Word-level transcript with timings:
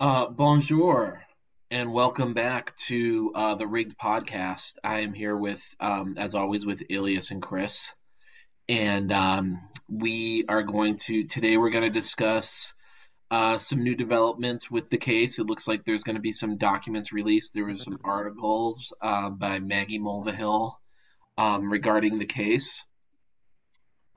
Uh, 0.00 0.26
bonjour 0.26 1.22
and 1.70 1.92
welcome 1.92 2.34
back 2.34 2.74
to 2.76 3.30
uh, 3.32 3.54
the 3.54 3.68
Rigged 3.68 3.96
Podcast. 3.96 4.74
I 4.82 5.00
am 5.00 5.14
here 5.14 5.36
with, 5.36 5.62
um, 5.78 6.16
as 6.18 6.34
always, 6.34 6.66
with 6.66 6.82
Ilias 6.90 7.30
and 7.30 7.40
Chris, 7.40 7.94
and 8.68 9.12
um, 9.12 9.60
we 9.88 10.46
are 10.48 10.64
going 10.64 10.96
to 11.06 11.28
today. 11.28 11.56
We're 11.56 11.70
going 11.70 11.84
to 11.84 12.00
discuss 12.00 12.74
uh, 13.30 13.58
some 13.58 13.84
new 13.84 13.94
developments 13.94 14.68
with 14.68 14.90
the 14.90 14.98
case. 14.98 15.38
It 15.38 15.46
looks 15.46 15.68
like 15.68 15.84
there's 15.84 16.02
going 16.02 16.16
to 16.16 16.20
be 16.20 16.32
some 16.32 16.58
documents 16.58 17.12
released. 17.12 17.54
There 17.54 17.66
was 17.66 17.84
some 17.84 18.00
articles 18.02 18.92
uh, 19.00 19.30
by 19.30 19.60
Maggie 19.60 20.00
Mulvihill 20.00 20.72
um, 21.38 21.70
regarding 21.70 22.18
the 22.18 22.26
case. 22.26 22.82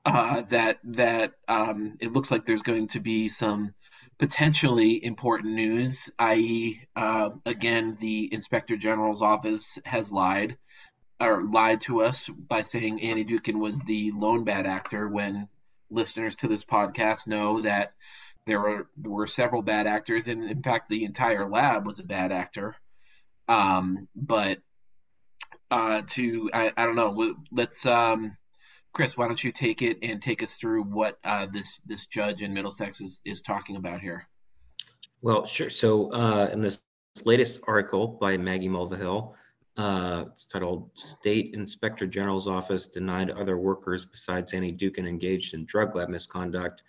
Uh, 0.04 0.40
that 0.50 0.80
that 0.82 1.34
um, 1.46 1.96
it 2.00 2.12
looks 2.12 2.32
like 2.32 2.46
there's 2.46 2.62
going 2.62 2.88
to 2.88 3.00
be 3.00 3.28
some 3.28 3.74
potentially 4.18 5.04
important 5.04 5.54
news, 5.54 6.10
i.e., 6.18 6.80
uh, 6.96 7.30
again, 7.46 7.96
the 8.00 8.32
Inspector 8.32 8.76
General's 8.76 9.22
office 9.22 9.78
has 9.84 10.12
lied 10.12 10.56
or 11.20 11.42
lied 11.42 11.80
to 11.82 12.02
us 12.02 12.28
by 12.28 12.62
saying 12.62 13.00
Annie 13.00 13.24
Dookhan 13.24 13.58
was 13.58 13.80
the 13.82 14.12
lone 14.12 14.44
bad 14.44 14.66
actor 14.66 15.08
when 15.08 15.48
listeners 15.90 16.36
to 16.36 16.48
this 16.48 16.64
podcast 16.64 17.26
know 17.26 17.60
that 17.62 17.92
there 18.46 18.60
were 18.60 18.88
there 18.96 19.10
were 19.10 19.26
several 19.26 19.62
bad 19.62 19.86
actors 19.86 20.28
and 20.28 20.44
in 20.44 20.62
fact 20.62 20.88
the 20.88 21.04
entire 21.04 21.48
lab 21.48 21.86
was 21.86 21.98
a 21.98 22.04
bad 22.04 22.30
actor 22.30 22.76
um, 23.48 24.06
but 24.14 24.58
uh, 25.70 26.02
to 26.06 26.50
I, 26.52 26.72
I 26.76 26.86
don't 26.86 26.96
know 26.96 27.34
let's 27.50 27.84
um, 27.86 28.36
Chris, 28.92 29.16
why 29.16 29.26
don't 29.26 29.42
you 29.42 29.52
take 29.52 29.82
it 29.82 29.98
and 30.02 30.20
take 30.20 30.42
us 30.42 30.54
through 30.54 30.82
what 30.82 31.18
uh, 31.24 31.46
this 31.52 31.80
this 31.86 32.06
judge 32.06 32.42
in 32.42 32.52
Middlesex 32.52 33.00
is, 33.00 33.20
is 33.24 33.42
talking 33.42 33.76
about 33.76 34.00
here? 34.00 34.26
Well, 35.22 35.46
sure. 35.46 35.70
So 35.70 36.12
uh, 36.12 36.50
in 36.52 36.60
this 36.60 36.82
latest 37.24 37.60
article 37.66 38.18
by 38.20 38.36
Maggie 38.36 38.68
Mulvihill, 38.68 39.34
uh, 39.76 40.24
it's 40.32 40.46
titled 40.46 40.90
"State 40.94 41.54
Inspector 41.54 42.06
General's 42.06 42.48
Office 42.48 42.86
Denied 42.86 43.30
Other 43.30 43.58
Workers 43.58 44.06
Besides 44.06 44.52
Annie 44.52 44.72
Dookhan 44.72 45.08
Engaged 45.08 45.54
in 45.54 45.64
Drug 45.64 45.94
Lab 45.94 46.08
Misconduct, 46.08 46.82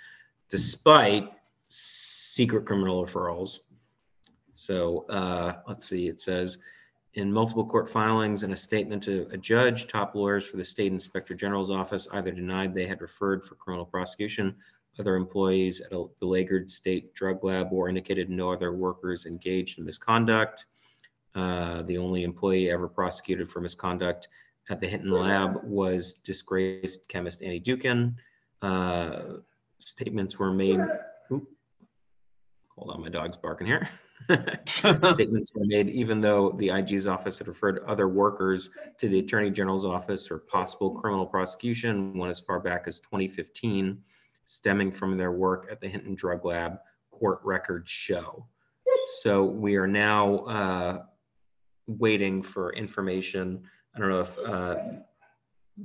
Despite 0.49 1.29
Secret 1.67 2.65
Criminal 2.65 3.05
Referrals." 3.05 3.59
So 4.55 5.05
uh, 5.09 5.53
let's 5.67 5.87
see. 5.87 6.07
It 6.07 6.19
says 6.21 6.57
in 7.15 7.31
multiple 7.33 7.65
court 7.65 7.89
filings 7.89 8.43
and 8.43 8.53
a 8.53 8.57
statement 8.57 9.03
to 9.03 9.27
a 9.31 9.37
judge, 9.37 9.87
top 9.87 10.15
lawyers 10.15 10.45
for 10.45 10.57
the 10.57 10.63
state 10.63 10.91
inspector 10.91 11.33
general's 11.33 11.71
office 11.71 12.07
either 12.13 12.31
denied 12.31 12.73
they 12.73 12.85
had 12.85 13.01
referred 13.01 13.43
for 13.43 13.55
criminal 13.55 13.85
prosecution 13.85 14.55
other 14.99 15.15
employees 15.15 15.81
at 15.81 15.93
a 15.93 16.05
beleaguered 16.19 16.69
state 16.69 17.13
drug 17.13 17.43
lab 17.43 17.69
or 17.71 17.89
indicated 17.89 18.29
no 18.29 18.51
other 18.51 18.73
workers 18.73 19.25
engaged 19.25 19.79
in 19.79 19.85
misconduct. 19.85 20.65
Uh, 21.35 21.81
the 21.83 21.97
only 21.97 22.23
employee 22.23 22.69
ever 22.69 22.87
prosecuted 22.87 23.47
for 23.47 23.61
misconduct 23.61 24.27
at 24.69 24.81
the 24.81 24.87
Hinton 24.87 25.11
lab 25.11 25.61
was 25.63 26.13
disgraced 26.13 27.07
chemist 27.07 27.41
Annie 27.41 27.61
Dookhan. 27.61 28.15
Uh, 28.61 29.37
statements 29.77 30.37
were 30.37 30.51
made. 30.51 30.79
Hold 31.29 32.91
on, 32.91 33.01
my 33.01 33.09
dog's 33.09 33.37
barking 33.37 33.67
here. 33.67 33.87
Statements 34.65 35.51
were 35.55 35.65
made 35.65 35.89
even 35.89 36.19
though 36.19 36.51
the 36.57 36.69
IG's 36.69 37.07
office 37.07 37.37
had 37.37 37.47
referred 37.47 37.83
other 37.87 38.07
workers 38.07 38.69
to 38.99 39.07
the 39.07 39.19
Attorney 39.19 39.49
General's 39.49 39.85
office 39.85 40.27
for 40.27 40.39
possible 40.39 40.91
criminal 40.91 41.25
prosecution, 41.25 42.17
one 42.17 42.29
as 42.29 42.39
far 42.39 42.59
back 42.59 42.83
as 42.85 42.99
2015, 42.99 43.99
stemming 44.45 44.91
from 44.91 45.17
their 45.17 45.31
work 45.31 45.67
at 45.71 45.81
the 45.81 45.87
Hinton 45.87 46.15
Drug 46.15 46.45
Lab, 46.45 46.79
court 47.11 47.39
records 47.43 47.89
show. 47.89 48.45
So 49.21 49.43
we 49.43 49.75
are 49.75 49.87
now 49.87 50.37
uh, 50.39 51.03
waiting 51.87 52.43
for 52.43 52.73
information. 52.73 53.63
I 53.95 53.99
don't 53.99 54.09
know 54.09 54.21
if 54.21 54.39
uh, 54.39 54.75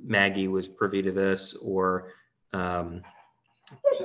Maggie 0.02 0.48
was 0.48 0.68
privy 0.68 1.02
to 1.02 1.12
this 1.12 1.54
or 1.54 2.08
um, 2.52 3.02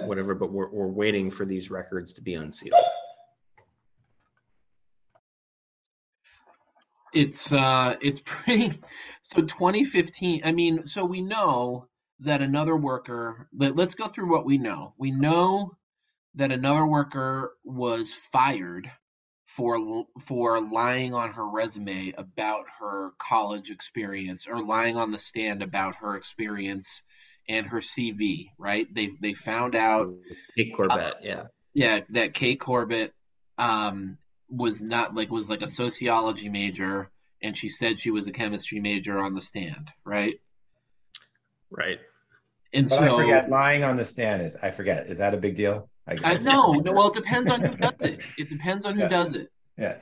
whatever, 0.02 0.34
but 0.36 0.52
we're, 0.52 0.70
we're 0.70 0.88
waiting 0.88 1.30
for 1.30 1.46
these 1.46 1.70
records 1.70 2.14
to 2.14 2.22
be 2.22 2.36
unsealed. 2.36 2.82
It's 7.14 7.52
uh 7.52 7.96
it's 8.02 8.20
pretty 8.26 8.80
so 9.22 9.42
2015 9.42 10.42
I 10.44 10.52
mean 10.52 10.86
so 10.86 11.06
we 11.06 11.22
know 11.22 11.88
that 12.22 12.42
another 12.42 12.76
worker 12.76 13.48
let, 13.56 13.76
let's 13.76 13.96
go 13.96 14.08
through 14.08 14.32
what 14.32 14.46
we 14.46 14.58
know. 14.58 14.94
We 14.98 15.12
know 15.12 15.76
that 16.36 16.52
another 16.52 16.86
worker 16.86 17.54
was 17.64 18.14
fired 18.14 18.90
for 19.48 20.06
for 20.22 20.62
lying 20.62 21.14
on 21.14 21.32
her 21.34 21.48
resume 21.50 22.14
about 22.18 22.66
her 22.80 23.12
college 23.18 23.72
experience 23.72 24.48
or 24.48 24.64
lying 24.64 24.96
on 24.96 25.12
the 25.12 25.18
stand 25.18 25.64
about 25.64 25.96
her 25.96 26.16
experience 26.16 27.02
and 27.48 27.66
her 27.66 27.80
CV, 27.80 28.50
right? 28.60 28.88
They 28.94 29.10
they 29.20 29.34
found 29.34 29.76
out 29.76 30.14
Kate 30.56 30.74
Corbett, 30.76 31.00
uh, 31.00 31.14
yeah. 31.22 31.44
Yeah, 31.74 32.02
that 32.10 32.34
Kate 32.34 32.60
Corbett 32.60 33.14
um 33.58 34.18
was 34.50 34.82
not 34.82 35.16
like 35.16 35.30
was 35.30 35.50
like 35.50 35.62
a 35.62 35.68
sociology 35.68 36.50
major 36.50 37.10
and 37.42 37.56
she 37.56 37.70
said 37.70 38.00
she 38.00 38.12
was 38.12 38.28
a 38.28 38.32
chemistry 38.32 38.80
major 38.80 39.20
on 39.20 39.34
the 39.34 39.42
stand, 39.42 39.92
right? 40.04 40.40
Right. 41.70 42.00
And 42.74 42.88
but 42.90 42.98
so 42.98 43.04
I 43.04 43.22
forget 43.22 43.50
lying 43.50 43.84
on 43.84 43.96
the 43.96 44.06
stand 44.06 44.42
is 44.42 44.56
I 44.62 44.72
forget. 44.72 45.08
Is 45.08 45.20
that 45.20 45.34
a 45.34 45.38
big 45.38 45.56
deal? 45.56 45.90
I, 46.08 46.18
I 46.24 46.34
no, 46.36 46.74
no, 46.74 46.92
well 46.92 47.08
it 47.08 47.14
depends 47.14 47.50
on 47.50 47.62
who 47.62 47.76
does 47.76 48.04
it. 48.04 48.22
It 48.38 48.50
depends 48.50 48.86
on 48.86 48.96
who 48.96 49.02
yeah. 49.02 49.08
does 49.08 49.36
it. 49.36 49.50
Yeah. 49.78 49.98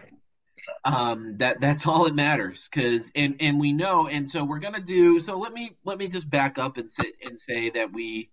Um 0.83 1.37
that 1.37 1.61
that's 1.61 1.85
all 1.85 2.05
that 2.05 2.15
matters 2.15 2.67
cuz 2.69 3.11
and 3.15 3.35
and 3.39 3.59
we 3.59 3.73
know 3.73 4.07
and 4.07 4.29
so 4.29 4.43
we're 4.43 4.59
going 4.59 4.73
to 4.73 4.81
do 4.81 5.19
so 5.19 5.37
let 5.37 5.53
me 5.53 5.77
let 5.85 5.97
me 5.97 6.07
just 6.07 6.29
back 6.29 6.57
up 6.57 6.77
and 6.77 6.89
sit 6.89 7.13
and 7.23 7.39
say 7.39 7.69
that 7.69 7.93
we 7.93 8.29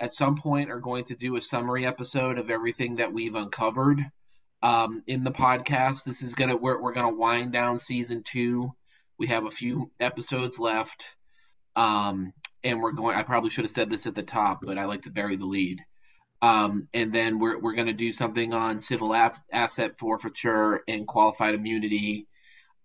at 0.00 0.12
some 0.12 0.36
point 0.36 0.70
are 0.70 0.80
going 0.80 1.04
to 1.04 1.14
do 1.14 1.36
a 1.36 1.40
summary 1.40 1.86
episode 1.86 2.38
of 2.38 2.50
everything 2.50 2.96
that 2.96 3.12
we've 3.12 3.34
uncovered 3.34 4.04
um, 4.66 5.04
in 5.06 5.22
the 5.22 5.30
podcast. 5.30 6.02
This 6.04 6.22
is 6.22 6.34
gonna 6.34 6.56
we're 6.56 6.82
we're 6.82 6.92
gonna 6.92 7.14
wind 7.14 7.52
down 7.52 7.78
season 7.78 8.24
two. 8.24 8.72
We 9.16 9.28
have 9.28 9.46
a 9.46 9.50
few 9.50 9.92
episodes 10.00 10.58
left, 10.58 11.16
um, 11.76 12.32
and 12.64 12.82
we're 12.82 12.90
going. 12.90 13.16
I 13.16 13.22
probably 13.22 13.50
should 13.50 13.64
have 13.64 13.70
said 13.70 13.90
this 13.90 14.06
at 14.08 14.16
the 14.16 14.24
top, 14.24 14.60
but 14.64 14.76
I 14.76 14.86
like 14.86 15.02
to 15.02 15.12
bury 15.12 15.36
the 15.36 15.46
lead. 15.46 15.82
Um, 16.42 16.88
and 16.92 17.12
then 17.12 17.38
we're 17.38 17.60
we're 17.60 17.76
gonna 17.76 17.92
do 17.92 18.10
something 18.10 18.54
on 18.54 18.80
civil 18.80 19.14
asset 19.14 20.00
forfeiture 20.00 20.82
and 20.88 21.06
qualified 21.06 21.54
immunity. 21.54 22.26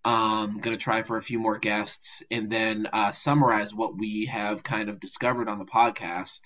Um, 0.04 0.62
to 0.62 0.78
try 0.78 1.04
for 1.04 1.18
a 1.18 1.22
few 1.22 1.38
more 1.38 1.60
guests 1.60 2.24
and 2.32 2.50
then 2.50 2.88
uh, 2.92 3.12
summarize 3.12 3.72
what 3.72 3.96
we 3.96 4.26
have 4.26 4.64
kind 4.64 4.90
of 4.90 5.00
discovered 5.00 5.48
on 5.48 5.60
the 5.60 5.66
podcast 5.66 6.42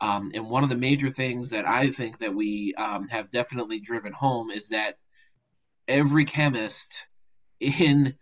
um, 0.00 0.32
and 0.34 0.48
one 0.48 0.62
of 0.62 0.70
the 0.70 0.76
major 0.76 1.08
things 1.08 1.50
that 1.50 1.66
I 1.66 1.90
think 1.90 2.18
that 2.18 2.34
we 2.34 2.74
um, 2.74 3.08
have 3.08 3.30
definitely 3.30 3.80
driven 3.80 4.12
home 4.12 4.50
is 4.50 4.68
that 4.68 4.98
every 5.88 6.24
chemist 6.24 7.06
in 7.60 8.14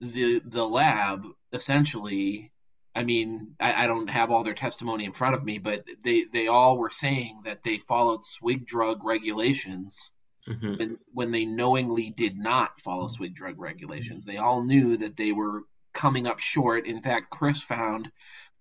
the 0.00 0.40
the 0.44 0.66
lab 0.66 1.26
essentially 1.52 2.52
I 2.94 3.04
mean, 3.04 3.54
I, 3.60 3.84
I, 3.84 3.86
don't 3.86 4.10
have 4.10 4.32
all 4.32 4.42
their 4.42 4.54
testimony 4.54 5.04
in 5.04 5.12
front 5.12 5.36
of 5.36 5.44
me, 5.44 5.58
but 5.58 5.84
they, 6.02 6.24
they 6.32 6.48
all 6.48 6.76
were 6.76 6.90
saying 6.90 7.42
that 7.44 7.62
they 7.62 7.78
followed 7.78 8.22
SWGDRUG 8.22 9.04
regulations 9.04 10.10
mm-hmm. 10.48 10.74
when, 10.74 10.98
when 11.12 11.30
they 11.30 11.44
knowingly 11.44 12.10
did 12.10 12.36
not 12.36 12.80
follow 12.80 13.06
SWGDRUG 13.06 13.54
regulations. 13.56 14.24
They 14.24 14.38
all 14.38 14.64
knew 14.64 14.96
that 14.96 15.16
they 15.16 15.30
were 15.30 15.62
coming 15.92 16.26
up 16.26 16.40
short. 16.40 16.86
In 16.86 17.00
fact, 17.00 17.30
Chris 17.30 17.62
found 17.62 18.10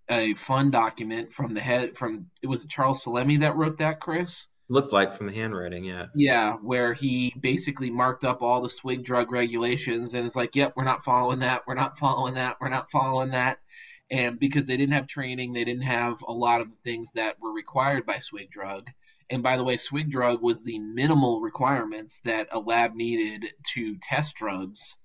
a 0.09 0.33
fun 0.35 0.71
document 0.71 1.33
from 1.33 1.53
the 1.53 1.59
head 1.59 1.97
from 1.97 2.27
it 2.41 2.47
was 2.47 2.65
Charles 2.65 3.03
Salemi 3.03 3.41
that 3.41 3.55
wrote 3.55 3.77
that, 3.77 3.99
Chris. 3.99 4.47
Looked 4.69 4.91
like 4.91 5.13
from 5.13 5.27
the 5.27 5.33
handwriting, 5.33 5.85
yeah. 5.85 6.07
Yeah, 6.13 6.53
where 6.55 6.93
he 6.93 7.33
basically 7.39 7.89
marked 7.89 8.25
up 8.25 8.41
all 8.41 8.61
the 8.61 8.67
SWGDRUG 8.67 9.29
regulations 9.29 10.13
and 10.13 10.25
it's 10.25 10.35
like, 10.35 10.55
yep, 10.57 10.73
we're 10.75 10.83
not 10.83 11.05
following 11.05 11.39
that, 11.39 11.63
we're 11.65 11.75
not 11.75 11.97
following 11.97 12.33
that, 12.33 12.57
we're 12.59 12.67
not 12.67 12.91
following 12.91 13.31
that. 13.31 13.59
And 14.11 14.39
because 14.39 14.67
they 14.67 14.77
didn't 14.77 14.93
have 14.93 15.07
training, 15.07 15.53
they 15.53 15.63
didn't 15.63 15.83
have 15.83 16.21
a 16.25 16.33
lot 16.33 16.61
of 16.61 16.69
the 16.69 16.77
things 16.77 17.11
that 17.13 17.39
were 17.41 17.51
required 17.51 18.05
by 18.05 18.17
SWGDRUG. 18.17 18.87
And 19.29 19.43
by 19.43 19.57
the 19.57 19.63
way, 19.63 19.77
SWGDRUG 19.77 20.41
was 20.41 20.63
the 20.63 20.79
minimal 20.79 21.41
requirements 21.41 22.19
that 22.23 22.47
a 22.51 22.59
lab 22.59 22.93
needed 22.93 23.45
to 23.73 23.97
test 24.01 24.35
drugs 24.35 24.97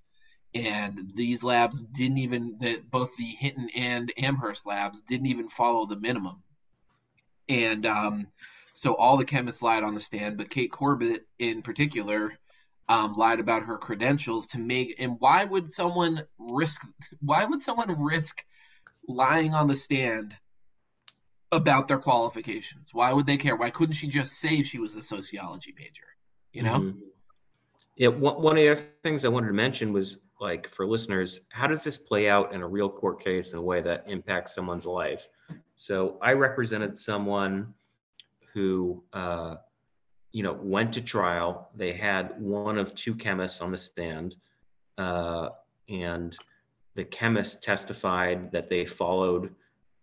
and 0.55 1.11
these 1.15 1.43
labs 1.43 1.83
didn't 1.83 2.19
even 2.19 2.57
that 2.59 2.89
both 2.91 3.15
the 3.15 3.25
Hinton 3.25 3.69
and 3.75 4.13
Amherst 4.17 4.65
labs 4.65 5.01
didn't 5.01 5.27
even 5.27 5.49
follow 5.49 5.85
the 5.85 5.99
minimum. 5.99 6.43
And 7.49 7.85
um, 7.85 8.27
so 8.73 8.95
all 8.95 9.17
the 9.17 9.25
chemists 9.25 9.61
lied 9.61 9.83
on 9.83 9.93
the 9.93 9.99
stand, 9.99 10.37
but 10.37 10.49
Kate 10.49 10.71
Corbett 10.71 11.25
in 11.39 11.61
particular 11.61 12.33
um, 12.87 13.15
lied 13.15 13.39
about 13.39 13.63
her 13.63 13.77
credentials 13.77 14.47
to 14.47 14.59
make. 14.59 14.95
And 14.99 15.15
why 15.19 15.45
would 15.45 15.71
someone 15.71 16.23
risk? 16.37 16.81
Why 17.21 17.45
would 17.45 17.61
someone 17.61 18.01
risk 18.01 18.43
lying 19.07 19.53
on 19.53 19.67
the 19.67 19.75
stand 19.75 20.37
about 21.51 21.87
their 21.87 21.99
qualifications? 21.99 22.89
Why 22.93 23.11
would 23.11 23.25
they 23.25 23.37
care? 23.37 23.55
Why 23.55 23.69
couldn't 23.69 23.93
she 23.93 24.07
just 24.07 24.33
say 24.39 24.61
she 24.61 24.79
was 24.79 24.95
a 24.95 25.01
sociology 25.01 25.73
major? 25.77 26.05
You 26.51 26.63
know. 26.63 26.79
Mm-hmm. 26.79 26.99
Yeah, 27.95 28.07
one, 28.07 28.41
one 28.41 28.57
of 28.57 28.63
the 28.63 28.69
other 28.69 28.81
things 29.03 29.23
I 29.23 29.29
wanted 29.29 29.47
to 29.47 29.53
mention 29.53 29.93
was 29.93 30.17
like 30.39 30.69
for 30.69 30.85
listeners, 30.85 31.41
how 31.49 31.67
does 31.67 31.83
this 31.83 31.97
play 31.97 32.29
out 32.29 32.53
in 32.53 32.61
a 32.61 32.67
real 32.67 32.89
court 32.89 33.23
case 33.23 33.53
in 33.53 33.59
a 33.59 33.61
way 33.61 33.81
that 33.81 34.03
impacts 34.07 34.53
someone's 34.53 34.85
life? 34.85 35.27
So 35.77 36.17
I 36.21 36.33
represented 36.33 36.97
someone 36.97 37.73
who, 38.53 39.03
uh, 39.13 39.55
you 40.31 40.43
know, 40.43 40.53
went 40.53 40.93
to 40.93 41.01
trial. 41.01 41.69
They 41.75 41.93
had 41.93 42.39
one 42.39 42.77
of 42.77 42.93
two 42.95 43.15
chemists 43.15 43.61
on 43.61 43.71
the 43.71 43.77
stand, 43.77 44.35
uh, 44.97 45.49
and 45.89 46.37
the 46.95 47.05
chemist 47.05 47.63
testified 47.63 48.51
that 48.51 48.69
they 48.69 48.85
followed 48.85 49.53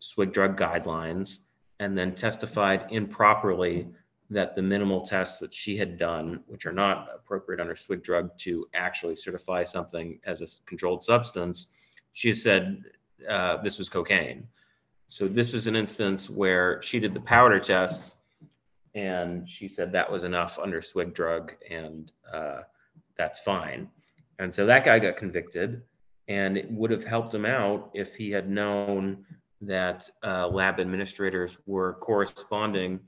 SWGDRUG 0.01 0.57
guidelines 0.57 1.39
and 1.79 1.97
then 1.97 2.15
testified 2.15 2.87
improperly 2.91 3.89
that 4.31 4.55
the 4.55 4.63
minimal 4.63 5.01
tests 5.01 5.41
that 5.41 5.53
she 5.53 5.77
had 5.77 5.99
done, 5.99 6.41
which 6.47 6.65
are 6.65 6.73
not 6.73 7.09
appropriate 7.13 7.61
under 7.61 7.75
SWGDRUG 7.75 8.37
to 8.39 8.67
actually 8.75 9.17
certify 9.17 9.65
something 9.65 10.21
as 10.25 10.41
a 10.41 10.47
controlled 10.67 11.05
substance, 11.05 11.67
she 12.13 12.33
said 12.33 12.85
uh, 13.29 13.57
this 13.63 13.77
was 13.77 13.89
cocaine. 13.89 14.47
So 15.09 15.27
this 15.27 15.53
was 15.53 15.67
an 15.67 15.75
instance 15.75 16.31
where 16.31 16.81
she 16.81 17.01
did 17.01 17.13
the 17.13 17.21
powder 17.21 17.59
tests 17.59 18.17
and 18.95 19.49
she 19.49 19.67
said 19.67 19.93
that 19.93 20.11
was 20.11 20.23
enough 20.23 20.59
under 20.59 20.81
SWGDRUG 20.81 21.51
and 21.69 22.13
uh, 22.33 22.61
that's 23.19 23.41
fine. 23.41 23.89
And 24.39 24.55
so 24.55 24.67
that 24.67 24.85
guy 24.85 25.01
got 25.01 25.17
convicted 25.17 25.83
and 26.29 26.57
it 26.57 26.71
would 26.71 26.93
have 26.93 27.05
helped 27.05 27.35
him 27.35 27.45
out 27.45 27.91
if 27.95 28.15
he 28.15 28.31
had 28.31 28.49
known 28.49 29.25
that 29.63 30.09
uh, 30.23 30.47
lab 30.49 30.79
administrators 30.79 31.59
were 31.67 31.95
corresponding 31.95 33.01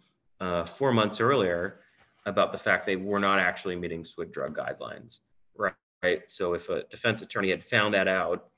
uh, 0.43 0.65
four 0.65 0.93
months 0.93 1.21
earlier 1.21 1.79
about 2.27 2.51
the 2.51 2.59
fact 2.59 2.85
they 2.85 2.97
were 2.97 3.21
not 3.21 3.39
actually 3.39 3.77
meeting 3.77 4.03
SWGDRUG 4.03 4.57
guidelines, 4.57 5.21
right? 5.57 5.73
right? 6.03 6.23
So 6.27 6.55
if 6.55 6.69
a 6.69 6.83
defense 6.91 7.23
attorney 7.23 7.51
had 7.51 7.63
found 7.63 7.95
that 7.95 8.09
out, 8.09 8.49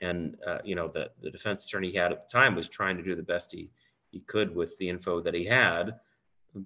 and 0.00 0.36
uh, 0.46 0.58
you 0.64 0.74
know 0.74 0.88
the 0.88 1.10
the 1.22 1.30
defense 1.30 1.66
attorney 1.66 1.90
he 1.90 1.96
had 1.96 2.10
at 2.10 2.20
the 2.22 2.26
time 2.26 2.54
was 2.56 2.68
trying 2.68 2.96
to 2.96 3.02
do 3.02 3.14
the 3.14 3.22
best 3.22 3.52
he 3.52 3.70
he 4.10 4.20
could 4.20 4.54
with 4.54 4.76
the 4.78 4.88
info 4.88 5.20
that 5.20 5.34
he 5.34 5.44
had, 5.44 6.00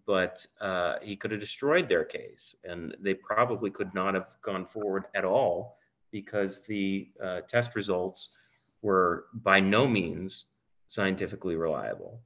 but 0.07 0.47
uh, 0.61 0.95
he 1.03 1.15
could 1.15 1.33
have 1.33 1.41
destroyed 1.41 1.89
their 1.89 2.05
case, 2.05 2.55
and 2.65 2.97
they 3.01 3.13
probably 3.13 3.71
could 3.71 3.93
not 3.93 4.15
have 4.15 4.29
gone 4.43 4.65
forward 4.65 5.05
at 5.15 5.25
all 5.25 5.77
because 6.11 6.65
the 6.65 7.09
uh, 7.23 7.41
test 7.49 7.75
results 7.75 8.31
were 8.83 9.27
by 9.35 9.61
no 9.61 9.87
means 9.87 10.47
scientifically 10.87 11.57
reliable. 11.57 12.21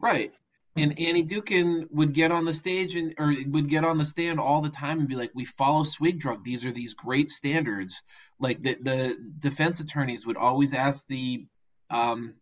Right 0.00 0.32
and 0.76 0.98
Annie 0.98 1.24
Dookhan 1.24 1.90
would 1.90 2.14
get 2.14 2.30
on 2.30 2.44
the 2.44 2.54
stage 2.54 2.96
and 2.96 3.14
or 3.18 3.34
would 3.48 3.68
get 3.68 3.84
on 3.84 3.98
the 3.98 4.04
stand 4.04 4.38
all 4.38 4.60
the 4.60 4.70
time 4.70 5.00
and 5.00 5.08
be 5.08 5.16
like, 5.16 5.32
"We 5.34 5.44
follow 5.44 5.82
SWGDRUG. 5.82 6.44
These 6.44 6.64
are 6.64 6.72
these 6.72 6.94
great 6.94 7.28
standards." 7.28 8.02
Like 8.38 8.62
the 8.62 8.76
the 8.80 9.16
defense 9.38 9.80
attorneys 9.80 10.26
would 10.26 10.36
always 10.36 10.72
ask 10.72 11.06
the 11.08 11.46
um, 11.90 12.34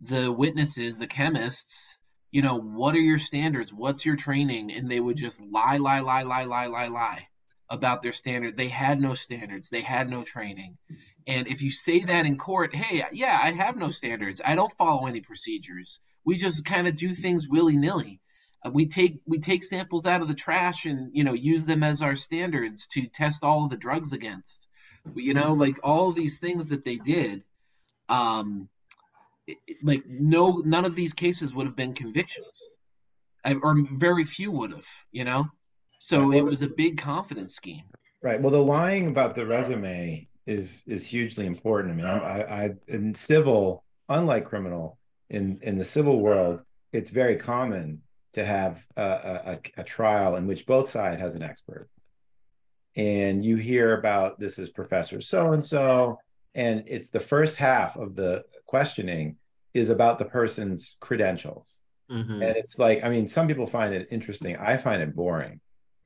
the 0.00 0.32
witnesses, 0.32 0.96
the 0.96 1.06
chemists, 1.06 1.98
you 2.30 2.42
know, 2.42 2.56
what 2.56 2.94
are 2.94 3.00
your 3.00 3.18
standards? 3.18 3.72
What's 3.72 4.04
your 4.04 4.16
training? 4.16 4.72
And 4.72 4.90
they 4.90 5.00
would 5.00 5.16
just 5.16 5.40
lie, 5.40 5.78
lie, 5.78 6.00
lie, 6.00 6.22
lie, 6.22 6.44
lie, 6.44 6.66
lie, 6.66 6.88
lie 6.88 7.28
about 7.70 8.02
their 8.02 8.12
standard. 8.12 8.56
They 8.56 8.68
had 8.68 9.00
no 9.00 9.14
standards. 9.14 9.70
They 9.70 9.80
had 9.80 10.08
no 10.08 10.24
training. 10.24 10.78
And 11.26 11.46
if 11.48 11.62
you 11.62 11.70
say 11.70 12.00
that 12.00 12.26
in 12.26 12.38
court, 12.38 12.74
hey, 12.74 13.02
yeah, 13.12 13.38
I 13.40 13.50
have 13.52 13.76
no 13.76 13.90
standards. 13.90 14.40
I 14.44 14.54
don't 14.54 14.72
follow 14.78 15.06
any 15.06 15.20
procedures 15.20 16.00
we 16.28 16.36
just 16.36 16.62
kind 16.62 16.86
of 16.86 16.94
do 16.94 17.14
things 17.14 17.48
willy 17.48 17.78
nilly. 17.78 18.20
Uh, 18.62 18.70
we 18.70 18.86
take 18.86 19.18
we 19.26 19.38
take 19.38 19.64
samples 19.64 20.04
out 20.04 20.20
of 20.20 20.28
the 20.28 20.34
trash 20.34 20.84
and 20.84 21.10
you 21.14 21.24
know 21.24 21.32
use 21.32 21.64
them 21.64 21.82
as 21.82 22.02
our 22.02 22.16
standards 22.16 22.86
to 22.88 23.06
test 23.06 23.42
all 23.42 23.64
of 23.64 23.70
the 23.70 23.78
drugs 23.78 24.12
against. 24.12 24.68
You 25.14 25.32
know, 25.32 25.54
like 25.54 25.80
all 25.82 26.12
these 26.12 26.38
things 26.38 26.68
that 26.68 26.84
they 26.84 26.96
did. 26.96 27.44
Um, 28.10 28.68
like 29.82 30.02
no, 30.06 30.58
none 30.58 30.84
of 30.84 30.94
these 30.94 31.14
cases 31.14 31.54
would 31.54 31.66
have 31.66 31.76
been 31.76 31.94
convictions, 31.94 32.60
or 33.46 33.76
very 33.90 34.24
few 34.24 34.50
would 34.50 34.72
have. 34.72 34.86
You 35.10 35.24
know, 35.24 35.48
so 35.98 36.32
it 36.32 36.42
was 36.42 36.60
a 36.60 36.68
big 36.68 36.98
confidence 36.98 37.54
scheme. 37.54 37.84
Right. 38.22 38.38
Well, 38.38 38.50
the 38.50 38.62
lying 38.62 39.08
about 39.08 39.34
the 39.34 39.46
resume 39.46 40.28
is 40.46 40.82
is 40.86 41.06
hugely 41.06 41.46
important. 41.46 41.94
I 41.94 41.96
mean, 41.96 42.06
I, 42.06 42.64
I 42.64 42.70
in 42.86 43.14
civil, 43.14 43.82
unlike 44.10 44.44
criminal, 44.44 44.98
in 45.30 45.60
in 45.62 45.78
the 45.78 45.84
civil 45.84 46.20
world, 46.20 46.62
it's 46.92 47.10
very 47.10 47.36
common 47.36 48.02
to 48.32 48.44
have 48.44 48.84
a, 48.96 49.02
a, 49.02 49.58
a 49.78 49.84
trial 49.84 50.36
in 50.36 50.46
which 50.46 50.66
both 50.66 50.90
side 50.90 51.18
has 51.18 51.34
an 51.34 51.42
expert, 51.42 51.88
and 52.96 53.44
you 53.44 53.56
hear 53.56 53.98
about 53.98 54.38
this 54.38 54.58
is 54.58 54.68
Professor 54.68 55.20
so 55.20 55.52
and 55.52 55.64
so, 55.64 56.18
and 56.54 56.84
it's 56.86 57.10
the 57.10 57.20
first 57.20 57.56
half 57.56 57.96
of 57.96 58.16
the 58.16 58.44
questioning 58.66 59.36
is 59.74 59.88
about 59.88 60.18
the 60.18 60.24
person's 60.24 60.96
credentials. 61.00 61.80
Mm-hmm. 62.10 62.42
And 62.42 62.56
it's 62.56 62.78
like, 62.78 63.04
I 63.04 63.08
mean, 63.08 63.28
some 63.28 63.46
people 63.46 63.66
find 63.66 63.94
it 63.94 64.08
interesting. 64.10 64.56
I 64.56 64.76
find 64.76 65.02
it 65.02 65.14
boring. 65.14 65.60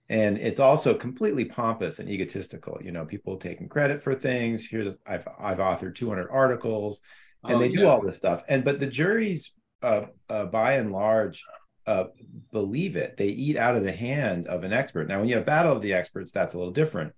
And 0.09 0.37
it's 0.37 0.61
also 0.61 0.95
completely 0.95 1.45
pompous 1.45 1.99
and 1.99 2.09
egotistical. 2.09 2.79
You 2.83 2.93
know, 2.93 3.07
people 3.07 3.37
taking 3.37 3.69
credit 3.69 4.03
for 4.03 4.15
things. 4.15 4.67
Here's 4.67 4.95
I've 5.07 5.27
I've 5.39 5.59
authored 5.59 5.95
200 5.95 6.29
articles 6.31 7.01
and 7.44 7.56
oh, 7.56 7.59
they 7.59 7.69
do 7.69 7.87
all 7.87 8.00
this 8.00 8.17
stuff. 8.17 8.44
And 8.49 8.65
but 8.65 8.81
the 8.81 8.87
juries 8.87 9.53
uh, 9.83 10.06
uh, 10.29 10.47
by 10.47 10.75
and 10.75 10.93
large 10.93 11.44
uh, 11.87 12.05
believe 12.53 12.97
it. 12.97 13.17
They 13.17 13.29
eat 13.29 13.56
out 13.56 13.77
of 13.77 13.83
the 13.83 13.93
hand 13.93 14.47
of 14.47 14.62
an 14.62 14.73
expert. 14.73 15.09
Now 15.09 15.19
when 15.19 15.29
you 15.29 15.35
have 15.37 15.47
battle 15.47 15.77
of 15.77 15.83
the 15.83 15.93
experts 15.94 16.33
that's 16.33 16.55
a 16.55 16.59
little 16.59 16.73
different. 16.73 17.12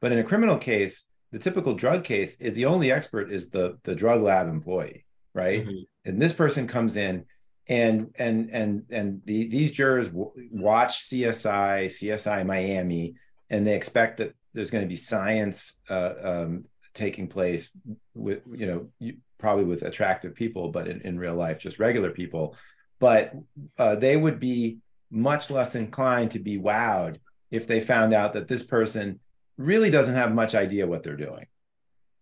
But 0.00 0.12
in 0.12 0.18
a 0.18 0.24
criminal 0.24 0.56
case 0.56 1.04
the 1.32 1.38
typical 1.38 1.74
drug 1.74 2.04
case 2.04 2.36
the 2.36 2.66
only 2.66 2.90
expert 2.90 3.30
is 3.30 3.50
the 3.50 3.78
the 3.82 3.94
drug 3.94 4.22
lab 4.22 4.48
employee 4.48 5.04
right? 5.36 5.66
Mm-hmm. 5.66 6.08
and 6.08 6.20
this 6.20 6.32
person 6.32 6.66
comes 6.66 6.96
in 6.96 7.26
and 7.68 8.10
and 8.16 8.48
and 8.50 8.84
and 8.90 9.20
the, 9.24 9.48
these 9.48 9.72
jurors 9.72 10.08
w- 10.08 10.32
watch 10.50 11.02
csi 11.08 11.86
csi 11.86 12.46
miami 12.46 13.14
and 13.50 13.66
they 13.66 13.74
expect 13.74 14.16
that 14.18 14.34
there's 14.54 14.70
going 14.70 14.84
to 14.84 14.88
be 14.88 14.96
science 14.96 15.78
uh, 15.90 16.12
um, 16.22 16.64
taking 16.94 17.28
place 17.28 17.70
with 18.14 18.40
you 18.54 18.66
know 18.66 19.12
probably 19.38 19.64
with 19.64 19.82
attractive 19.82 20.34
people, 20.34 20.70
but 20.70 20.88
in, 20.88 21.00
in 21.02 21.18
real 21.18 21.34
life, 21.34 21.58
just 21.58 21.78
regular 21.78 22.10
people. 22.10 22.56
But 22.98 23.32
uh, 23.78 23.96
they 23.96 24.16
would 24.16 24.40
be 24.40 24.78
much 25.10 25.50
less 25.50 25.74
inclined 25.74 26.32
to 26.32 26.38
be 26.38 26.58
wowed 26.58 27.16
if 27.50 27.66
they 27.66 27.80
found 27.80 28.12
out 28.12 28.32
that 28.32 28.48
this 28.48 28.62
person 28.62 29.20
really 29.56 29.90
doesn't 29.90 30.14
have 30.14 30.34
much 30.34 30.54
idea 30.54 30.86
what 30.86 31.02
they're 31.02 31.16
doing. 31.16 31.46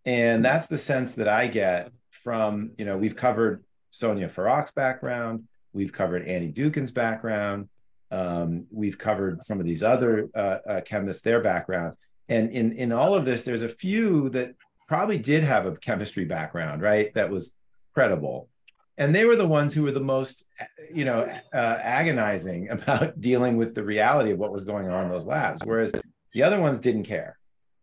And 0.04 0.44
that's 0.44 0.66
the 0.66 0.78
sense 0.78 1.14
that 1.14 1.28
I 1.28 1.47
get 1.47 1.90
from, 2.11 2.73
you 2.76 2.85
know, 2.85 2.97
we've 2.97 3.16
covered 3.16 3.64
Sonja 3.92 4.30
Farak's 4.30 4.73
background, 4.73 5.44
we've 5.73 5.92
covered 5.92 6.26
Annie 6.26 6.52
Dookhan's 6.52 6.90
background, 6.90 7.68
um, 8.11 8.66
we've 8.71 8.99
covered 8.99 9.42
some 9.42 9.61
of 9.61 9.66
these 9.66 9.83
other 9.83 10.28
uh, 10.35 10.59
uh, 10.66 10.80
chemists, 10.83 11.23
their 11.23 11.40
background. 11.40 11.97
And 12.28 12.50
in, 12.50 12.73
in 12.73 12.92
all 12.92 13.14
of 13.14 13.25
this, 13.25 13.44
there's 13.44 13.62
a 13.62 13.68
few 13.68 14.28
that 14.30 14.54
probably 14.87 15.19
did 15.19 15.45
have 15.45 15.67
a 15.67 15.76
chemistry 15.76 16.25
background, 16.25 16.83
right? 16.83 17.12
That 17.14 17.31
was 17.31 17.57
credible. 17.95 18.49
And 18.97 19.14
they 19.14 19.25
were 19.25 19.37
the 19.37 19.49
ones 19.49 19.75
who 19.75 19.83
were 19.83 19.93
the 19.93 20.00
most, 20.00 20.45
you 20.93 21.05
know, 21.05 21.23
uh, 21.53 21.79
agonizing 21.83 22.69
about 22.71 23.21
dealing 23.21 23.57
with 23.57 23.75
the 23.75 23.85
reality 23.85 24.33
of 24.33 24.38
what 24.38 24.53
was 24.53 24.64
going 24.64 24.88
on 24.88 25.05
in 25.05 25.11
those 25.11 25.26
labs. 25.26 25.62
Whereas 25.64 25.93
the 26.33 26.43
other 26.43 26.61
ones 26.61 26.81
didn't 26.81 27.05
care. 27.05 27.38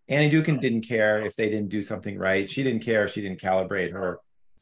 Annie 0.07 0.29
Dookhan 0.29 0.59
didn't 0.59 0.81
care 0.81 1.25
if 1.25 1.35
they 1.35 1.49
didn't 1.49 1.69
do 1.69 1.81
something 1.81 2.17
right. 2.17 2.49
She 2.49 2.63
didn't 2.63 2.83
care 2.83 3.07
she 3.07 3.21
didn't 3.21 3.39
calibrate 3.39 3.93
her, 3.93 4.19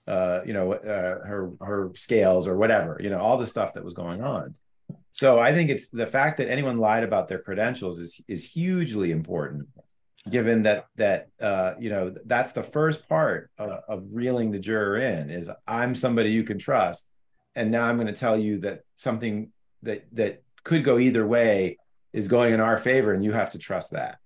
uh, 0.08 0.42
you 0.46 0.54
know, 0.54 0.74
uh, 0.74 1.26
her 1.26 1.52
her 1.60 1.92
scales 1.96 2.48
or 2.48 2.56
whatever. 2.56 3.00
You 3.02 3.10
know, 3.10 3.20
all 3.20 3.38
the 3.38 3.48
stuff 3.48 3.74
that 3.74 3.84
was 3.84 3.96
going 3.96 4.22
on. 4.22 4.54
So 5.12 5.40
I 5.40 5.54
think 5.54 5.72
it's 5.72 5.90
the 5.90 6.06
fact 6.06 6.38
that 6.38 6.52
anyone 6.52 6.78
lied 6.78 7.04
about 7.04 7.30
their 7.30 7.40
credentials 7.40 8.00
is 8.00 8.22
is 8.28 8.52
hugely 8.52 9.12
important 9.12 9.68
given 10.30 10.64
that 10.64 10.88
that 10.96 11.30
uh, 11.40 11.74
you 11.80 11.90
know 11.90 12.14
that's 12.26 12.52
the 12.52 12.64
first 12.64 13.08
part 13.08 13.50
of, 13.58 13.70
of 13.88 14.04
reeling 14.12 14.52
the 14.52 14.60
juror 14.60 14.98
in 14.98 15.30
is 15.30 15.50
I'm 15.68 15.96
somebody 15.96 16.32
you 16.32 16.44
can 16.44 16.58
trust, 16.58 17.10
and 17.56 17.72
now 17.72 17.86
I'm 17.86 17.98
going 17.98 18.08
to 18.08 18.14
tell 18.14 18.38
you 18.38 18.60
that 18.60 18.82
something 18.96 19.52
that 19.84 20.06
that 20.14 20.44
could 20.64 20.84
go 20.84 21.00
either 21.00 21.26
way 21.26 21.78
is 22.12 22.28
going 22.28 22.54
in 22.54 22.60
our 22.60 22.78
favor, 22.78 23.14
and 23.14 23.24
you 23.24 23.32
have 23.32 23.52
to 23.52 23.58
trust 23.58 23.92
that. 23.92 24.18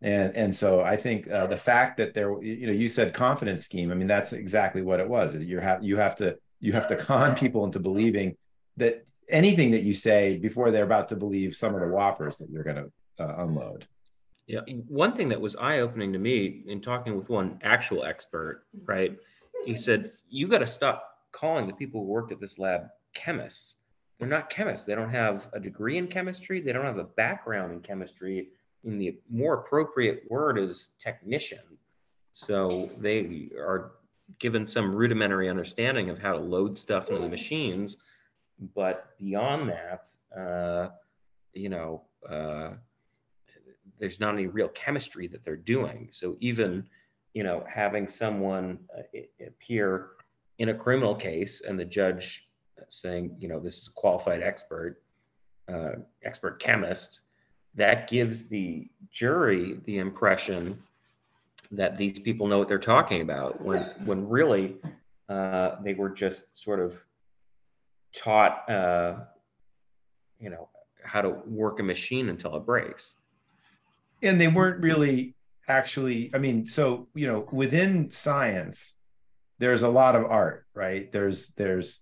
And 0.00 0.34
and 0.34 0.54
so 0.54 0.80
I 0.80 0.96
think 0.96 1.30
uh, 1.30 1.46
the 1.46 1.56
fact 1.56 1.98
that 1.98 2.14
there, 2.14 2.42
you 2.42 2.66
know, 2.66 2.72
you 2.72 2.88
said 2.88 3.14
confidence 3.14 3.64
scheme. 3.64 3.92
I 3.92 3.94
mean, 3.94 4.08
that's 4.08 4.32
exactly 4.32 4.82
what 4.82 5.00
it 5.00 5.08
was. 5.08 5.34
You 5.34 5.60
have 5.60 5.82
you 5.84 5.96
have 5.96 6.16
to 6.16 6.38
you 6.60 6.72
have 6.72 6.88
to 6.88 6.96
con 6.96 7.36
people 7.36 7.64
into 7.64 7.78
believing 7.78 8.36
that 8.78 9.04
anything 9.28 9.72
that 9.72 9.82
you 9.82 9.94
say 9.94 10.38
before 10.38 10.70
they're 10.70 10.84
about 10.84 11.08
to 11.10 11.16
believe 11.16 11.54
some 11.54 11.74
of 11.74 11.80
the 11.80 11.88
whoppers 11.88 12.38
that 12.38 12.50
you're 12.50 12.64
going 12.64 12.76
to 12.76 13.24
uh, 13.24 13.44
unload. 13.44 13.86
Yeah, 14.46 14.60
one 14.88 15.14
thing 15.14 15.28
that 15.28 15.40
was 15.40 15.54
eye-opening 15.56 16.12
to 16.12 16.18
me 16.18 16.64
in 16.66 16.80
talking 16.80 17.16
with 17.16 17.28
one 17.28 17.58
actual 17.62 18.04
expert, 18.04 18.64
right? 18.84 19.16
He 19.64 19.76
said, 19.76 20.12
"You 20.28 20.48
got 20.48 20.58
to 20.58 20.66
stop 20.66 21.12
calling 21.32 21.66
the 21.66 21.74
people 21.74 22.00
who 22.00 22.06
worked 22.06 22.32
at 22.32 22.40
this 22.40 22.58
lab 22.58 22.88
chemists. 23.14 23.76
They're 24.18 24.28
not 24.28 24.50
chemists. 24.50 24.86
They 24.86 24.94
don't 24.94 25.10
have 25.10 25.48
a 25.52 25.60
degree 25.60 25.98
in 25.98 26.06
chemistry. 26.06 26.60
They 26.60 26.72
don't 26.72 26.84
have 26.84 26.98
a 26.98 27.04
background 27.04 27.72
in 27.72 27.80
chemistry. 27.80 28.50
in 28.84 28.98
the 28.98 29.16
more 29.30 29.54
appropriate 29.54 30.24
word 30.28 30.58
is 30.58 30.90
technician. 30.98 31.78
So 32.32 32.90
they 32.98 33.50
are 33.56 33.92
given 34.38 34.66
some 34.66 34.94
rudimentary 34.94 35.48
understanding 35.48 36.10
of 36.10 36.18
how 36.18 36.32
to 36.32 36.38
load 36.38 36.76
stuff 36.76 37.08
into 37.08 37.22
the 37.22 37.28
machines, 37.28 37.96
but 38.74 39.16
beyond 39.18 39.70
that, 39.70 40.08
uh, 40.36 40.90
you 41.52 41.68
know, 41.68 42.02
uh, 42.28 42.70
there's 44.02 44.18
not 44.18 44.34
any 44.34 44.48
real 44.48 44.66
chemistry 44.70 45.28
that 45.28 45.44
they're 45.44 45.54
doing. 45.54 46.08
So 46.10 46.36
even, 46.40 46.84
you 47.34 47.44
know, 47.44 47.64
having 47.72 48.08
someone 48.08 48.80
uh, 48.98 49.02
appear 49.46 50.08
in 50.58 50.70
a 50.70 50.74
criminal 50.74 51.14
case 51.14 51.60
and 51.60 51.78
the 51.78 51.84
judge 51.84 52.48
saying, 52.88 53.36
you 53.38 53.46
know, 53.46 53.60
this 53.60 53.78
is 53.78 53.86
a 53.86 53.92
qualified 53.92 54.42
expert, 54.42 55.00
uh, 55.68 55.92
expert 56.24 56.60
chemist, 56.60 57.20
that 57.76 58.10
gives 58.10 58.48
the 58.48 58.88
jury 59.12 59.78
the 59.84 59.98
impression 59.98 60.82
that 61.70 61.96
these 61.96 62.18
people 62.18 62.48
know 62.48 62.58
what 62.58 62.66
they're 62.66 62.80
talking 62.80 63.20
about 63.20 63.62
when 63.64 63.82
when 64.04 64.28
really 64.28 64.78
uh, 65.28 65.76
they 65.84 65.94
were 65.94 66.10
just 66.10 66.42
sort 66.60 66.80
of 66.80 66.92
taught 68.12 68.68
uh, 68.68 69.14
you 70.40 70.50
know 70.50 70.68
how 71.04 71.22
to 71.22 71.30
work 71.46 71.78
a 71.78 71.82
machine 71.84 72.28
until 72.28 72.56
it 72.56 72.66
breaks 72.66 73.14
and 74.22 74.40
they 74.40 74.48
weren't 74.48 74.82
really 74.82 75.34
actually 75.68 76.30
i 76.34 76.38
mean 76.38 76.66
so 76.66 77.08
you 77.14 77.26
know 77.26 77.46
within 77.52 78.10
science 78.10 78.94
there's 79.58 79.82
a 79.82 79.88
lot 79.88 80.16
of 80.16 80.24
art 80.24 80.62
right? 80.74 81.10
There's 81.12 81.48
there's 81.50 82.00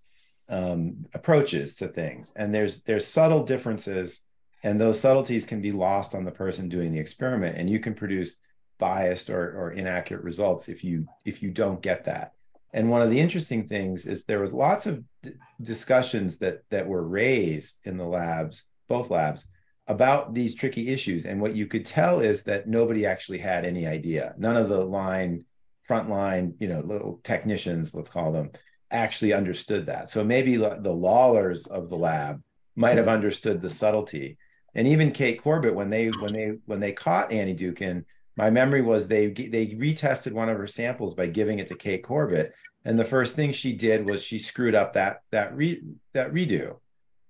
um, 0.49 1.05
approaches 1.13 1.75
to 1.77 1.87
things 1.87 2.33
and 2.35 2.53
there's 2.53 2.81
there's 2.81 3.07
subtle 3.07 3.43
differences 3.43 4.21
and 4.63 4.79
those 4.79 4.99
subtleties 4.99 5.45
can 5.45 5.61
be 5.61 5.71
lost 5.71 6.13
on 6.13 6.25
the 6.25 6.31
person 6.31 6.69
doing 6.69 6.91
the 6.91 6.99
experiment 6.99 7.57
and 7.57 7.69
you 7.69 7.79
can 7.79 7.93
produce 7.93 8.37
biased 8.77 9.29
or, 9.29 9.57
or 9.57 9.71
inaccurate 9.71 10.23
results 10.23 10.67
if 10.67 10.83
you 10.83 11.07
if 11.25 11.41
you 11.41 11.51
don't 11.51 11.81
get 11.81 12.05
that. 12.05 12.33
And 12.73 12.89
one 12.89 13.01
of 13.01 13.09
the 13.09 13.19
interesting 13.19 13.67
things 13.67 14.05
is 14.05 14.23
there 14.23 14.39
was 14.39 14.53
lots 14.53 14.85
of 14.85 15.03
d- 15.23 15.33
discussions 15.61 16.37
that 16.39 16.63
that 16.69 16.87
were 16.87 17.03
raised 17.07 17.77
in 17.85 17.97
the 17.97 18.05
labs 18.05 18.65
both 18.87 19.09
labs 19.09 19.47
about 19.91 20.33
these 20.33 20.55
tricky 20.55 20.87
issues. 20.89 21.25
And 21.25 21.41
what 21.41 21.55
you 21.55 21.67
could 21.67 21.85
tell 21.85 22.21
is 22.21 22.43
that 22.43 22.67
nobody 22.67 23.05
actually 23.05 23.39
had 23.39 23.65
any 23.65 23.85
idea. 23.85 24.33
None 24.37 24.57
of 24.57 24.69
the 24.69 24.83
line 24.83 25.45
frontline 25.89 26.53
you 26.59 26.69
know 26.69 26.79
little 26.79 27.19
technicians 27.23 27.93
let's 27.93 28.09
call 28.09 28.31
them 28.31 28.49
actually 28.91 29.33
understood 29.33 29.85
that. 29.85 30.09
So 30.09 30.23
maybe 30.23 30.55
the 30.57 30.93
lawlers 31.07 31.65
of 31.67 31.89
the 31.89 31.97
lab 31.97 32.41
might 32.75 32.97
have 32.97 33.07
understood 33.07 33.61
the 33.61 33.69
subtlety. 33.69 34.37
And 34.75 34.87
even 34.87 35.11
Kate 35.11 35.41
Corbett, 35.41 35.75
when 35.75 35.89
they 35.89 36.07
when 36.07 36.33
they 36.33 36.57
when 36.65 36.79
they 36.79 36.93
caught 36.93 37.31
Annie 37.31 37.55
Dookhan, 37.55 38.05
my 38.37 38.49
memory 38.49 38.81
was 38.81 39.07
they 39.07 39.27
they 39.27 39.67
retested 39.67 40.31
one 40.31 40.49
of 40.49 40.57
her 40.57 40.67
samples 40.67 41.15
by 41.15 41.27
giving 41.27 41.59
it 41.59 41.67
to 41.67 41.75
Kate 41.75 42.03
Corbett, 42.03 42.53
and 42.85 42.97
the 42.97 43.05
first 43.05 43.35
thing 43.35 43.51
she 43.51 43.73
did 43.73 44.05
was 44.05 44.23
she 44.23 44.39
screwed 44.39 44.75
up 44.75 44.93
that 44.93 45.21
that 45.31 45.55
re, 45.55 45.81
that 46.13 46.33
redo, 46.33 46.77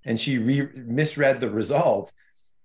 and 0.06 0.20
she 0.20 0.38
re, 0.38 0.70
misread 0.76 1.40
the 1.40 1.50
result, 1.50 2.14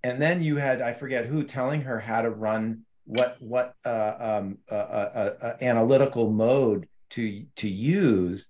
and 0.02 0.20
then 0.20 0.42
you 0.42 0.56
had 0.56 0.80
I 0.82 0.92
forget 0.92 1.26
who 1.26 1.44
telling 1.44 1.82
her 1.82 1.98
how 1.98 2.22
to 2.22 2.30
run 2.30 2.82
what 3.04 3.36
what 3.40 3.74
uh, 3.84 4.14
um, 4.18 4.58
uh, 4.70 4.74
uh, 4.74 5.34
uh 5.40 5.56
analytical 5.60 6.30
mode 6.30 6.88
to 7.10 7.44
to 7.56 7.68
use. 7.68 8.48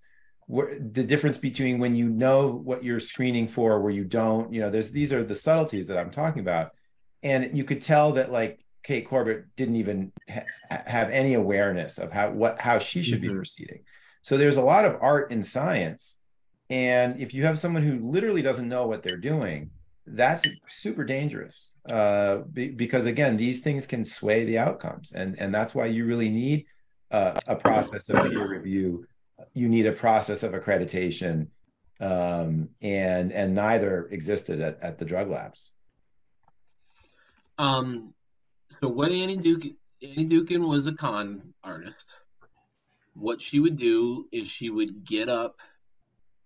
Where 0.49 0.79
the 0.79 1.03
difference 1.03 1.39
between 1.39 1.81
when 1.81 1.97
you 1.97 2.09
know 2.09 2.49
what 2.49 2.85
you're 2.85 3.01
screening 3.01 3.49
for 3.49 3.81
where 3.81 3.93
you 3.93 4.05
don't 4.05 4.53
you 4.53 4.61
know 4.61 4.71
there's 4.71 4.93
these 4.93 5.13
are 5.13 5.25
the 5.25 5.35
subtleties 5.35 5.89
that 5.89 5.99
i'm 5.99 6.11
talking 6.11 6.41
about. 6.41 6.71
And 7.23 7.57
you 7.57 7.65
could 7.65 7.83
tell 7.83 8.13
that 8.13 8.31
like 8.31 8.65
kate 8.85 9.09
corbett 9.09 9.45
didn't 9.57 9.77
even 9.77 10.13
ha- 10.31 10.45
have 10.69 11.11
any 11.11 11.35
awareness 11.35 11.99
of 11.99 12.13
how 12.13 12.31
what 12.31 12.61
how 12.61 12.79
she 12.79 13.03
should 13.03 13.21
mm-hmm. 13.21 13.29
be 13.29 13.35
proceeding. 13.35 13.81
So 14.23 14.37
there's 14.37 14.57
a 14.57 14.63
lot 14.63 14.85
of 14.85 14.99
art 15.01 15.33
in 15.33 15.43
science. 15.43 16.17
And 16.71 17.21
if 17.21 17.33
you 17.35 17.45
have 17.45 17.59
someone 17.59 17.83
who 17.83 17.99
literally 17.99 18.43
doesn't 18.43 18.69
know 18.69 18.87
what 18.87 19.03
they're 19.03 19.17
doing 19.17 19.71
that's 20.07 20.47
super 20.69 21.05
dangerous 21.05 21.73
uh, 21.89 22.37
be, 22.53 22.69
because 22.69 23.07
again 23.07 23.37
these 23.37 23.61
things 23.61 23.87
can 23.87 24.05
sway 24.05 24.45
the 24.45 24.59
outcomes 24.59 25.13
and 25.13 25.39
and 25.39 25.55
that's 25.55 25.75
why 25.75 25.87
you 25.87 26.05
really 26.05 26.31
need 26.31 26.65
uh, 27.11 27.39
a 27.47 27.57
process 27.57 28.09
of 28.09 28.31
peer 28.31 28.49
review 28.49 29.07
you 29.55 29.69
need 29.69 29.87
a 29.87 29.93
process 29.93 30.43
of 30.43 30.53
accreditation, 30.53 31.49
um, 32.01 32.69
and 32.83 33.33
and 33.33 33.55
neither 33.55 34.09
existed 34.11 34.61
at, 34.61 34.79
at 34.83 34.99
the 34.99 35.05
drug 35.05 35.31
labs. 35.31 35.73
Um, 37.59 38.15
so 38.81 38.89
what 38.89 39.13
Annie 39.13 39.39
Dookhan, 39.39 39.77
Annie 40.03 40.29
Dookhan 40.29 40.69
was 40.69 40.87
a 40.87 40.93
con 40.93 41.55
artist. 41.65 42.15
What 43.15 43.41
she 43.41 43.61
would 43.61 43.77
do 43.77 44.27
is 44.31 44.47
she 44.47 44.69
would 44.69 45.05
get 45.05 45.29
up 45.29 45.61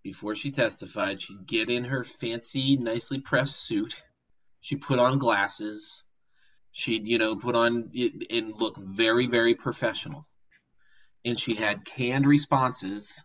before 0.03 0.35
she 0.35 0.51
testified. 0.51 1.21
She'd 1.21 1.47
get 1.47 1.71
in 1.71 1.85
her 1.85 2.05
fancy, 2.05 2.77
nicely 2.77 3.21
pressed 3.21 3.61
suit. 3.63 3.95
She 4.61 4.77
put 4.77 4.99
on 4.99 5.19
glasses. 5.19 6.03
She'd, 6.73 7.07
you 7.07 7.19
know, 7.19 7.37
put 7.37 7.57
on 7.57 7.91
and 8.31 8.55
look 8.55 8.77
very, 8.77 9.27
very 9.27 9.55
professional 9.55 10.27
and 11.25 11.39
she 11.39 11.55
had 11.55 11.85
canned 11.85 12.27
responses 12.27 13.23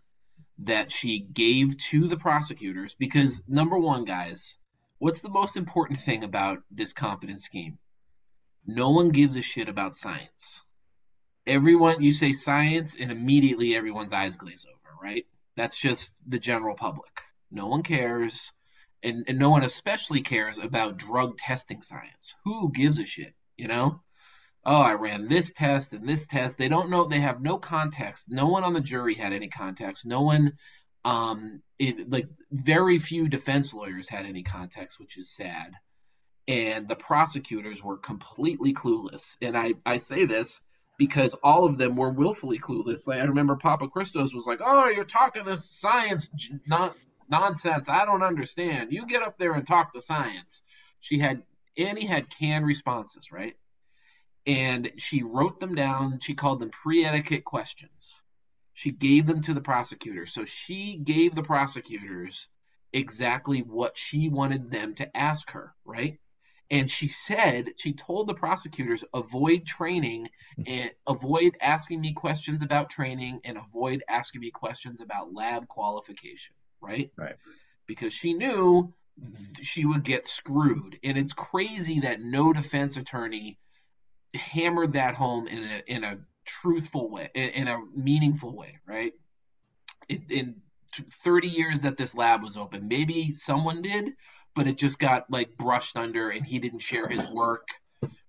that 0.58 0.90
she 0.90 1.20
gave 1.20 1.76
to 1.76 2.08
the 2.08 2.16
prosecutors 2.16 2.94
because 2.98 3.42
number 3.46 3.78
one 3.78 4.04
guys 4.04 4.56
what's 4.98 5.20
the 5.20 5.28
most 5.28 5.56
important 5.56 6.00
thing 6.00 6.24
about 6.24 6.58
this 6.70 6.92
confidence 6.92 7.44
scheme 7.44 7.78
no 8.66 8.90
one 8.90 9.10
gives 9.10 9.36
a 9.36 9.42
shit 9.42 9.68
about 9.68 9.94
science 9.94 10.62
everyone 11.46 12.02
you 12.02 12.12
say 12.12 12.32
science 12.32 12.96
and 12.98 13.10
immediately 13.10 13.74
everyone's 13.74 14.12
eyes 14.12 14.36
glaze 14.36 14.66
over 14.66 14.96
right 15.02 15.26
that's 15.56 15.80
just 15.80 16.20
the 16.28 16.38
general 16.38 16.74
public 16.74 17.22
no 17.50 17.66
one 17.66 17.82
cares 17.82 18.52
and, 19.02 19.24
and 19.28 19.38
no 19.38 19.50
one 19.50 19.62
especially 19.62 20.20
cares 20.20 20.58
about 20.58 20.96
drug 20.96 21.38
testing 21.38 21.82
science 21.82 22.34
who 22.44 22.72
gives 22.72 23.00
a 23.00 23.04
shit 23.04 23.34
you 23.56 23.68
know 23.68 24.00
oh, 24.66 24.82
I 24.82 24.94
ran 24.94 25.28
this 25.28 25.52
test 25.52 25.92
and 25.92 26.06
this 26.06 26.26
test. 26.26 26.58
They 26.58 26.68
don't 26.68 26.90
know. 26.90 27.06
They 27.06 27.20
have 27.20 27.40
no 27.40 27.56
context. 27.56 28.26
No 28.28 28.48
one 28.48 28.64
on 28.64 28.72
the 28.72 28.80
jury 28.80 29.14
had 29.14 29.32
any 29.32 29.48
context. 29.48 30.04
No 30.04 30.22
one, 30.22 30.54
um, 31.04 31.62
it, 31.78 32.10
like 32.10 32.26
very 32.50 32.98
few 32.98 33.28
defense 33.28 33.72
lawyers 33.72 34.08
had 34.08 34.26
any 34.26 34.42
context, 34.42 34.98
which 34.98 35.16
is 35.16 35.32
sad. 35.32 35.72
And 36.48 36.88
the 36.88 36.96
prosecutors 36.96 37.82
were 37.82 37.96
completely 37.96 38.74
clueless. 38.74 39.36
And 39.40 39.56
I, 39.56 39.74
I 39.86 39.98
say 39.98 40.26
this 40.26 40.60
because 40.98 41.34
all 41.42 41.64
of 41.64 41.78
them 41.78 41.96
were 41.96 42.10
willfully 42.10 42.58
clueless. 42.58 43.06
Like 43.06 43.20
I 43.20 43.24
remember 43.24 43.56
Papachristos 43.56 44.34
was 44.34 44.46
like, 44.46 44.60
"Oh, 44.64 44.88
you're 44.88 45.04
talking 45.04 45.44
this 45.44 45.68
science 45.70 46.30
nonsense. 47.28 47.88
I 47.88 48.04
don't 48.04 48.22
understand. 48.22 48.92
You 48.92 49.06
get 49.06 49.22
up 49.22 49.38
there 49.38 49.54
and 49.54 49.66
talk 49.66 49.92
the 49.92 50.00
science." 50.00 50.62
She 51.00 51.18
had 51.18 51.42
Annie 51.78 52.06
had 52.06 52.30
canned 52.30 52.66
responses, 52.66 53.32
right? 53.32 53.54
and 54.46 54.92
she 54.98 55.22
wrote 55.22 55.60
them 55.60 55.74
down. 55.74 56.20
She 56.20 56.34
called 56.34 56.60
them 56.60 56.70
pre 56.70 57.04
etiquette 57.04 57.44
questions. 57.44 58.14
She 58.74 58.90
gave 58.92 59.26
them 59.26 59.42
to 59.42 59.54
the 59.54 59.60
prosecutor. 59.60 60.26
So 60.26 60.44
she 60.44 60.98
gave 60.98 61.34
the 61.34 61.42
prosecutors 61.42 62.48
exactly 62.92 63.60
what 63.60 63.96
she 63.96 64.28
wanted 64.28 64.70
them 64.70 64.94
to 64.96 65.16
ask 65.16 65.50
her, 65.50 65.74
right? 65.84 66.18
And 66.70 66.90
she 66.90 67.06
said, 67.08 67.70
she 67.76 67.92
told 67.92 68.26
the 68.26 68.34
prosecutors, 68.34 69.04
avoid 69.14 69.66
training 69.66 70.28
hmm. 70.56 70.62
and 70.66 70.90
avoid 71.06 71.56
asking 71.60 72.00
me 72.00 72.12
questions 72.12 72.62
about 72.62 72.90
training 72.90 73.40
and 73.44 73.56
avoid 73.56 74.02
asking 74.08 74.40
me 74.40 74.50
questions 74.50 75.00
about 75.00 75.32
lab 75.32 75.68
qualification, 75.68 76.54
right? 76.80 77.10
Right. 77.16 77.36
Because 77.86 78.12
she 78.12 78.34
knew 78.34 78.92
she 79.62 79.84
would 79.84 80.02
get 80.02 80.26
screwed. 80.26 80.98
And 81.02 81.16
it's 81.16 81.32
crazy 81.32 82.00
that 82.00 82.20
no 82.20 82.52
defense 82.52 82.96
attorney 82.96 83.58
hammered 84.34 84.94
that 84.94 85.14
home 85.14 85.46
in 85.46 85.64
a 85.64 85.82
in 85.86 86.04
a 86.04 86.18
truthful 86.44 87.10
way, 87.10 87.30
in, 87.34 87.50
in 87.50 87.68
a 87.68 87.78
meaningful 87.94 88.54
way, 88.54 88.78
right? 88.86 89.12
It, 90.08 90.30
in 90.30 90.56
30 90.94 91.48
years 91.48 91.82
that 91.82 91.96
this 91.96 92.14
lab 92.14 92.42
was 92.42 92.56
open, 92.56 92.88
maybe 92.88 93.30
someone 93.32 93.82
did, 93.82 94.12
but 94.56 94.66
it 94.66 94.78
just 94.78 94.98
got 94.98 95.30
like 95.30 95.56
brushed 95.56 95.96
under, 95.96 96.30
and 96.30 96.44
he 96.44 96.58
didn't 96.58 96.80
share 96.80 97.06
his 97.06 97.28
work 97.28 97.68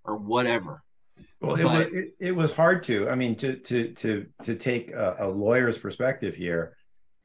or 0.03 0.17
whatever. 0.17 0.84
Well, 1.39 1.55
it, 1.55 1.63
but, 1.63 1.74
was, 1.74 1.86
it, 1.93 2.13
it, 2.19 2.36
was 2.36 2.53
hard 2.53 2.84
to. 2.84 3.10
I 3.10 3.15
mean, 3.15 3.36
to 3.38 3.55
to 3.55 3.93
to 3.93 4.25
to 4.43 4.55
take 4.55 4.91
a, 4.91 5.15
a 5.19 5.27
lawyer's 5.27 5.77
perspective 5.77 6.36
here. 6.36 6.75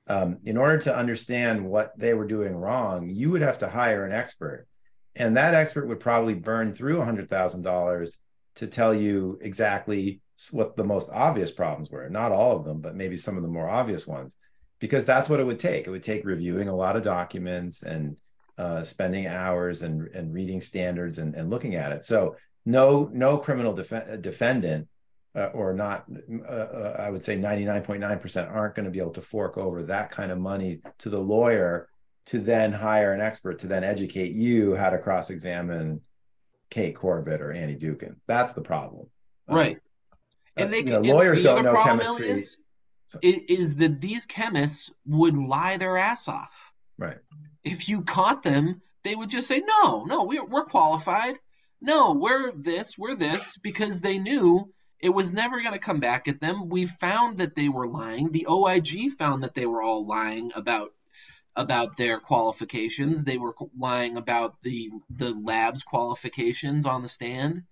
Um, 0.09 0.39
in 0.45 0.57
order 0.57 0.79
to 0.79 0.97
understand 0.97 1.65
what 1.65 1.97
they 1.97 2.13
were 2.13 2.27
doing 2.27 2.55
wrong, 2.55 3.09
you 3.09 3.31
would 3.31 3.43
have 3.43 3.59
to 3.59 3.69
hire 3.69 4.05
an 4.05 4.13
expert, 4.13 4.67
and 5.15 5.37
that 5.37 5.55
expert 5.55 5.87
would 5.87 6.01
probably 6.01 6.35
burn 6.35 6.75
through 6.75 7.01
a 7.01 7.05
hundred 7.05 7.29
thousand 7.29 7.63
dollars 7.63 8.19
to 8.57 8.67
tell 8.67 8.95
you 8.95 9.39
exactly 9.41 10.21
what 10.51 10.77
the 10.77 10.85
most 10.85 11.09
obvious 11.11 11.53
problems 11.53 11.91
were. 11.91 12.09
Not 12.09 12.33
all 12.33 12.57
of 12.57 12.65
them, 12.65 12.81
but 12.81 12.97
maybe 12.97 13.17
some 13.17 13.37
of 13.37 13.43
the 13.43 13.49
more 13.49 13.69
obvious 13.69 14.07
ones, 14.07 14.37
because 14.81 15.05
that's 15.05 15.29
what 15.29 15.41
it 15.41 15.45
would 15.45 15.61
take. 15.61 15.87
It 15.87 15.91
would 15.91 16.03
take 16.03 16.25
reviewing 16.25 16.69
a 16.69 16.77
lot 16.77 16.97
of 16.97 17.03
documents 17.03 17.83
and 17.83 18.19
uh, 18.59 18.83
spending 18.83 19.27
hours 19.27 19.83
and, 19.83 20.09
and 20.09 20.33
reading 20.33 20.61
standards 20.61 21.19
and, 21.19 21.35
and 21.35 21.51
looking 21.51 21.75
at 21.75 21.93
it. 21.93 22.05
So 22.05 22.37
no 22.65 23.11
no 23.13 23.39
criminal 23.39 23.73
def- 23.73 24.21
defendant 24.21 24.89
uh, 25.35 25.47
or 25.47 25.73
not 25.73 26.05
uh, 26.49 26.53
uh, 26.53 26.97
i 26.99 27.11
would 27.11 27.25
say 27.25 27.37
99.9% 27.37 28.51
aren't 28.51 28.75
going 28.75 28.85
to 28.85 28.91
be 28.91 28.99
able 28.99 29.11
to 29.11 29.23
fork 29.23 29.57
over 29.57 29.83
that 29.85 30.11
kind 30.11 30.31
of 30.31 30.39
money 30.39 30.81
to 30.99 31.11
the 31.11 31.21
lawyer 31.21 31.89
to 32.27 32.39
then 32.39 32.73
hire 32.73 33.13
an 33.13 33.21
expert 33.21 33.59
to 33.59 33.67
then 33.67 33.83
educate 33.83 34.33
you 34.33 34.75
how 34.75 34.91
to 34.91 34.99
cross-examine 34.99 36.01
kate 36.71 36.95
corbett 36.95 37.41
or 37.41 37.53
annie 37.53 37.77
dookhan 37.77 38.17
that's 38.27 38.53
the 38.53 38.63
problem. 38.63 39.07
Right. 39.49 39.77
uh, 39.77 40.17
and 40.57 40.73
they 40.73 40.83
know, 40.83 41.01
lawyers 41.01 41.39
the 41.39 41.55
don't 41.55 41.65
know 41.65 41.83
chemistry. 41.83 42.29
is, 42.29 42.59
is 43.23 43.77
that 43.77 44.01
these 44.01 44.25
chemists 44.25 44.91
would 45.05 45.37
lie 45.37 45.77
their 45.77 45.99
ass 45.99 46.29
off. 46.29 46.73
Right 46.97 47.19
if 47.65 47.89
you 47.89 48.03
caught 48.03 48.43
them 48.43 48.81
they 49.05 49.15
would 49.15 49.31
just 49.31 49.49
say 49.49 49.61
no 49.61 50.05
no 50.05 50.25
we're, 50.25 50.45
we're 50.45 50.65
qualified. 50.65 51.37
No 51.81 52.13
we're 52.13 52.53
this 52.53 52.97
we're 52.97 53.15
this 53.17 53.57
because 53.57 54.01
they 54.01 54.19
knew 54.19 54.73
it 55.01 55.11
was 55.11 55.33
never 55.33 55.61
going 55.61 55.73
to 55.73 55.81
come 55.81 55.99
back 55.99 56.29
at 56.29 56.41
them. 56.41 56.69
We 56.69 56.87
found 56.87 57.39
that 57.39 57.57
they 57.57 57.69
were 57.69 57.89
lying. 57.89 58.31
The 58.31 58.47
oig 58.49 59.11
found 59.19 59.43
that 59.43 59.55
they 59.55 59.67
were 59.67 59.83
all 59.83 60.07
lying 60.07 60.53
about 60.55 60.91
about 61.57 61.97
their 61.97 62.21
qualifications. 62.21 63.25
They 63.25 63.37
were 63.37 63.55
lying 63.77 64.17
about 64.17 64.61
the 64.63 64.91
the 65.11 65.35
lab's 65.35 65.83
qualifications 65.83 66.87
on 66.87 67.03
the 67.03 67.09
stand 67.09 67.65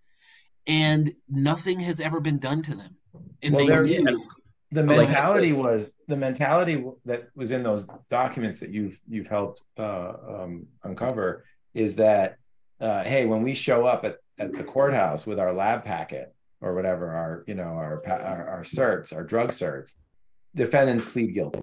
and 0.66 1.12
nothing 1.28 1.80
has 1.80 2.00
ever 2.00 2.20
been 2.20 2.38
done 2.38 2.62
to 2.62 2.74
them. 2.74 2.96
And 3.42 3.54
Well, 3.54 3.66
they 3.66 4.00
knew 4.00 4.26
the 4.72 4.82
Like- 4.84 4.98
mentality 4.98 5.52
was 5.52 5.94
the 6.06 6.16
mentality 6.16 6.84
that 7.04 7.28
was 7.34 7.50
in 7.50 7.62
those 7.62 7.88
documents 8.08 8.58
that 8.60 8.70
you've 8.70 9.00
you've 9.08 9.26
helped 9.26 9.62
uh, 9.78 10.14
um, 10.28 10.66
uncover 10.84 11.44
is 11.74 11.96
that 11.96 12.36
uh, 12.80 13.02
hey 13.02 13.26
when 13.26 13.42
we 13.42 13.54
show 13.54 13.84
up 13.84 14.04
at, 14.04 14.18
at 14.38 14.52
the 14.52 14.62
courthouse 14.62 15.26
with 15.26 15.38
our 15.40 15.52
lab 15.52 15.84
packet 15.84 16.34
or 16.60 16.74
whatever 16.74 17.10
our 17.10 17.44
you 17.46 17.54
know 17.54 17.64
our 17.64 18.02
our, 18.06 18.48
our 18.48 18.64
certs 18.64 19.14
our 19.14 19.24
drug 19.24 19.50
certs 19.50 19.94
defendants 20.54 21.04
plead 21.04 21.32
guilty. 21.34 21.62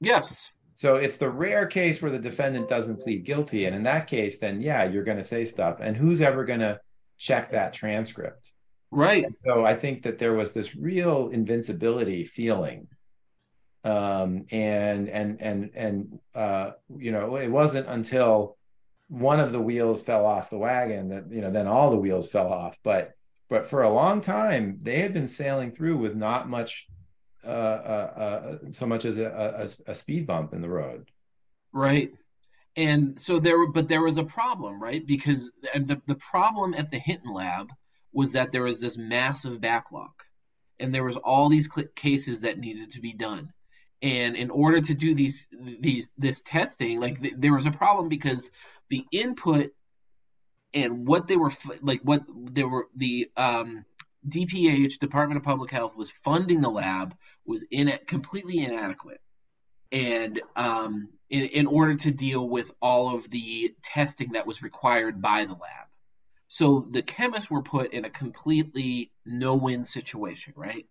Yes. 0.00 0.50
So 0.74 0.96
it's 0.96 1.16
the 1.18 1.30
rare 1.30 1.66
case 1.66 2.02
where 2.02 2.10
the 2.10 2.18
defendant 2.18 2.68
doesn't 2.68 3.00
plead 3.00 3.24
guilty. 3.24 3.64
And 3.66 3.76
in 3.76 3.84
that 3.84 4.06
case 4.06 4.38
then 4.38 4.60
yeah 4.60 4.84
you're 4.84 5.04
going 5.04 5.18
to 5.18 5.24
say 5.24 5.44
stuff. 5.44 5.78
And 5.80 5.96
who's 5.96 6.20
ever 6.20 6.44
going 6.44 6.60
to 6.60 6.80
check 7.16 7.52
that 7.52 7.72
transcript 7.72 8.52
right 8.94 9.24
and 9.24 9.36
so 9.36 9.64
I 9.64 9.74
think 9.74 10.02
that 10.04 10.18
there 10.18 10.32
was 10.32 10.52
this 10.52 10.74
real 10.74 11.28
invincibility 11.28 12.24
feeling. 12.24 12.88
Um, 13.84 14.46
and 14.50 15.10
and 15.10 15.42
and 15.42 15.70
and 15.74 16.18
uh, 16.34 16.70
you 16.96 17.12
know, 17.12 17.36
it 17.36 17.50
wasn't 17.50 17.86
until 17.86 18.56
one 19.08 19.40
of 19.40 19.52
the 19.52 19.60
wheels 19.60 20.02
fell 20.02 20.24
off 20.24 20.48
the 20.48 20.56
wagon 20.56 21.10
that 21.10 21.30
you 21.30 21.42
know 21.42 21.50
then 21.50 21.66
all 21.66 21.90
the 21.90 21.98
wheels 21.98 22.30
fell 22.30 22.50
off. 22.50 22.78
But 22.82 23.12
but 23.50 23.66
for 23.66 23.82
a 23.82 23.92
long 23.92 24.22
time 24.22 24.78
they 24.80 25.00
had 25.00 25.12
been 25.12 25.28
sailing 25.28 25.72
through 25.72 25.98
with 25.98 26.14
not 26.14 26.48
much, 26.48 26.86
uh, 27.44 27.48
uh, 27.48 28.12
uh 28.16 28.58
so 28.70 28.86
much 28.86 29.04
as 29.04 29.18
a, 29.18 29.76
a, 29.86 29.90
a 29.90 29.94
speed 29.94 30.26
bump 30.26 30.54
in 30.54 30.62
the 30.62 30.70
road. 30.70 31.10
Right. 31.72 32.10
And 32.76 33.20
so 33.20 33.38
there 33.38 33.58
were, 33.58 33.70
but 33.70 33.88
there 33.88 34.02
was 34.02 34.16
a 34.16 34.24
problem, 34.24 34.82
right? 34.82 35.06
Because 35.06 35.50
and 35.74 35.86
the, 35.86 36.00
the 36.06 36.16
problem 36.16 36.74
at 36.74 36.90
the 36.90 36.98
Hinton 36.98 37.32
lab 37.32 37.70
was 38.14 38.32
that 38.32 38.52
there 38.52 38.62
was 38.62 38.80
this 38.80 38.96
massive 38.96 39.60
backlog 39.60 40.12
and 40.78 40.94
there 40.94 41.04
was 41.04 41.16
all 41.16 41.48
these 41.48 41.68
cases 41.94 42.42
that 42.42 42.58
needed 42.58 42.90
to 42.92 43.00
be 43.00 43.12
done. 43.12 43.52
And 44.02 44.36
in 44.36 44.50
order 44.50 44.80
to 44.80 44.94
do 44.94 45.14
these, 45.14 45.46
these, 45.52 46.10
this 46.16 46.42
testing, 46.42 47.00
like 47.00 47.20
th- 47.20 47.34
there 47.36 47.54
was 47.54 47.66
a 47.66 47.70
problem 47.70 48.08
because 48.08 48.50
the 48.88 49.04
input 49.10 49.70
and 50.72 51.06
what 51.06 51.26
they 51.26 51.36
were, 51.36 51.52
like 51.80 52.00
what 52.02 52.22
they 52.28 52.64
were, 52.64 52.88
the, 52.96 53.30
um, 53.36 53.84
DPH, 54.28 54.98
Department 54.98 55.36
of 55.36 55.44
Public 55.44 55.70
Health, 55.70 55.96
was 55.96 56.10
funding 56.10 56.60
the 56.60 56.70
lab 56.70 57.14
was 57.44 57.64
in 57.70 57.92
completely 58.06 58.64
inadequate 58.64 59.20
and 59.92 60.40
um, 60.56 61.08
in, 61.30 61.44
in 61.44 61.66
order 61.66 61.94
to 61.94 62.10
deal 62.10 62.46
with 62.46 62.70
all 62.80 63.14
of 63.14 63.30
the 63.30 63.74
testing 63.82 64.32
that 64.32 64.46
was 64.46 64.62
required 64.62 65.22
by 65.22 65.44
the 65.44 65.52
lab. 65.52 65.83
So 66.48 66.86
the 66.90 67.02
chemists 67.02 67.50
were 67.50 67.62
put 67.62 67.92
in 67.92 68.04
a 68.04 68.10
completely 68.10 69.10
no-win 69.24 69.84
situation, 69.84 70.52
right? 70.56 70.86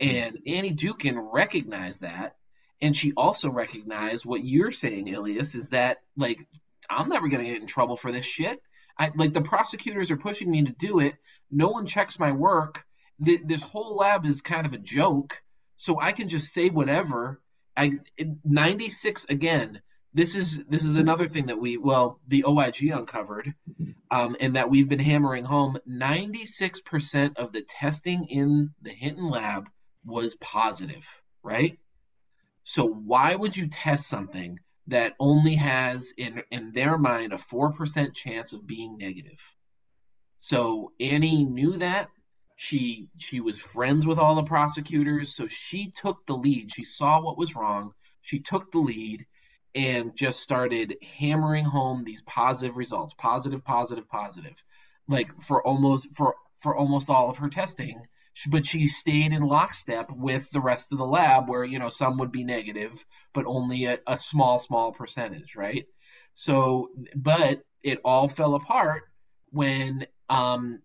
And 0.00 0.38
Annie 0.46 0.74
Dookhan 0.74 1.28
recognized 1.32 2.00
that, 2.00 2.36
and 2.80 2.96
she 2.96 3.12
also 3.12 3.50
recognized 3.50 4.24
what 4.24 4.44
you're 4.44 4.70
saying, 4.70 5.08
Ilias, 5.08 5.54
is 5.54 5.68
that 5.70 5.98
like 6.16 6.46
I'm 6.88 7.08
never 7.08 7.28
gonna 7.28 7.44
get 7.44 7.60
in 7.60 7.66
trouble 7.66 7.96
for 7.96 8.10
this 8.10 8.24
shit. 8.24 8.62
I 8.98 9.10
like 9.14 9.32
the 9.32 9.42
prosecutors 9.42 10.10
are 10.10 10.16
pushing 10.16 10.50
me 10.50 10.64
to 10.64 10.72
do 10.72 11.00
it. 11.00 11.14
No 11.50 11.68
one 11.68 11.86
checks 11.86 12.18
my 12.18 12.32
work. 12.32 12.84
Th- 13.22 13.42
this 13.44 13.62
whole 13.62 13.96
lab 13.96 14.24
is 14.24 14.40
kind 14.40 14.66
of 14.66 14.72
a 14.72 14.78
joke, 14.78 15.42
so 15.76 16.00
I 16.00 16.12
can 16.12 16.28
just 16.28 16.52
say 16.52 16.70
whatever 16.70 17.40
I 17.76 17.98
96 18.44 19.26
again. 19.28 19.80
This 20.12 20.34
is 20.34 20.64
this 20.64 20.84
is 20.84 20.96
another 20.96 21.28
thing 21.28 21.46
that 21.46 21.60
we 21.60 21.76
well 21.76 22.18
the 22.26 22.44
OIG 22.44 22.90
uncovered, 22.90 23.54
um, 24.10 24.36
and 24.40 24.56
that 24.56 24.68
we've 24.68 24.88
been 24.88 24.98
hammering 24.98 25.44
home. 25.44 25.78
96 25.86 26.80
percent 26.80 27.38
of 27.38 27.52
the 27.52 27.62
testing 27.62 28.26
in 28.28 28.74
the 28.82 28.90
Hinton 28.90 29.28
lab 29.28 29.68
was 30.04 30.34
positive, 30.34 31.06
right? 31.44 31.78
So 32.64 32.86
why 32.86 33.34
would 33.36 33.56
you 33.56 33.68
test 33.68 34.08
something 34.08 34.58
that 34.88 35.14
only 35.20 35.54
has 35.54 36.12
in 36.18 36.42
in 36.50 36.72
their 36.72 36.98
mind 36.98 37.32
a 37.32 37.38
four 37.38 37.72
percent 37.72 38.14
chance 38.14 38.52
of 38.52 38.66
being 38.66 38.98
negative? 38.98 39.40
So 40.40 40.92
Annie 40.98 41.44
knew 41.44 41.76
that 41.76 42.08
she 42.56 43.08
she 43.18 43.40
was 43.40 43.60
friends 43.60 44.04
with 44.04 44.18
all 44.18 44.34
the 44.34 44.42
prosecutors 44.42 45.34
so 45.34 45.46
she 45.46 45.90
took 45.92 46.26
the 46.26 46.36
lead 46.36 46.70
she 46.70 46.84
saw 46.84 47.18
what 47.18 47.38
was 47.38 47.56
wrong 47.56 47.94
she 48.20 48.38
took 48.38 48.70
the 48.70 48.78
lead 48.78 49.24
and 49.74 50.16
just 50.16 50.40
started 50.40 50.96
hammering 51.18 51.64
home 51.64 52.04
these 52.04 52.22
positive 52.22 52.76
results 52.76 53.14
positive 53.14 53.64
positive 53.64 54.08
positive. 54.08 54.62
Like 55.08 55.40
for 55.40 55.66
almost 55.66 56.08
for 56.14 56.34
for 56.58 56.76
almost 56.76 57.10
all 57.10 57.30
of 57.30 57.38
her 57.38 57.48
testing 57.48 58.02
but 58.48 58.64
she 58.64 58.86
stayed 58.86 59.32
in 59.32 59.42
lockstep 59.42 60.10
with 60.10 60.50
the 60.50 60.60
rest 60.60 60.92
of 60.92 60.98
the 60.98 61.06
lab 61.06 61.48
where 61.48 61.64
you 61.64 61.78
know 61.78 61.88
some 61.88 62.16
would 62.18 62.32
be 62.32 62.44
negative 62.44 63.04
but 63.34 63.44
only 63.46 63.86
a, 63.86 63.98
a 64.06 64.16
small 64.16 64.58
small 64.58 64.92
percentage 64.92 65.56
right? 65.56 65.86
So 66.34 66.90
but 67.14 67.62
it 67.82 68.00
all 68.04 68.28
fell 68.28 68.54
apart 68.54 69.02
when 69.50 70.06
um 70.28 70.80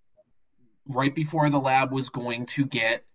right 0.88 1.14
before 1.14 1.50
the 1.50 1.60
lab 1.60 1.92
was 1.92 2.10
going 2.10 2.46
to 2.46 2.66
get 2.66 3.06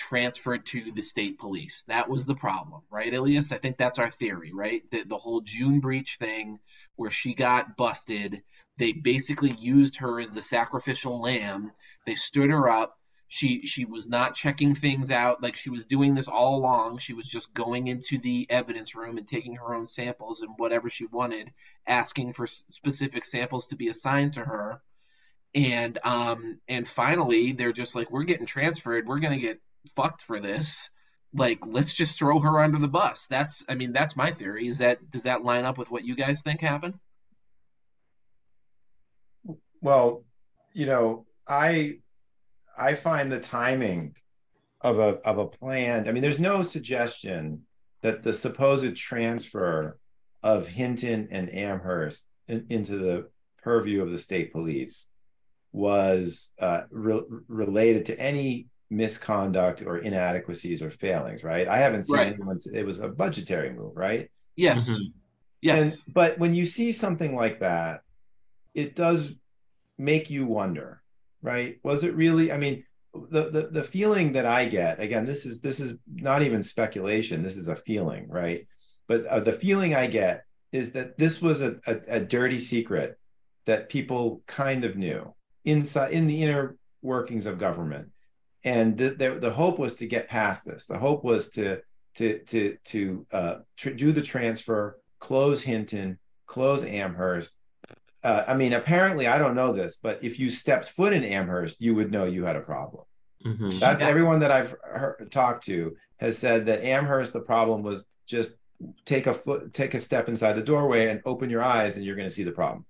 transferred 0.00 0.64
to 0.64 0.92
the 0.92 1.02
state 1.02 1.38
police. 1.38 1.84
That 1.86 2.08
was 2.08 2.24
the 2.24 2.34
problem, 2.34 2.80
right, 2.90 3.12
Ilias? 3.12 3.52
I 3.52 3.58
think 3.58 3.76
that's 3.76 3.98
our 3.98 4.10
theory, 4.10 4.50
right? 4.52 4.82
The, 4.90 5.04
the 5.04 5.18
whole 5.18 5.42
June 5.42 5.80
breach 5.80 6.16
thing 6.16 6.58
where 6.96 7.10
she 7.10 7.34
got 7.34 7.76
busted, 7.76 8.42
they 8.78 8.92
basically 8.92 9.50
used 9.52 9.98
her 9.98 10.18
as 10.18 10.32
the 10.32 10.40
sacrificial 10.40 11.20
lamb. 11.20 11.70
They 12.06 12.14
stood 12.14 12.48
her 12.48 12.70
up. 12.70 12.96
She 13.28 13.66
she 13.66 13.84
was 13.84 14.08
not 14.08 14.34
checking 14.34 14.74
things 14.74 15.10
out 15.10 15.42
like 15.42 15.54
she 15.54 15.70
was 15.70 15.84
doing 15.84 16.14
this 16.14 16.28
all 16.28 16.56
along. 16.56 16.98
She 16.98 17.12
was 17.12 17.28
just 17.28 17.52
going 17.54 17.86
into 17.86 18.18
the 18.18 18.46
evidence 18.50 18.96
room 18.96 19.18
and 19.18 19.28
taking 19.28 19.56
her 19.56 19.74
own 19.74 19.86
samples 19.86 20.40
and 20.40 20.54
whatever 20.56 20.88
she 20.88 21.06
wanted, 21.06 21.52
asking 21.86 22.32
for 22.32 22.46
specific 22.46 23.24
samples 23.24 23.66
to 23.66 23.76
be 23.76 23.88
assigned 23.88 24.32
to 24.32 24.40
her 24.40 24.80
and 25.54 25.98
um 26.04 26.60
and 26.68 26.86
finally 26.86 27.52
they're 27.52 27.72
just 27.72 27.96
like 27.96 28.08
we're 28.10 28.22
getting 28.22 28.46
transferred 28.46 29.08
we're 29.08 29.18
gonna 29.18 29.36
get 29.36 29.60
fucked 29.96 30.22
for 30.22 30.40
this 30.40 30.90
like 31.32 31.58
let's 31.64 31.94
just 31.94 32.18
throw 32.18 32.40
her 32.40 32.60
under 32.60 32.78
the 32.78 32.88
bus 32.88 33.26
that's 33.28 33.64
i 33.68 33.74
mean 33.74 33.92
that's 33.92 34.16
my 34.16 34.30
theory 34.30 34.66
is 34.66 34.78
that 34.78 34.98
does 35.10 35.22
that 35.22 35.44
line 35.44 35.64
up 35.64 35.78
with 35.78 35.90
what 35.90 36.04
you 36.04 36.16
guys 36.16 36.42
think 36.42 36.60
happened 36.60 36.94
Well, 39.80 40.24
you 40.72 40.86
know, 40.86 41.26
I 41.48 41.98
I 42.78 42.94
find 42.94 43.30
the 43.30 43.40
timing 43.40 44.16
of 44.80 44.98
a 44.98 45.18
of 45.24 45.38
a 45.38 45.46
planned. 45.46 46.08
I 46.08 46.12
mean, 46.12 46.22
there's 46.22 46.38
no 46.38 46.62
suggestion 46.62 47.62
that 48.02 48.22
the 48.22 48.32
supposed 48.32 48.96
transfer 48.96 49.98
of 50.42 50.68
Hinton 50.68 51.28
and 51.30 51.54
Amherst 51.54 52.26
in, 52.48 52.66
into 52.70 52.96
the 52.96 53.28
purview 53.62 54.02
of 54.02 54.10
the 54.10 54.18
state 54.18 54.52
police 54.52 55.08
was 55.72 56.52
uh, 56.58 56.82
re- 56.90 57.22
related 57.46 58.06
to 58.06 58.18
any 58.18 58.68
misconduct 58.90 59.82
or 59.82 59.98
inadequacies 59.98 60.82
or 60.82 60.90
failings. 60.90 61.42
Right? 61.44 61.66
I 61.68 61.78
haven't 61.78 62.04
seen 62.04 62.16
Right. 62.16 62.32
anyone. 62.34 62.58
It 62.72 62.84
was 62.84 63.00
a 63.00 63.08
budgetary 63.08 63.72
move, 63.72 63.96
right? 63.96 64.30
yes 64.56 64.90
Mhm. 64.90 65.12
yes 65.62 65.82
And 65.82 66.14
but 66.14 66.38
when 66.38 66.54
you 66.54 66.66
see 66.66 66.90
something 66.92 67.34
like 67.36 67.60
that, 67.60 68.00
it 68.74 68.96
does 68.96 69.32
make 69.96 70.28
you 70.28 70.44
wonder, 70.44 71.02
right? 71.40 71.78
Was 71.84 72.02
it 72.04 72.14
really? 72.14 72.50
I 72.52 72.58
mean, 72.58 72.84
the 73.14 73.50
the 73.50 73.68
the 73.70 73.82
feeling 73.84 74.32
that 74.32 74.46
I 74.46 74.66
get 74.66 75.00
again, 75.00 75.24
this 75.24 75.46
is 75.46 75.60
this 75.60 75.78
is 75.80 75.94
not 76.06 76.42
even 76.42 76.62
speculation. 76.62 77.42
This 77.42 77.56
is 77.56 77.68
a 77.68 77.76
feeling, 77.76 78.28
right? 78.28 78.66
But 79.08 79.26
uh, 79.26 79.40
the 79.40 79.52
feeling 79.52 79.94
I 79.94 80.06
get 80.08 80.44
is 80.72 80.92
that 80.92 81.18
this 81.18 81.40
was 81.42 81.60
a, 81.62 81.80
a, 81.86 81.96
a 82.08 82.20
dirty 82.20 82.58
secret 82.58 83.18
that 83.66 83.88
people 83.88 84.42
kind 84.46 84.84
of 84.84 84.96
knew, 84.96 85.34
inside 85.64 86.12
in 86.12 86.26
the 86.26 86.42
inner 86.42 86.76
workings 87.02 87.46
of 87.46 87.58
government. 87.58 88.10
And 88.62 88.96
the, 88.96 89.10
the, 89.10 89.38
the 89.40 89.50
hope 89.50 89.78
was 89.78 89.94
to 89.96 90.06
get 90.06 90.28
past 90.28 90.64
this. 90.64 90.86
The 90.86 90.98
hope 90.98 91.24
was 91.24 91.50
to 91.50 91.80
to 92.16 92.38
to 92.38 92.76
to 92.84 93.26
uh, 93.32 93.54
tr- 93.76 93.90
do 93.90 94.12
the 94.12 94.22
transfer, 94.22 94.98
close 95.18 95.62
Hinton, 95.62 96.18
close 96.46 96.82
Amherst. 96.82 97.56
Uh, 98.22 98.44
I 98.46 98.54
mean, 98.54 98.74
apparently, 98.74 99.26
I 99.26 99.38
don't 99.38 99.54
know 99.54 99.72
this, 99.72 99.96
but 99.96 100.22
if 100.22 100.38
you 100.38 100.50
stepped 100.50 100.90
foot 100.90 101.14
in 101.14 101.24
Amherst, 101.24 101.76
you 101.80 101.94
would 101.94 102.10
know 102.10 102.24
you 102.24 102.44
had 102.44 102.56
a 102.56 102.60
problem. 102.60 103.04
Mm-hmm. 103.46 103.68
That's 103.78 104.02
yeah. 104.02 104.08
everyone 104.08 104.40
that 104.40 104.50
I've 104.50 104.74
heard, 104.82 105.30
talked 105.30 105.64
to 105.66 105.96
has 106.18 106.36
said 106.36 106.66
that 106.66 106.84
Amherst, 106.84 107.32
the 107.32 107.40
problem 107.40 107.82
was 107.82 108.04
just 108.26 108.56
take 109.06 109.26
a 109.26 109.32
foot, 109.32 109.72
take 109.72 109.94
a 109.94 110.00
step 110.00 110.28
inside 110.28 110.52
the 110.52 110.62
doorway 110.62 111.08
and 111.08 111.22
open 111.24 111.48
your 111.48 111.62
eyes, 111.62 111.96
and 111.96 112.04
you're 112.04 112.16
going 112.16 112.28
to 112.28 112.34
see 112.34 112.44
the 112.44 112.52
problem. 112.52 112.84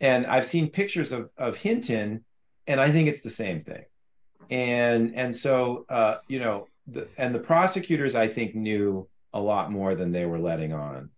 And 0.00 0.26
I've 0.26 0.46
seen 0.46 0.70
pictures 0.70 1.12
of 1.12 1.28
of 1.36 1.56
Hinton, 1.56 2.24
and 2.66 2.80
I 2.80 2.90
think 2.90 3.08
it's 3.08 3.20
the 3.20 3.28
same 3.28 3.62
thing. 3.62 3.84
And 4.48 5.14
and 5.14 5.34
so 5.34 5.84
uh, 5.88 6.16
you 6.28 6.40
know, 6.40 6.66
the, 6.86 7.08
and 7.16 7.34
the 7.34 7.40
prosecutors 7.40 8.14
I 8.14 8.28
think 8.28 8.54
knew 8.54 9.08
a 9.32 9.40
lot 9.40 9.70
more 9.70 9.94
than 9.94 10.12
they 10.12 10.26
were 10.26 10.38
letting 10.38 10.72
on, 10.72 11.10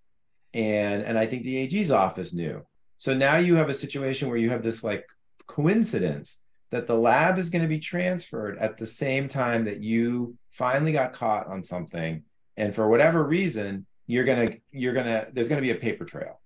and 0.53 1.03
and 1.03 1.19
I 1.19 1.27
think 1.27 1.45
the 1.45 1.57
AG's 1.59 1.91
office 1.91 2.33
knew. 2.33 2.65
So 2.97 3.15
now 3.15 3.37
you 3.37 3.57
have 3.57 3.69
a 3.69 3.75
situation 3.75 4.29
where 4.29 4.37
you 4.37 4.51
have 4.51 4.63
this 4.63 4.85
like 4.85 5.07
coincidence 5.47 6.41
that 6.71 6.87
the 6.87 6.97
lab 6.97 7.39
is 7.39 7.51
going 7.51 7.63
to 7.63 7.69
be 7.69 7.79
transferred 7.79 8.59
at 8.59 8.79
the 8.79 8.87
same 8.87 9.29
time 9.29 9.67
that 9.67 9.83
you 9.83 10.37
finally 10.51 10.93
got 10.93 11.13
caught 11.13 11.47
on 11.47 11.63
something. 11.63 12.23
And 12.57 12.75
for 12.75 12.89
whatever 12.89 13.23
reason 13.23 13.87
you're 14.07 14.25
to 14.25 14.59
you're 14.71 14.95
to 14.95 15.29
there's 15.33 15.49
going 15.49 15.61
to 15.61 15.67
be 15.67 15.71
a 15.71 15.81
paper 15.81 16.05
trail. 16.05 16.41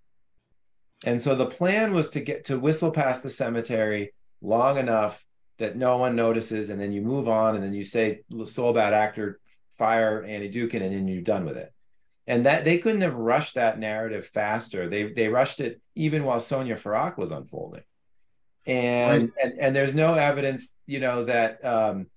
And 1.05 1.21
so 1.21 1.35
the 1.35 1.47
plan 1.47 1.93
was 1.93 2.11
to 2.11 2.21
get 2.21 2.47
to 2.47 2.59
whistle 2.59 2.91
past 2.91 3.23
the 3.23 3.31
cemetery 3.31 4.15
long 4.41 4.79
enough 4.79 5.25
that 5.59 5.77
no 5.77 5.97
one 5.97 6.17
notices 6.17 6.71
and 6.71 6.81
then 6.81 6.93
you 6.93 7.01
move 7.01 7.29
on 7.29 7.55
and 7.55 7.65
then 7.65 7.75
you 7.75 7.85
say 7.85 8.21
sole 8.45 8.73
bad 8.73 8.93
actor 8.93 9.41
fire 9.79 10.23
annie 10.25 10.51
dookhan 10.51 10.83
and 10.83 10.95
then 10.95 11.09
you're 11.09 11.23
done 11.23 11.45
with 11.45 11.57
it 11.57 11.73
and 12.27 12.47
that 12.47 12.65
they 12.65 12.79
couldn't 12.79 13.03
have 13.03 13.15
rushed 13.15 13.55
that 13.55 13.79
narrative 13.79 14.27
faster 14.27 14.89
they 14.89 15.13
they 15.13 15.29
rushed 15.29 15.61
it 15.61 15.81
even 15.95 16.25
while 16.25 16.41
sonja 16.41 16.79
Farak 16.79 17.17
was 17.17 17.31
unfolding 17.31 17.83
and, 18.67 19.23
right. 19.23 19.31
and 19.43 19.61
and 19.61 19.77
there's 19.77 19.95
no 19.95 20.15
evidence, 20.15 20.75
you 20.87 20.99
know, 20.99 21.25
that 21.25 21.65
um, 21.65 22.09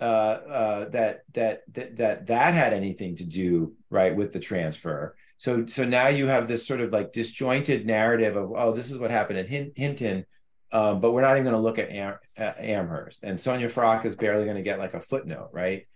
uh, 0.00 0.04
uh, 0.04 0.88
that, 0.90 1.22
that 1.34 1.62
that 1.74 1.96
that 1.96 2.26
that 2.28 2.54
had 2.54 2.72
anything 2.72 3.16
to 3.16 3.24
do 3.24 3.74
right 3.90 4.16
with 4.16 4.32
the 4.32 4.40
transfer. 4.40 5.16
So 5.36 5.66
so 5.66 5.84
now 5.84 6.08
you 6.08 6.26
have 6.26 6.48
this 6.48 6.66
sort 6.66 6.80
of 6.80 6.92
like 6.92 7.12
disjointed 7.12 7.86
narrative 7.86 8.36
of 8.36 8.52
oh 8.56 8.72
this 8.72 8.90
is 8.90 8.98
what 8.98 9.10
happened 9.10 9.38
at 9.38 9.48
Hinton, 9.48 10.24
um, 10.72 11.00
but 11.00 11.12
we're 11.12 11.22
not 11.22 11.32
even 11.32 11.44
going 11.44 11.54
to 11.54 11.60
look 11.60 11.78
at 11.78 11.90
Am- 11.90 12.18
Amherst 12.36 13.22
and 13.22 13.38
Sonja 13.38 13.70
Farak 13.70 14.04
is 14.04 14.14
barely 14.14 14.44
going 14.44 14.56
to 14.56 14.62
get 14.62 14.78
like 14.78 14.94
a 14.94 15.00
footnote, 15.00 15.50
right? 15.52 15.86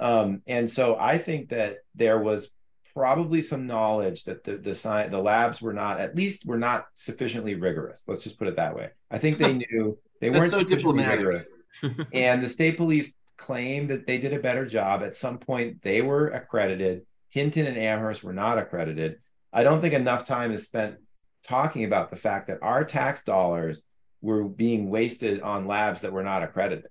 Um, 0.00 0.42
and 0.46 0.70
so 0.70 0.96
I 0.98 1.18
think 1.18 1.50
that 1.50 1.78
there 1.94 2.18
was 2.18 2.50
probably 2.94 3.40
some 3.40 3.66
knowledge 3.66 4.24
that 4.24 4.44
the 4.44 4.56
the 4.56 4.74
science 4.74 5.10
the 5.10 5.20
labs 5.20 5.62
were 5.62 5.72
not 5.72 5.98
at 5.98 6.14
least 6.14 6.44
were 6.44 6.58
not 6.58 6.86
sufficiently 6.94 7.54
rigorous. 7.54 8.04
Let's 8.06 8.22
just 8.22 8.38
put 8.38 8.48
it 8.48 8.56
that 8.56 8.74
way. 8.74 8.90
I 9.10 9.18
think 9.18 9.38
they 9.38 9.52
knew 9.70 9.98
they 10.20 10.30
weren't 10.30 10.50
so 10.50 10.58
sufficiently 10.58 11.04
diplomatic. 11.04 11.24
rigorous. 11.24 11.50
and 12.12 12.42
the 12.42 12.48
state 12.48 12.76
police 12.76 13.14
claimed 13.36 13.90
that 13.90 14.06
they 14.06 14.18
did 14.18 14.32
a 14.32 14.38
better 14.38 14.66
job. 14.66 15.02
At 15.02 15.16
some 15.16 15.38
point, 15.38 15.82
they 15.82 16.02
were 16.02 16.28
accredited. 16.28 17.06
Hinton 17.30 17.66
and 17.66 17.78
Amherst 17.78 18.22
were 18.22 18.34
not 18.34 18.58
accredited. 18.58 19.20
I 19.52 19.62
don't 19.62 19.80
think 19.80 19.94
enough 19.94 20.26
time 20.26 20.52
is 20.52 20.64
spent 20.64 20.96
talking 21.42 21.84
about 21.84 22.10
the 22.10 22.16
fact 22.16 22.46
that 22.46 22.58
our 22.62 22.84
tax 22.84 23.24
dollars 23.24 23.82
were 24.22 24.44
being 24.44 24.88
wasted 24.88 25.40
on 25.40 25.66
labs 25.66 26.00
that 26.02 26.12
were 26.12 26.22
not 26.22 26.42
accredited. 26.42 26.90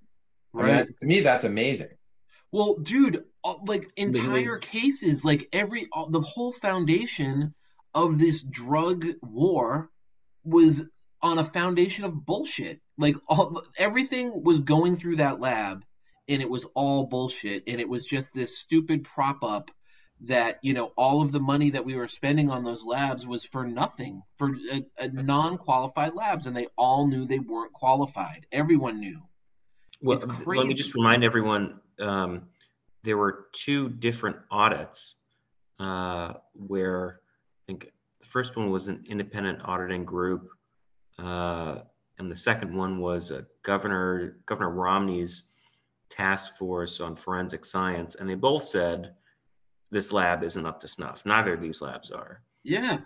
Right. 0.54 0.70
I 0.70 0.78
mean, 0.84 0.88
to 1.00 1.06
me, 1.06 1.20
that's 1.22 1.46
amazing. 1.46 1.90
Well, 2.52 2.76
dude, 2.76 3.24
uh, 3.44 3.56
like 3.66 3.90
entire 3.96 4.58
cases, 4.58 5.24
like 5.24 5.48
every 5.54 5.88
uh, 5.94 6.10
the 6.10 6.22
whole 6.22 6.52
foundation 6.52 7.54
of 7.96 8.20
this 8.20 8.44
drug 8.44 9.06
war 9.22 9.90
was 10.44 10.84
on 11.22 11.40
a 11.40 11.44
foundation 11.44 12.04
of 12.04 12.26
bullshit. 12.26 12.82
Like 12.98 13.16
all 13.28 13.64
everything 13.78 14.44
was 14.44 14.60
going 14.60 14.98
through 14.98 15.18
that 15.18 15.40
lab 15.40 15.86
and 16.28 16.42
it 16.42 16.50
was 16.50 16.66
all 16.76 17.06
bullshit 17.06 17.64
and 17.68 17.80
it 17.80 17.90
was 17.90 18.06
just 18.06 18.34
this 18.34 18.60
stupid 18.60 19.04
prop 19.04 19.44
up 19.44 19.72
that 20.26 20.60
you 20.62 20.74
know 20.74 20.92
all 20.98 21.22
of 21.22 21.32
the 21.32 21.40
money 21.40 21.70
that 21.72 21.84
we 21.84 21.96
were 21.96 22.08
spending 22.08 22.50
on 22.50 22.64
those 22.64 22.86
labs 22.86 23.26
was 23.26 23.44
for 23.44 23.66
nothing 23.66 24.22
for 24.38 24.52
a, 24.72 24.86
a 25.00 25.08
non-qualified 25.10 26.14
labs 26.14 26.46
and 26.46 26.56
they 26.56 26.68
all 26.78 27.08
knew 27.08 27.26
they 27.26 27.40
weren't 27.40 27.74
qualified. 27.74 28.46
Everyone 28.52 29.00
knew. 29.00 29.20
Well 30.02 30.20
let 30.46 30.68
me 30.68 30.74
just 30.74 30.96
remind 30.96 31.24
everyone 31.24 31.80
um, 32.00 32.44
there 33.04 33.18
were 33.18 33.48
two 33.54 33.90
different 33.90 34.38
audits 34.52 35.16
uh, 35.80 36.34
where 36.54 37.22
I 37.24 37.62
think 37.68 37.92
the 38.20 38.28
first 38.28 38.56
one 38.56 38.70
was 38.70 38.88
an 38.88 39.04
independent 39.08 39.60
auditing 39.64 40.06
group, 40.06 40.50
uh, 41.18 41.80
and 42.20 42.32
the 42.32 42.36
second 42.36 42.76
one 42.76 43.00
was 43.00 43.32
a 43.32 43.46
Governor 43.64 44.38
Governor 44.46 44.70
Romney's 44.72 45.44
task 46.10 46.58
force 46.58 47.00
on 47.00 47.16
forensic 47.16 47.66
science, 47.66 48.16
and 48.16 48.30
they 48.30 48.36
both 48.36 48.66
said 48.66 49.16
this 49.92 50.12
lab 50.12 50.44
isn't 50.44 50.66
up 50.66 50.82
to 50.82 50.88
snuff. 50.88 51.26
Neither 51.26 51.54
of 51.54 51.62
these 51.62 51.82
labs 51.82 52.12
are. 52.12 52.42
Yeah, 52.64 53.00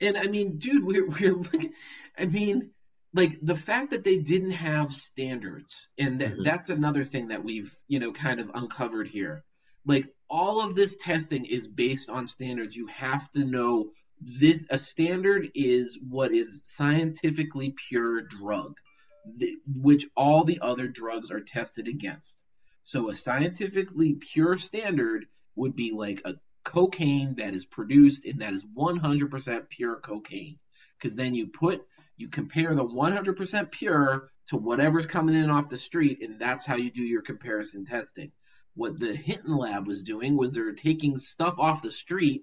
and 0.00 0.16
I 0.16 0.26
mean, 0.26 0.58
dude, 0.58 0.84
we're 0.84 1.08
we're 1.08 1.34
looking. 1.34 1.72
I 2.18 2.26
mean, 2.26 2.70
like 3.16 3.38
the 3.40 3.54
fact 3.54 3.90
that 3.90 4.04
they 4.04 4.18
didn't 4.18 4.52
have 4.52 4.92
standards 4.92 5.88
and 5.98 6.20
mm-hmm. 6.20 6.42
that's 6.42 6.68
another 6.68 7.02
thing 7.02 7.28
that 7.28 7.42
we've 7.42 7.74
you 7.88 7.98
know 7.98 8.12
kind 8.12 8.40
of 8.40 8.50
uncovered 8.54 9.08
here 9.08 9.42
like 9.84 10.06
all 10.28 10.60
of 10.60 10.74
this 10.74 10.96
testing 10.96 11.46
is 11.46 11.66
based 11.66 12.10
on 12.10 12.26
standards 12.26 12.76
you 12.76 12.86
have 12.86 13.30
to 13.32 13.44
know 13.44 13.90
this 14.20 14.64
a 14.70 14.78
standard 14.78 15.50
is 15.54 15.98
what 16.08 16.32
is 16.32 16.60
scientifically 16.64 17.74
pure 17.88 18.22
drug 18.22 18.76
th- 19.38 19.58
which 19.66 20.06
all 20.16 20.44
the 20.44 20.60
other 20.60 20.86
drugs 20.86 21.30
are 21.30 21.40
tested 21.40 21.88
against 21.88 22.42
so 22.84 23.08
a 23.10 23.14
scientifically 23.14 24.14
pure 24.14 24.58
standard 24.58 25.26
would 25.56 25.74
be 25.74 25.92
like 25.92 26.22
a 26.24 26.34
cocaine 26.64 27.34
that 27.36 27.54
is 27.54 27.64
produced 27.64 28.24
and 28.24 28.40
that 28.40 28.52
is 28.52 28.64
100% 28.64 29.68
pure 29.68 29.96
cocaine 29.96 30.58
because 30.98 31.14
then 31.14 31.34
you 31.34 31.48
put 31.48 31.82
you 32.16 32.28
compare 32.28 32.74
the 32.74 32.84
100% 32.84 33.70
pure 33.70 34.30
to 34.46 34.56
whatever's 34.56 35.06
coming 35.06 35.34
in 35.34 35.50
off 35.50 35.68
the 35.68 35.76
street, 35.76 36.22
and 36.22 36.38
that's 36.38 36.64
how 36.64 36.76
you 36.76 36.90
do 36.90 37.02
your 37.02 37.22
comparison 37.22 37.84
testing. 37.84 38.32
What 38.74 38.98
the 38.98 39.14
Hinton 39.14 39.56
lab 39.56 39.86
was 39.86 40.02
doing 40.02 40.36
was 40.36 40.52
they're 40.52 40.72
taking 40.72 41.18
stuff 41.18 41.58
off 41.58 41.82
the 41.82 41.92
street, 41.92 42.42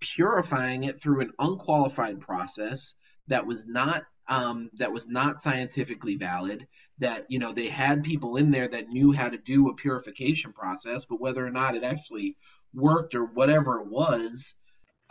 purifying 0.00 0.84
it 0.84 1.00
through 1.00 1.20
an 1.20 1.32
unqualified 1.38 2.20
process 2.20 2.94
that 3.28 3.46
was 3.46 3.66
not 3.66 4.02
um, 4.28 4.70
that 4.74 4.92
was 4.92 5.08
not 5.08 5.40
scientifically 5.40 6.16
valid. 6.16 6.66
That 6.98 7.26
you 7.28 7.38
know 7.38 7.52
they 7.52 7.68
had 7.68 8.04
people 8.04 8.36
in 8.36 8.50
there 8.50 8.68
that 8.68 8.88
knew 8.88 9.12
how 9.12 9.28
to 9.28 9.38
do 9.38 9.68
a 9.68 9.74
purification 9.74 10.52
process, 10.52 11.04
but 11.04 11.20
whether 11.20 11.46
or 11.46 11.50
not 11.50 11.76
it 11.76 11.84
actually 11.84 12.36
worked 12.74 13.14
or 13.14 13.24
whatever 13.24 13.80
it 13.80 13.88
was, 13.88 14.54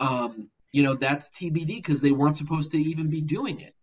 um, 0.00 0.50
you 0.72 0.82
know 0.82 0.94
that's 0.94 1.30
TBD 1.30 1.66
because 1.66 2.00
they 2.00 2.12
weren't 2.12 2.36
supposed 2.36 2.72
to 2.72 2.78
even 2.78 3.08
be 3.10 3.20
doing 3.20 3.60
it 3.60 3.74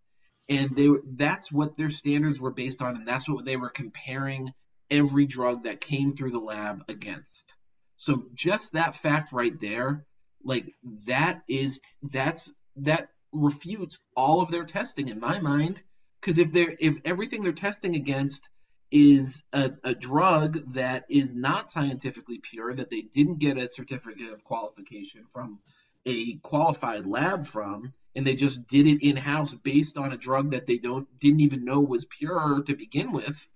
and 0.49 0.75
they 0.75 0.89
that's 1.13 1.51
what 1.51 1.77
their 1.77 1.89
standards 1.89 2.39
were 2.39 2.51
based 2.51 2.81
on 2.81 2.95
and 2.95 3.07
that's 3.07 3.27
what 3.27 3.45
they 3.45 3.55
were 3.55 3.69
comparing 3.69 4.51
every 4.89 5.25
drug 5.25 5.63
that 5.63 5.81
came 5.81 6.11
through 6.11 6.31
the 6.31 6.39
lab 6.39 6.83
against 6.89 7.55
so 7.97 8.25
just 8.33 8.73
that 8.73 8.95
fact 8.95 9.31
right 9.31 9.59
there 9.59 10.05
like 10.43 10.73
that 11.07 11.41
is 11.47 11.79
that's 12.11 12.51
that 12.75 13.07
refutes 13.33 13.99
all 14.15 14.41
of 14.41 14.51
their 14.51 14.65
testing 14.65 15.09
in 15.09 15.19
my 15.19 15.39
mind 15.39 15.81
because 16.21 16.37
if 16.37 16.51
they're 16.51 16.75
if 16.79 16.97
everything 17.05 17.43
they're 17.43 17.51
testing 17.51 17.95
against 17.95 18.49
is 18.91 19.43
a, 19.51 19.71
a 19.83 19.95
drug 19.95 20.73
that 20.73 21.05
is 21.09 21.33
not 21.33 21.69
scientifically 21.69 22.39
pure 22.39 22.73
that 22.75 22.91
they 22.91 23.01
didn't 23.01 23.39
get 23.39 23.57
a 23.57 23.67
certificate 23.67 24.31
of 24.31 24.43
qualification 24.43 25.23
from 25.33 25.59
a 26.05 26.35
qualified 26.35 27.05
lab 27.07 27.47
from 27.47 27.93
and 28.15 28.27
they 28.27 28.35
just 28.35 28.67
did 28.67 28.85
it 28.85 29.03
in 29.03 29.17
house 29.17 29.53
based 29.63 29.97
on 29.97 30.11
a 30.11 30.17
drug 30.17 30.51
that 30.51 30.67
they 30.67 30.77
don't 30.77 31.07
didn't 31.19 31.39
even 31.41 31.65
know 31.65 31.79
was 31.79 32.05
pure 32.05 32.61
to 32.61 32.75
begin 32.75 33.11
with 33.11 33.47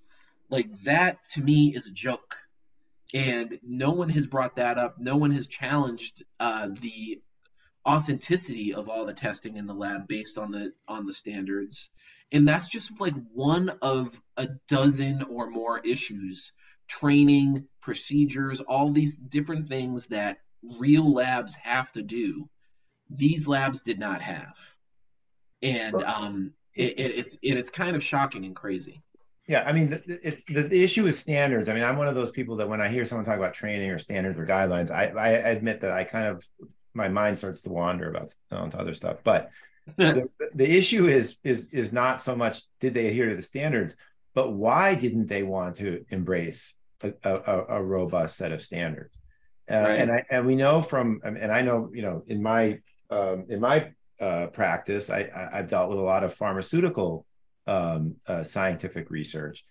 like 0.49 0.77
that 0.83 1.17
to 1.29 1.41
me 1.41 1.73
is 1.75 1.87
a 1.87 1.91
joke. 1.91 2.37
And 3.13 3.59
no 3.63 3.91
one 3.91 4.09
has 4.09 4.27
brought 4.27 4.57
that 4.57 4.77
up. 4.77 4.99
No 4.99 5.15
one 5.15 5.31
has 5.31 5.47
challenged 5.47 6.23
uh, 6.39 6.67
the 6.67 7.21
authenticity 7.87 8.73
of 8.73 8.89
all 8.89 9.05
the 9.05 9.13
testing 9.13 9.57
in 9.57 9.65
the 9.65 9.73
lab 9.73 10.07
based 10.07 10.37
on 10.37 10.51
the 10.51 10.73
on 10.87 11.05
the 11.05 11.13
standards 11.13 11.89
and 12.31 12.47
that's 12.47 12.67
just 12.67 12.99
like 12.99 13.13
one 13.33 13.71
of 13.81 14.19
a 14.35 14.47
dozen 14.67 15.23
or 15.23 15.49
more 15.49 15.79
issues 15.79 16.51
training 16.87 17.65
procedures 17.81 18.59
all 18.61 18.91
these 18.91 19.15
different 19.15 19.67
things 19.67 20.07
that 20.07 20.39
real 20.79 21.13
labs 21.13 21.55
have 21.55 21.91
to 21.91 22.01
do 22.01 22.49
these 23.09 23.47
labs 23.47 23.83
did 23.83 23.99
not 23.99 24.21
have, 24.21 24.57
and 25.61 26.03
um, 26.03 26.53
it, 26.73 26.99
it, 26.99 27.17
it's 27.17 27.37
it, 27.41 27.57
it's 27.57 27.69
kind 27.69 27.95
of 27.95 28.03
shocking 28.03 28.45
and 28.45 28.55
crazy. 28.55 29.01
Yeah, 29.47 29.63
I 29.65 29.71
mean, 29.71 29.91
the, 29.91 30.19
it, 30.27 30.43
the, 30.49 30.63
the 30.63 30.83
issue 30.83 31.07
is 31.07 31.17
standards. 31.17 31.69
I 31.69 31.73
mean, 31.73 31.83
I'm 31.83 31.97
one 31.97 32.09
of 32.09 32.15
those 32.15 32.31
people 32.31 32.57
that 32.57 32.67
when 32.67 32.81
I 32.81 32.89
hear 32.89 33.05
someone 33.05 33.23
talk 33.23 33.37
about 33.37 33.53
training 33.53 33.89
or 33.89 33.97
standards 33.97 34.37
or 34.37 34.45
guidelines, 34.45 34.91
I, 34.91 35.05
I 35.05 35.29
admit 35.29 35.81
that 35.81 35.91
I 35.91 36.03
kind 36.03 36.25
of 36.25 36.45
my 36.97 37.07
mind 37.07 37.37
starts 37.37 37.61
to 37.61 37.69
wander 37.69 38.09
about 38.09 38.33
onto 38.51 38.77
other 38.77 38.93
stuff. 38.93 39.19
But 39.23 39.51
the, 39.95 40.27
the 40.53 40.69
issue 40.69 41.07
is 41.07 41.37
is 41.43 41.69
is 41.71 41.93
not 41.93 42.19
so 42.19 42.35
much 42.35 42.63
did 42.81 42.93
they 42.93 43.07
adhere 43.07 43.29
to 43.29 43.35
the 43.35 43.43
standards, 43.43 43.95
but 44.33 44.51
why 44.51 44.95
didn't 44.95 45.27
they 45.27 45.43
want 45.43 45.77
to 45.77 46.05
embrace 46.09 46.73
a, 47.01 47.13
a, 47.23 47.65
a 47.77 47.83
robust 47.83 48.35
set 48.35 48.51
of 48.51 48.61
standards? 48.61 49.17
Uh, 49.69 49.75
right. 49.75 49.99
And 49.99 50.11
I 50.11 50.23
and 50.29 50.45
we 50.45 50.55
know 50.55 50.81
from 50.81 51.21
and 51.23 51.51
I 51.51 51.61
know 51.61 51.89
you 51.93 52.01
know 52.01 52.23
in 52.27 52.41
my 52.41 52.79
um, 53.09 53.45
in 53.49 53.61
my 53.61 53.91
uh, 54.19 54.47
practice 54.47 55.09
I, 55.09 55.29
I 55.33 55.57
have 55.57 55.69
dealt 55.69 55.89
with 55.89 55.99
a 55.99 56.01
lot 56.01 56.23
of 56.23 56.33
pharmaceutical 56.33 57.25
um, 57.67 58.15
uh, 58.25 58.43
scientific 58.43 59.09
research, 59.09 59.63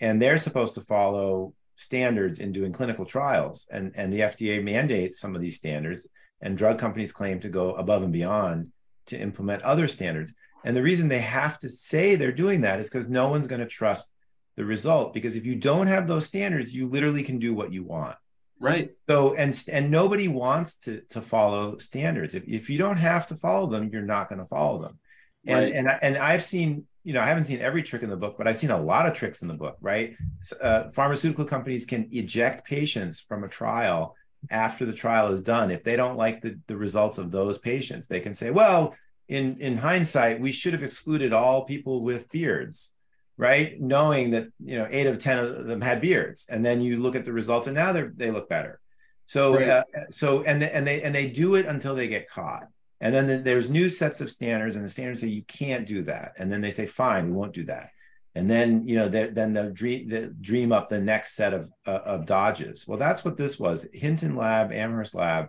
and 0.00 0.20
they're 0.20 0.38
supposed 0.38 0.74
to 0.74 0.80
follow 0.80 1.54
standards 1.76 2.38
in 2.38 2.52
doing 2.52 2.72
clinical 2.72 3.04
trials, 3.04 3.66
and 3.70 3.92
and 3.94 4.12
the 4.12 4.20
FDA 4.20 4.62
mandates 4.62 5.20
some 5.20 5.34
of 5.34 5.40
these 5.40 5.56
standards, 5.56 6.08
and 6.40 6.56
drug 6.56 6.78
companies 6.78 7.12
claim 7.12 7.40
to 7.40 7.48
go 7.48 7.74
above 7.74 8.02
and 8.02 8.12
beyond 8.12 8.72
to 9.06 9.18
implement 9.18 9.62
other 9.62 9.88
standards. 9.88 10.32
And 10.64 10.76
the 10.76 10.82
reason 10.82 11.08
they 11.08 11.20
have 11.20 11.58
to 11.58 11.68
say 11.68 12.14
they're 12.14 12.32
doing 12.32 12.62
that 12.62 12.80
is 12.80 12.88
because 12.90 13.08
no 13.08 13.28
one's 13.28 13.46
going 13.46 13.60
to 13.60 13.66
trust 13.66 14.12
the 14.56 14.64
result. 14.64 15.14
Because 15.14 15.36
if 15.36 15.46
you 15.46 15.54
don't 15.54 15.86
have 15.86 16.06
those 16.06 16.26
standards, 16.26 16.74
you 16.74 16.88
literally 16.88 17.22
can 17.22 17.38
do 17.38 17.54
what 17.54 17.72
you 17.72 17.82
want. 17.82 18.16
Right. 18.60 18.90
So 19.08 19.34
and 19.34 19.58
and 19.72 19.90
nobody 19.90 20.28
wants 20.28 20.76
to 20.80 21.00
to 21.10 21.22
follow 21.22 21.78
standards. 21.78 22.34
If 22.34 22.46
if 22.46 22.68
you 22.68 22.76
don't 22.76 22.98
have 22.98 23.26
to 23.28 23.36
follow 23.36 23.66
them, 23.66 23.88
you're 23.90 24.02
not 24.02 24.28
going 24.28 24.38
to 24.38 24.46
follow 24.46 24.82
them. 24.82 24.98
And 25.46 25.64
right. 25.64 25.72
and 25.72 25.88
and 25.88 26.18
I've 26.18 26.44
seen 26.44 26.86
you 27.02 27.14
know 27.14 27.20
I 27.20 27.26
haven't 27.26 27.44
seen 27.44 27.60
every 27.60 27.82
trick 27.82 28.02
in 28.02 28.10
the 28.10 28.18
book, 28.18 28.36
but 28.36 28.46
I've 28.46 28.58
seen 28.58 28.70
a 28.70 28.80
lot 28.80 29.06
of 29.06 29.14
tricks 29.14 29.40
in 29.40 29.48
the 29.48 29.54
book. 29.54 29.78
Right. 29.80 30.14
Uh, 30.60 30.90
pharmaceutical 30.90 31.46
companies 31.46 31.86
can 31.86 32.10
eject 32.12 32.66
patients 32.66 33.18
from 33.18 33.44
a 33.44 33.48
trial 33.48 34.14
after 34.50 34.84
the 34.84 34.92
trial 34.92 35.32
is 35.32 35.42
done 35.42 35.70
if 35.70 35.84
they 35.84 35.96
don't 35.96 36.16
like 36.16 36.40
the, 36.40 36.58
the 36.66 36.76
results 36.76 37.18
of 37.18 37.30
those 37.30 37.58
patients 37.58 38.06
they 38.06 38.20
can 38.20 38.34
say 38.34 38.50
well 38.50 38.94
in 39.28 39.60
in 39.60 39.76
hindsight 39.76 40.40
we 40.40 40.52
should 40.52 40.72
have 40.72 40.82
excluded 40.82 41.32
all 41.32 41.64
people 41.64 42.02
with 42.02 42.30
beards 42.30 42.92
right? 43.40 43.80
Knowing 43.80 44.32
that 44.32 44.48
you 44.62 44.76
know 44.76 44.86
eight 44.90 45.06
of 45.06 45.18
ten 45.18 45.38
of 45.38 45.66
them 45.66 45.80
had 45.80 46.02
beards 46.02 46.46
and 46.50 46.64
then 46.64 46.82
you 46.82 46.98
look 46.98 47.16
at 47.16 47.24
the 47.24 47.32
results 47.32 47.66
and 47.66 47.74
now 47.74 47.90
they 47.90 48.02
they 48.14 48.30
look 48.30 48.50
better. 48.50 48.78
So 49.24 49.54
right. 49.54 49.68
uh, 49.68 49.84
so 50.10 50.42
and 50.42 50.60
they, 50.60 50.70
and 50.70 50.86
they 50.86 51.02
and 51.02 51.14
they 51.14 51.30
do 51.30 51.54
it 51.54 51.64
until 51.64 51.94
they 51.94 52.06
get 52.06 52.28
caught. 52.28 52.68
And 53.00 53.14
then 53.14 53.26
the, 53.26 53.38
there's 53.38 53.70
new 53.70 53.88
sets 53.88 54.20
of 54.20 54.30
standards 54.30 54.76
and 54.76 54.84
the 54.84 54.90
standards 54.90 55.22
say 55.22 55.28
you 55.28 55.42
can't 55.44 55.86
do 55.86 56.02
that. 56.02 56.34
And 56.36 56.52
then 56.52 56.60
they 56.60 56.70
say 56.70 56.84
fine 56.84 57.30
we 57.30 57.32
won't 57.32 57.54
do 57.54 57.64
that 57.64 57.90
and 58.34 58.48
then 58.48 58.86
you 58.86 58.96
know 58.96 59.08
then 59.08 59.52
they'll 59.52 59.72
dream, 59.72 60.08
they 60.08 60.28
dream 60.40 60.72
up 60.72 60.88
the 60.88 61.00
next 61.00 61.34
set 61.34 61.52
of 61.52 61.70
uh, 61.86 62.00
of 62.04 62.26
dodges. 62.26 62.86
Well 62.86 62.98
that's 62.98 63.24
what 63.24 63.36
this 63.36 63.58
was. 63.58 63.86
Hinton 63.92 64.36
lab 64.36 64.72
amherst 64.72 65.14
lab 65.14 65.48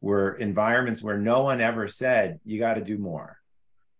were 0.00 0.36
environments 0.36 1.02
where 1.02 1.18
no 1.18 1.42
one 1.42 1.60
ever 1.60 1.88
said 1.88 2.40
you 2.44 2.58
got 2.58 2.74
to 2.74 2.84
do 2.84 2.98
more. 2.98 3.36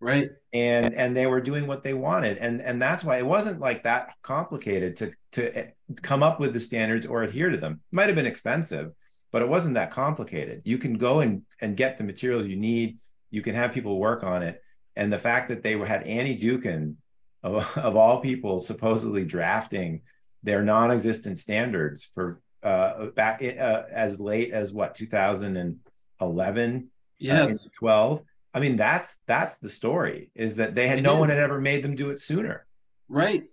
Right. 0.00 0.30
And 0.52 0.94
and 0.94 1.16
they 1.16 1.26
were 1.26 1.40
doing 1.40 1.66
what 1.66 1.82
they 1.82 1.94
wanted. 1.94 2.38
And 2.38 2.60
and 2.62 2.80
that's 2.80 3.04
why 3.04 3.18
it 3.18 3.26
wasn't 3.26 3.60
like 3.60 3.82
that 3.84 4.14
complicated 4.22 4.96
to 4.98 5.12
to 5.32 5.58
eh, 5.58 5.70
come 6.02 6.22
up 6.22 6.40
with 6.40 6.54
the 6.54 6.60
standards 6.60 7.06
or 7.06 7.22
adhere 7.22 7.50
to 7.50 7.58
them. 7.58 7.80
It 7.92 7.94
might 7.94 8.06
have 8.06 8.16
been 8.16 8.26
expensive 8.26 8.92
but 9.32 9.42
it 9.42 9.48
wasn't 9.48 9.74
that 9.74 9.90
complicated. 9.90 10.62
You 10.64 10.78
can 10.78 10.94
go 10.94 11.20
and 11.20 11.42
and 11.60 11.76
get 11.76 11.98
the 11.98 12.04
materials 12.04 12.46
you 12.46 12.56
need. 12.56 12.98
You 13.30 13.42
can 13.42 13.54
have 13.54 13.72
people 13.72 13.98
work 13.98 14.24
on 14.24 14.42
it. 14.42 14.62
And 14.96 15.12
the 15.12 15.18
fact 15.18 15.48
that 15.48 15.62
they 15.62 15.78
had 15.78 16.02
annie 16.02 16.36
dookhan 16.36 16.96
of, 17.42 17.54
of 17.78 17.96
all 17.96 18.20
people 18.20 18.60
supposedly 18.60 19.24
drafting 19.24 20.02
their 20.42 20.62
non-existent 20.62 21.38
standards 21.38 22.08
for 22.14 22.40
uh, 22.62 23.06
back 23.06 23.42
uh, 23.42 23.82
as 23.90 24.20
late 24.20 24.52
as 24.52 24.72
what 24.72 24.94
2011 24.94 26.76
uh, 26.76 26.80
yes. 27.18 27.66
uh, 27.66 27.68
12 27.78 28.22
i 28.52 28.60
mean 28.60 28.76
that's 28.76 29.20
that's 29.26 29.58
the 29.58 29.68
story 29.68 30.30
is 30.34 30.56
that 30.56 30.74
they 30.74 30.86
had 30.86 30.98
it 30.98 31.02
no 31.02 31.14
is. 31.14 31.20
one 31.20 31.28
had 31.30 31.38
ever 31.38 31.60
made 31.60 31.82
them 31.82 31.94
do 31.94 32.10
it 32.10 32.18
sooner. 32.18 32.66
Right. 33.08 33.44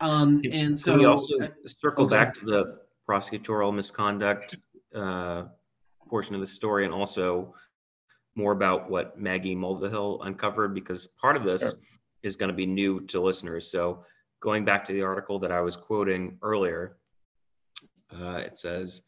Um 0.00 0.42
and 0.50 0.76
so 0.76 0.96
we 0.96 1.04
also 1.04 1.38
uh, 1.40 1.48
circle 1.66 2.06
okay. 2.06 2.16
back 2.16 2.34
to 2.34 2.44
the 2.44 2.78
prosecutorial 3.08 3.74
misconduct 3.74 4.56
uh, 4.94 5.44
portion 6.08 6.34
of 6.34 6.40
the 6.40 6.46
story 6.46 6.84
and 6.84 6.94
also 6.94 7.54
more 8.34 8.52
about 8.52 8.90
what 8.90 9.20
maggie 9.20 9.56
mulvihill 9.56 10.26
uncovered? 10.26 10.74
Because 10.74 11.06
part 11.20 11.36
of 11.36 11.44
this 11.44 11.60
sure 11.60 11.72
is 12.22 12.36
going 12.36 12.50
to 12.50 12.56
be 12.56 12.66
new 12.66 13.00
to 13.06 13.20
listeners. 13.20 13.70
So 13.70 14.04
going 14.40 14.64
back 14.64 14.84
to 14.84 14.92
the 14.92 15.02
article 15.02 15.38
that 15.40 15.52
I 15.52 15.60
was 15.60 15.76
quoting 15.76 16.38
earlier, 16.42 16.96
uh, 18.12 18.40
it 18.40 18.56
says 18.56 19.02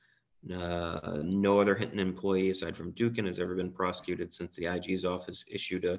uh, 0.52 1.18
no 1.22 1.60
other 1.60 1.74
Hinton 1.74 1.98
employee 1.98 2.50
aside 2.50 2.76
from 2.76 2.92
Dookhan 2.92 3.26
has 3.26 3.38
ever 3.38 3.54
been 3.54 3.70
prosecuted 3.70 4.34
since 4.34 4.56
the 4.56 4.66
IG's 4.66 5.04
office 5.04 5.44
issued 5.50 5.84
a 5.84 5.98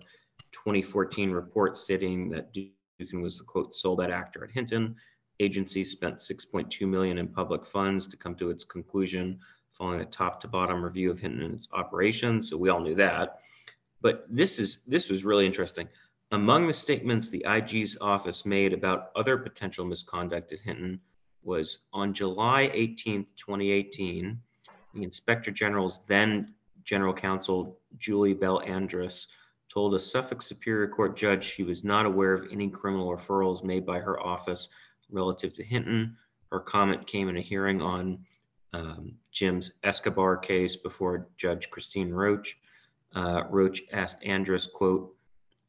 2014 0.52 1.32
report 1.32 1.78
stating 1.78 2.30
that 2.30 2.54
Dookhan 2.54 3.21
was 3.21 3.38
the 3.38 3.43
quote 3.43 3.76
sole 3.76 3.95
bad 3.95 4.12
actor 4.12 4.43
at 4.43 4.52
Hinton. 4.52 4.95
Agency 5.39 5.84
spent 5.84 6.17
6.2 6.17 6.88
million 6.88 7.17
in 7.17 7.28
public 7.28 7.65
funds 7.65 8.08
to 8.08 8.17
come 8.17 8.36
to 8.36 8.49
its 8.49 8.63
conclusion 8.63 9.39
following 9.71 10.02
a 10.02 10.06
top 10.06 10.39
to 10.41 10.47
bottom 10.47 10.84
review 10.84 11.10
of 11.10 11.19
Hinton 11.19 11.41
and 11.41 11.56
its 11.56 11.67
operations. 11.73 12.49
So 12.49 12.58
we 12.58 12.69
all 12.69 12.80
knew 12.80 12.95
that. 12.95 13.39
But 14.02 14.26
this 14.30 14.60
is 14.60 14.84
this 14.86 15.10
was 15.10 15.23
really 15.23 15.45
interesting. 15.45 15.88
Among 16.34 16.65
the 16.65 16.74
statements 16.74 17.30
the 17.30 17.46
IG's 17.48 17.96
office 18.02 18.43
made 18.43 18.74
about 18.74 19.12
other 19.15 19.38
potential 19.38 19.86
misconduct 19.86 20.52
at 20.52 20.62
Hinton 20.62 21.00
was 21.43 21.84
on 21.93 22.12
July 22.12 22.72
18, 22.74 23.28
2018, 23.38 24.41
the 24.96 25.04
Inspector 25.04 25.52
General's 25.52 26.00
then 26.08 26.56
General 26.86 27.13
Counsel 27.13 27.78
Julie 28.00 28.34
Bell 28.34 28.62
Andrus 28.62 29.28
told 29.69 29.93
a 29.93 30.00
Suffolk 30.00 30.41
Superior 30.41 30.88
Court 30.88 31.15
judge 31.15 31.43
she 31.43 31.62
was 31.62 31.84
not 31.84 32.08
aware 32.08 32.34
of 32.34 32.48
any 32.52 32.67
criminal 32.67 33.15
referrals 33.15 33.63
made 33.63 33.86
by 33.86 34.00
her 34.00 34.19
office 34.19 34.69
relative 35.12 35.54
to 35.54 35.63
Hinton. 35.63 36.17
Her 36.52 36.60
comment 36.60 37.06
came 37.06 37.30
in 37.30 37.38
a 37.38 37.41
hearing 37.41 37.80
on 37.80 38.26
um, 38.74 39.13
Jim's 39.32 39.72
Escobar 39.84 40.38
case 40.38 40.78
before 40.78 41.28
Judge 41.38 41.69
Christine 41.69 42.12
Roach. 42.12 42.58
Uh, 43.13 43.43
Roach 43.52 43.84
asked 43.91 44.24
Andrus, 44.24 44.65
quote, 44.65 45.15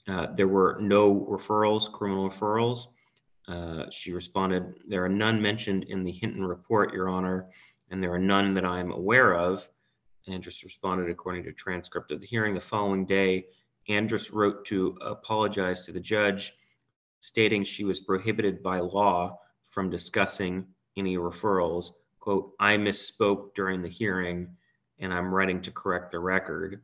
uh, 0.09 0.27
there 0.35 0.49
were 0.49 0.79
no 0.81 1.27
referrals, 1.31 1.90
criminal 1.90 2.29
referrals. 2.29 2.88
Uh, 3.47 3.90
she 3.90 4.12
responded, 4.12 4.75
There 4.88 5.05
are 5.05 5.09
none 5.09 5.40
mentioned 5.40 5.85
in 5.85 6.05
the 6.05 6.12
Hinton 6.12 6.45
report, 6.45 6.93
Your 6.93 7.09
Honor, 7.09 7.49
and 7.90 8.03
there 8.03 8.12
are 8.12 8.19
none 8.19 8.55
that 8.55 8.64
I 8.64 8.81
am 8.81 8.90
aware 8.90 9.35
of. 9.35 9.67
Andrus 10.27 10.64
responded 10.64 11.11
according 11.11 11.45
to 11.45 11.53
transcript 11.53 12.11
of 12.11 12.21
the 12.21 12.27
hearing. 12.27 12.55
The 12.55 12.61
following 12.61 13.05
day, 13.05 13.47
Andrus 13.88 14.31
wrote 14.31 14.64
to 14.67 14.97
apologize 15.03 15.85
to 15.85 15.93
the 15.93 16.01
judge, 16.01 16.53
stating 17.21 17.64
she 17.64 17.85
was 17.85 18.01
prohibited 18.01 18.62
by 18.62 18.81
law 18.81 19.38
from 19.64 19.90
discussing 19.90 20.67
any 20.97 21.17
referrals. 21.17 21.90
Quote, 22.21 22.53
I 22.59 22.77
misspoke 22.77 23.55
during 23.55 23.83
the 23.83 23.88
hearing 23.88 24.57
and 24.99 25.12
I'm 25.12 25.35
writing 25.35 25.61
to 25.62 25.71
correct 25.71 26.12
the 26.12 26.21
record. 26.21 26.83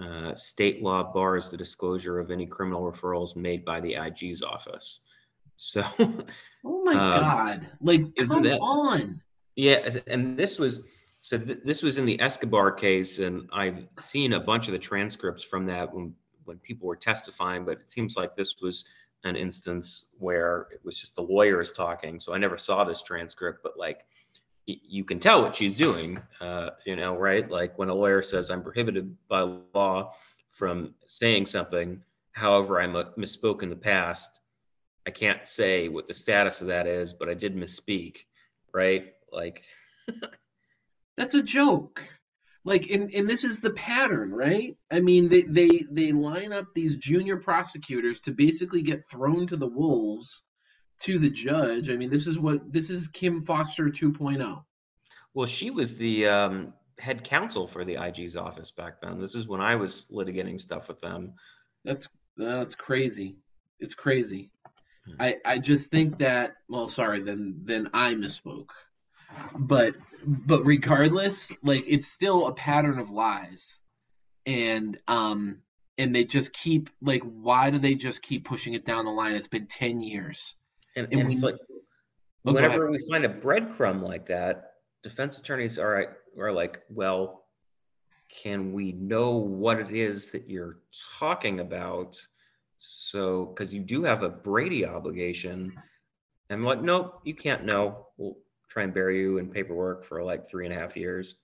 Uh, 0.00 0.34
state 0.34 0.82
law 0.82 1.12
bars 1.12 1.50
the 1.50 1.56
disclosure 1.56 2.18
of 2.18 2.30
any 2.30 2.46
criminal 2.46 2.82
referrals 2.82 3.36
made 3.36 3.64
by 3.64 3.78
the 3.78 3.94
IG's 3.94 4.42
office. 4.42 5.00
So, 5.58 5.82
oh 6.64 6.82
my 6.84 6.94
um, 6.94 7.12
God, 7.12 7.70
like 7.80 8.16
come 8.16 8.42
that, 8.44 8.58
on. 8.58 9.20
Yeah, 9.54 9.88
and 10.06 10.36
this 10.36 10.58
was 10.58 10.86
so. 11.20 11.38
Th- 11.38 11.58
this 11.62 11.82
was 11.82 11.98
in 11.98 12.06
the 12.06 12.20
Escobar 12.20 12.72
case, 12.72 13.18
and 13.18 13.48
I've 13.52 13.86
seen 13.98 14.32
a 14.32 14.40
bunch 14.40 14.66
of 14.66 14.72
the 14.72 14.78
transcripts 14.78 15.44
from 15.44 15.66
that 15.66 15.92
when 15.92 16.14
when 16.46 16.56
people 16.58 16.88
were 16.88 16.96
testifying. 16.96 17.64
But 17.64 17.80
it 17.80 17.92
seems 17.92 18.16
like 18.16 18.34
this 18.34 18.56
was 18.62 18.86
an 19.24 19.36
instance 19.36 20.06
where 20.18 20.68
it 20.72 20.80
was 20.84 20.98
just 20.98 21.14
the 21.14 21.22
lawyers 21.22 21.70
talking. 21.70 22.18
So 22.18 22.34
I 22.34 22.38
never 22.38 22.58
saw 22.58 22.82
this 22.82 23.02
transcript, 23.02 23.60
but 23.62 23.78
like 23.78 24.00
you 24.66 25.04
can 25.04 25.18
tell 25.18 25.42
what 25.42 25.56
she's 25.56 25.76
doing, 25.76 26.20
uh, 26.40 26.70
you 26.86 26.96
know, 26.96 27.16
right? 27.16 27.48
Like 27.50 27.78
when 27.78 27.88
a 27.88 27.94
lawyer 27.94 28.22
says, 28.22 28.50
I'm 28.50 28.62
prohibited 28.62 29.16
by 29.28 29.40
law 29.74 30.12
from 30.52 30.94
saying 31.06 31.46
something, 31.46 32.02
however, 32.32 32.80
I 32.80 32.86
misspoke 32.86 33.62
in 33.62 33.70
the 33.70 33.76
past, 33.76 34.28
I 35.06 35.10
can't 35.10 35.46
say 35.48 35.88
what 35.88 36.06
the 36.06 36.14
status 36.14 36.60
of 36.60 36.68
that 36.68 36.86
is, 36.86 37.12
but 37.12 37.28
I 37.28 37.34
did 37.34 37.56
misspeak, 37.56 38.18
right? 38.72 39.12
Like, 39.32 39.62
that's 41.16 41.34
a 41.34 41.42
joke. 41.42 42.02
Like, 42.64 42.88
and, 42.90 43.12
and 43.12 43.28
this 43.28 43.42
is 43.42 43.60
the 43.60 43.72
pattern, 43.72 44.32
right? 44.32 44.76
I 44.88 45.00
mean, 45.00 45.28
they, 45.28 45.42
they, 45.42 45.84
they 45.90 46.12
line 46.12 46.52
up 46.52 46.66
these 46.72 46.96
junior 46.96 47.36
prosecutors 47.36 48.20
to 48.20 48.30
basically 48.30 48.82
get 48.82 49.04
thrown 49.10 49.48
to 49.48 49.56
the 49.56 49.66
wolves 49.66 50.44
to 51.00 51.18
the 51.18 51.30
judge. 51.30 51.90
I 51.90 51.96
mean, 51.96 52.10
this 52.10 52.26
is 52.26 52.38
what 52.38 52.70
this 52.70 52.90
is 52.90 53.08
Kim 53.08 53.40
Foster 53.40 53.84
2.0. 53.84 54.64
Well, 55.34 55.46
she 55.46 55.70
was 55.70 55.96
the 55.96 56.28
um, 56.28 56.74
head 56.98 57.24
counsel 57.24 57.66
for 57.66 57.84
the 57.84 57.96
IG's 57.96 58.36
office 58.36 58.70
back 58.70 59.00
then. 59.00 59.20
This 59.20 59.34
is 59.34 59.48
when 59.48 59.60
I 59.60 59.76
was 59.76 60.06
litigating 60.12 60.60
stuff 60.60 60.88
with 60.88 61.00
them. 61.00 61.34
That's 61.84 62.08
that's 62.36 62.74
crazy. 62.74 63.36
It's 63.80 63.94
crazy. 63.94 64.50
I, 65.18 65.36
I 65.44 65.58
just 65.58 65.90
think 65.90 66.18
that 66.18 66.54
well 66.68 66.88
sorry 66.88 67.22
then 67.22 67.62
then 67.64 67.90
I 67.92 68.14
misspoke. 68.14 68.70
But 69.58 69.94
but 70.24 70.64
regardless, 70.64 71.50
like 71.62 71.84
it's 71.88 72.06
still 72.06 72.46
a 72.46 72.54
pattern 72.54 72.98
of 72.98 73.10
lies. 73.10 73.78
And 74.46 74.98
um 75.08 75.58
and 75.98 76.14
they 76.14 76.24
just 76.24 76.52
keep 76.52 76.90
like 77.00 77.22
why 77.22 77.70
do 77.70 77.78
they 77.78 77.94
just 77.94 78.22
keep 78.22 78.44
pushing 78.44 78.74
it 78.74 78.84
down 78.84 79.04
the 79.04 79.10
line? 79.10 79.34
It's 79.34 79.48
been 79.48 79.66
10 79.66 80.00
years. 80.00 80.54
And, 80.96 81.06
and, 81.10 81.20
and 81.20 81.28
we, 81.28 81.34
it's 81.34 81.42
like 81.42 81.56
oh, 82.46 82.52
whenever 82.52 82.90
we 82.90 82.98
find 83.10 83.24
a 83.24 83.28
breadcrumb 83.28 84.02
like 84.02 84.26
that, 84.26 84.74
defense 85.02 85.38
attorneys 85.38 85.78
are 85.78 86.16
are 86.38 86.52
like, 86.52 86.82
well, 86.88 87.44
can 88.28 88.72
we 88.72 88.92
know 88.92 89.36
what 89.36 89.78
it 89.78 89.90
is 89.90 90.30
that 90.32 90.48
you're 90.48 90.78
talking 91.18 91.60
about? 91.60 92.20
So, 92.78 93.46
because 93.46 93.72
you 93.72 93.80
do 93.80 94.02
have 94.04 94.22
a 94.22 94.28
Brady 94.28 94.86
obligation. 94.86 95.70
And 96.50 96.60
I'm 96.60 96.64
like, 96.64 96.82
nope, 96.82 97.20
you 97.24 97.34
can't 97.34 97.64
know. 97.64 98.08
We'll 98.16 98.36
try 98.68 98.82
and 98.82 98.94
bury 98.94 99.20
you 99.20 99.38
in 99.38 99.50
paperwork 99.50 100.04
for 100.04 100.22
like 100.22 100.48
three 100.48 100.66
and 100.66 100.74
a 100.74 100.78
half 100.78 100.96
years. 100.96 101.36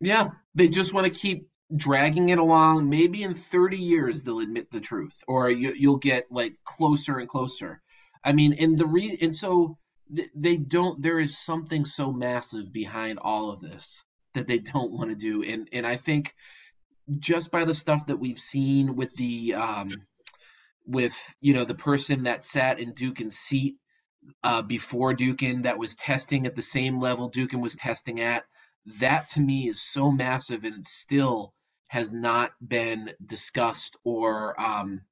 Yeah, 0.00 0.28
they 0.54 0.68
just 0.68 0.92
want 0.92 1.12
to 1.12 1.18
keep 1.18 1.48
dragging 1.74 2.28
it 2.28 2.38
along. 2.38 2.88
Maybe 2.88 3.22
in 3.22 3.34
30 3.34 3.78
years 3.78 4.22
they'll 4.22 4.40
admit 4.40 4.70
the 4.70 4.80
truth, 4.80 5.24
or 5.26 5.50
you, 5.50 5.74
you'll 5.76 5.96
get 5.96 6.30
like 6.30 6.54
closer 6.64 7.18
and 7.18 7.28
closer. 7.28 7.80
I 8.24 8.32
mean, 8.32 8.54
and 8.54 8.76
the 8.76 8.86
re 8.86 9.18
and 9.20 9.34
so 9.34 9.78
they 10.34 10.56
don't. 10.56 11.00
There 11.02 11.20
is 11.20 11.38
something 11.38 11.84
so 11.84 12.12
massive 12.12 12.72
behind 12.72 13.18
all 13.18 13.50
of 13.50 13.60
this 13.60 14.04
that 14.34 14.46
they 14.46 14.58
don't 14.58 14.92
want 14.92 15.10
to 15.10 15.16
do, 15.16 15.42
and 15.42 15.68
and 15.72 15.86
I 15.86 15.96
think 15.96 16.34
just 17.18 17.50
by 17.50 17.64
the 17.64 17.74
stuff 17.74 18.06
that 18.06 18.18
we've 18.18 18.38
seen 18.38 18.96
with 18.96 19.14
the 19.16 19.54
um, 19.54 19.88
with 20.86 21.14
you 21.40 21.54
know 21.54 21.64
the 21.64 21.74
person 21.74 22.24
that 22.24 22.42
sat 22.42 22.80
in 22.80 22.94
Dookhan's 22.94 23.36
seat 23.36 23.76
uh, 24.42 24.62
before 24.62 25.14
Dookhan 25.14 25.64
that 25.64 25.78
was 25.78 25.96
testing 25.96 26.46
at 26.46 26.56
the 26.56 26.62
same 26.62 27.00
level 27.00 27.30
Dookhan 27.30 27.60
was 27.60 27.76
testing 27.76 28.20
at. 28.20 28.44
That 29.00 29.28
to 29.30 29.40
me 29.40 29.68
is 29.68 29.82
so 29.82 30.10
massive, 30.10 30.64
and 30.64 30.76
it 30.76 30.84
still 30.84 31.54
has 31.88 32.12
not 32.12 32.52
been 32.66 33.12
discussed 33.24 33.96
or 34.04 34.60
um, 34.60 35.02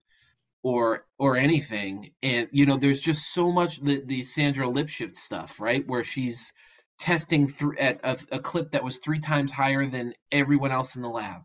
or 0.62 1.04
or 1.18 1.36
anything. 1.36 2.10
And 2.22 2.48
you 2.52 2.66
know, 2.66 2.76
there's 2.76 3.00
just 3.00 3.32
so 3.32 3.50
much 3.52 3.80
the 3.80 4.02
the 4.04 4.22
Sandra 4.22 4.66
Lipshift 4.66 5.14
stuff, 5.14 5.60
right, 5.60 5.86
where 5.86 6.04
she's 6.04 6.52
testing 6.98 7.48
through 7.48 7.78
at 7.78 8.00
a, 8.04 8.18
a 8.36 8.38
clip 8.38 8.72
that 8.72 8.84
was 8.84 8.98
three 8.98 9.18
times 9.18 9.50
higher 9.50 9.86
than 9.86 10.14
everyone 10.30 10.70
else 10.70 10.94
in 10.94 11.02
the 11.02 11.08
lab. 11.08 11.42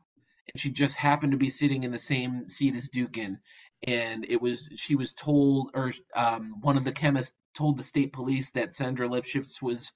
And 0.53 0.61
she 0.61 0.71
just 0.71 0.95
happened 0.95 1.31
to 1.31 1.37
be 1.37 1.49
sitting 1.49 1.83
in 1.83 1.91
the 1.91 1.99
same 1.99 2.47
seat 2.47 2.75
as 2.75 2.89
Dookhan. 2.89 3.37
And 3.83 4.25
it 4.27 4.41
was 4.41 4.69
she 4.75 4.95
was 4.95 5.13
told 5.13 5.71
or 5.73 5.91
um, 6.15 6.61
one 6.61 6.77
of 6.77 6.83
the 6.83 6.91
chemists 6.91 7.35
told 7.55 7.77
the 7.77 7.83
state 7.83 8.13
police 8.13 8.51
that 8.51 8.73
Sandra 8.73 9.07
Lipschitz 9.07 9.61
was 9.61 9.91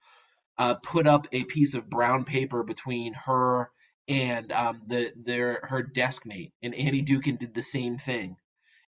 uh, 0.58 0.76
put 0.76 1.08
up 1.08 1.28
a 1.32 1.44
piece 1.44 1.74
of 1.74 1.90
brown 1.90 2.26
paper 2.26 2.64
between 2.64 3.14
her 3.14 3.72
and 4.08 4.52
um, 4.52 4.82
the 4.88 5.12
their 5.16 5.60
her 5.64 5.84
desk 5.84 6.26
mate, 6.26 6.54
and 6.62 6.76
Annie 6.76 7.04
Dookhan 7.04 7.40
did 7.40 7.54
the 7.54 7.64
same 7.64 7.98
thing, 7.98 8.36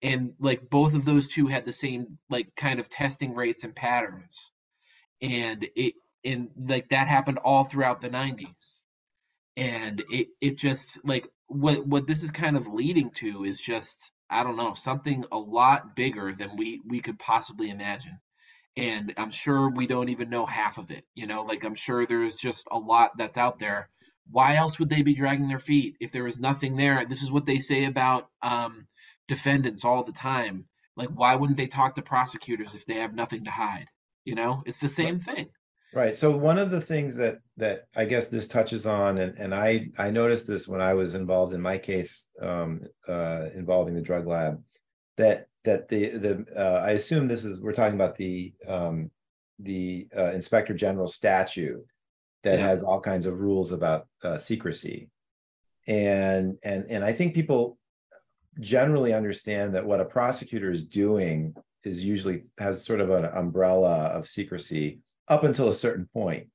and 0.03 0.35
like 0.39 0.71
both 0.71 0.95
of 0.95 1.05
those 1.05 1.29
two 1.29 1.47
had 1.47 1.65
the 1.65 1.73
same 1.73 2.19
like 2.31 2.55
kind 2.57 2.81
of 2.81 2.89
testing 2.89 3.35
rates 3.35 3.65
and 3.65 3.75
patterns, 3.75 4.51
and 5.21 5.69
it 5.77 5.95
and 6.25 6.51
like 6.57 6.91
that 6.91 7.09
happened 7.09 7.39
all 7.39 7.65
throughout 7.65 8.01
the 8.01 8.11
90s 8.11 8.81
and 9.57 10.05
it 10.11 10.29
it 10.41 10.57
just 10.57 11.05
like 11.05 11.29
what 11.49 11.87
what 11.87 12.07
this 12.07 12.23
is 12.23 12.31
kind 12.31 12.57
of 12.57 12.67
leading 12.69 13.11
to 13.11 13.45
is 13.45 13.61
just 13.61 14.13
I 14.31 14.43
don't 14.43 14.57
know, 14.57 14.75
something 14.75 15.25
a 15.33 15.39
lot 15.39 15.97
bigger 15.97 16.35
than 16.35 16.57
we 16.57 16.81
we 16.87 17.01
could 17.01 17.19
possibly 17.19 17.71
imagine. 17.71 18.21
And 18.77 19.15
I'm 19.17 19.31
sure 19.31 19.71
we 19.71 19.87
don't 19.87 20.11
even 20.11 20.31
know 20.31 20.47
half 20.47 20.79
of 20.79 20.91
it. 20.91 21.05
You 21.15 21.27
know, 21.27 21.43
like 21.43 21.65
I'm 21.65 21.75
sure 21.75 22.07
there's 22.07 22.37
just 22.37 22.69
a 22.71 22.79
lot 22.79 23.17
that's 23.19 23.37
out 23.37 23.59
there. 23.59 23.89
Why 24.31 24.57
else 24.57 24.79
would 24.79 24.91
they 24.91 25.03
be 25.03 25.15
dragging 25.15 25.49
their 25.49 25.59
feet 25.59 25.97
if 26.01 26.13
there 26.13 26.25
was 26.25 26.39
nothing 26.39 26.77
there? 26.77 27.05
This 27.05 27.23
is 27.23 27.33
what 27.33 27.47
they 27.47 27.59
say 27.59 27.87
about 27.87 28.29
um, 28.43 28.87
defendants 29.29 29.85
all 29.85 30.03
the 30.03 30.13
time. 30.13 30.67
Like, 30.97 31.11
why 31.11 31.37
wouldn't 31.37 31.57
they 31.57 31.69
talk 31.69 31.95
to 31.95 32.03
prosecutors 32.03 32.75
if 32.75 32.85
they 32.85 32.95
have 32.95 33.15
nothing 33.15 33.45
to 33.45 33.51
hide? 33.51 33.87
You 34.25 34.35
know, 34.35 34.63
it's 34.67 34.81
the 34.81 34.89
same 34.89 35.19
thing. 35.19 35.49
Right. 35.95 36.17
So 36.17 36.31
one 36.37 36.59
of 36.59 36.71
the 36.71 36.83
things 36.83 37.17
that 37.17 37.39
that 37.57 37.85
I 37.97 38.05
guess 38.05 38.29
this 38.29 38.47
touches 38.47 38.85
on, 38.85 39.19
and 39.19 39.39
and 39.39 39.55
I 39.55 39.89
I 39.97 40.11
noticed 40.11 40.47
this 40.47 40.69
when 40.69 40.83
I 40.83 40.93
was 40.93 41.15
involved 41.15 41.55
in 41.55 41.63
my 41.63 41.79
case 41.79 42.29
um, 42.43 42.83
uh, 43.09 43.47
involving 43.55 43.95
the 43.95 44.03
drug 44.03 44.27
lab, 44.27 44.63
that 45.17 45.49
that 45.65 45.89
the 45.89 46.11
the 46.11 46.45
uh, 46.55 46.83
I 46.85 46.91
assume 46.91 47.27
this 47.27 47.45
is 47.45 47.63
we're 47.63 47.73
talking 47.73 47.95
about 47.95 48.17
the 48.17 48.53
um, 48.67 49.11
the 49.59 50.09
uh, 50.17 50.33
inspector 50.33 50.75
general 50.75 51.09
statute 51.09 51.85
that 52.43 52.59
yeah. 52.59 52.67
has 52.67 52.83
all 52.83 53.01
kinds 53.01 53.25
of 53.25 53.39
rules 53.39 53.73
about 53.73 54.09
uh, 54.23 54.37
secrecy, 54.37 55.09
and 55.87 56.59
and 56.63 56.85
and 56.91 57.03
I 57.03 57.15
think 57.15 57.35
people 57.35 57.79
generally 58.61 59.13
understand 59.13 59.75
that 59.75 59.87
what 59.87 60.01
a 60.01 60.05
prosecutor 60.05 60.71
is 60.71 60.85
doing 60.85 61.55
is 61.85 62.05
usually 62.05 62.45
has 62.59 62.85
sort 62.85 63.01
of 63.01 63.11
an 63.11 63.25
umbrella 63.27 64.07
of 64.07 64.29
secrecy 64.29 65.01
up 65.29 65.45
until 65.45 65.69
a 65.69 65.75
certain 65.75 66.09
point. 66.13 66.49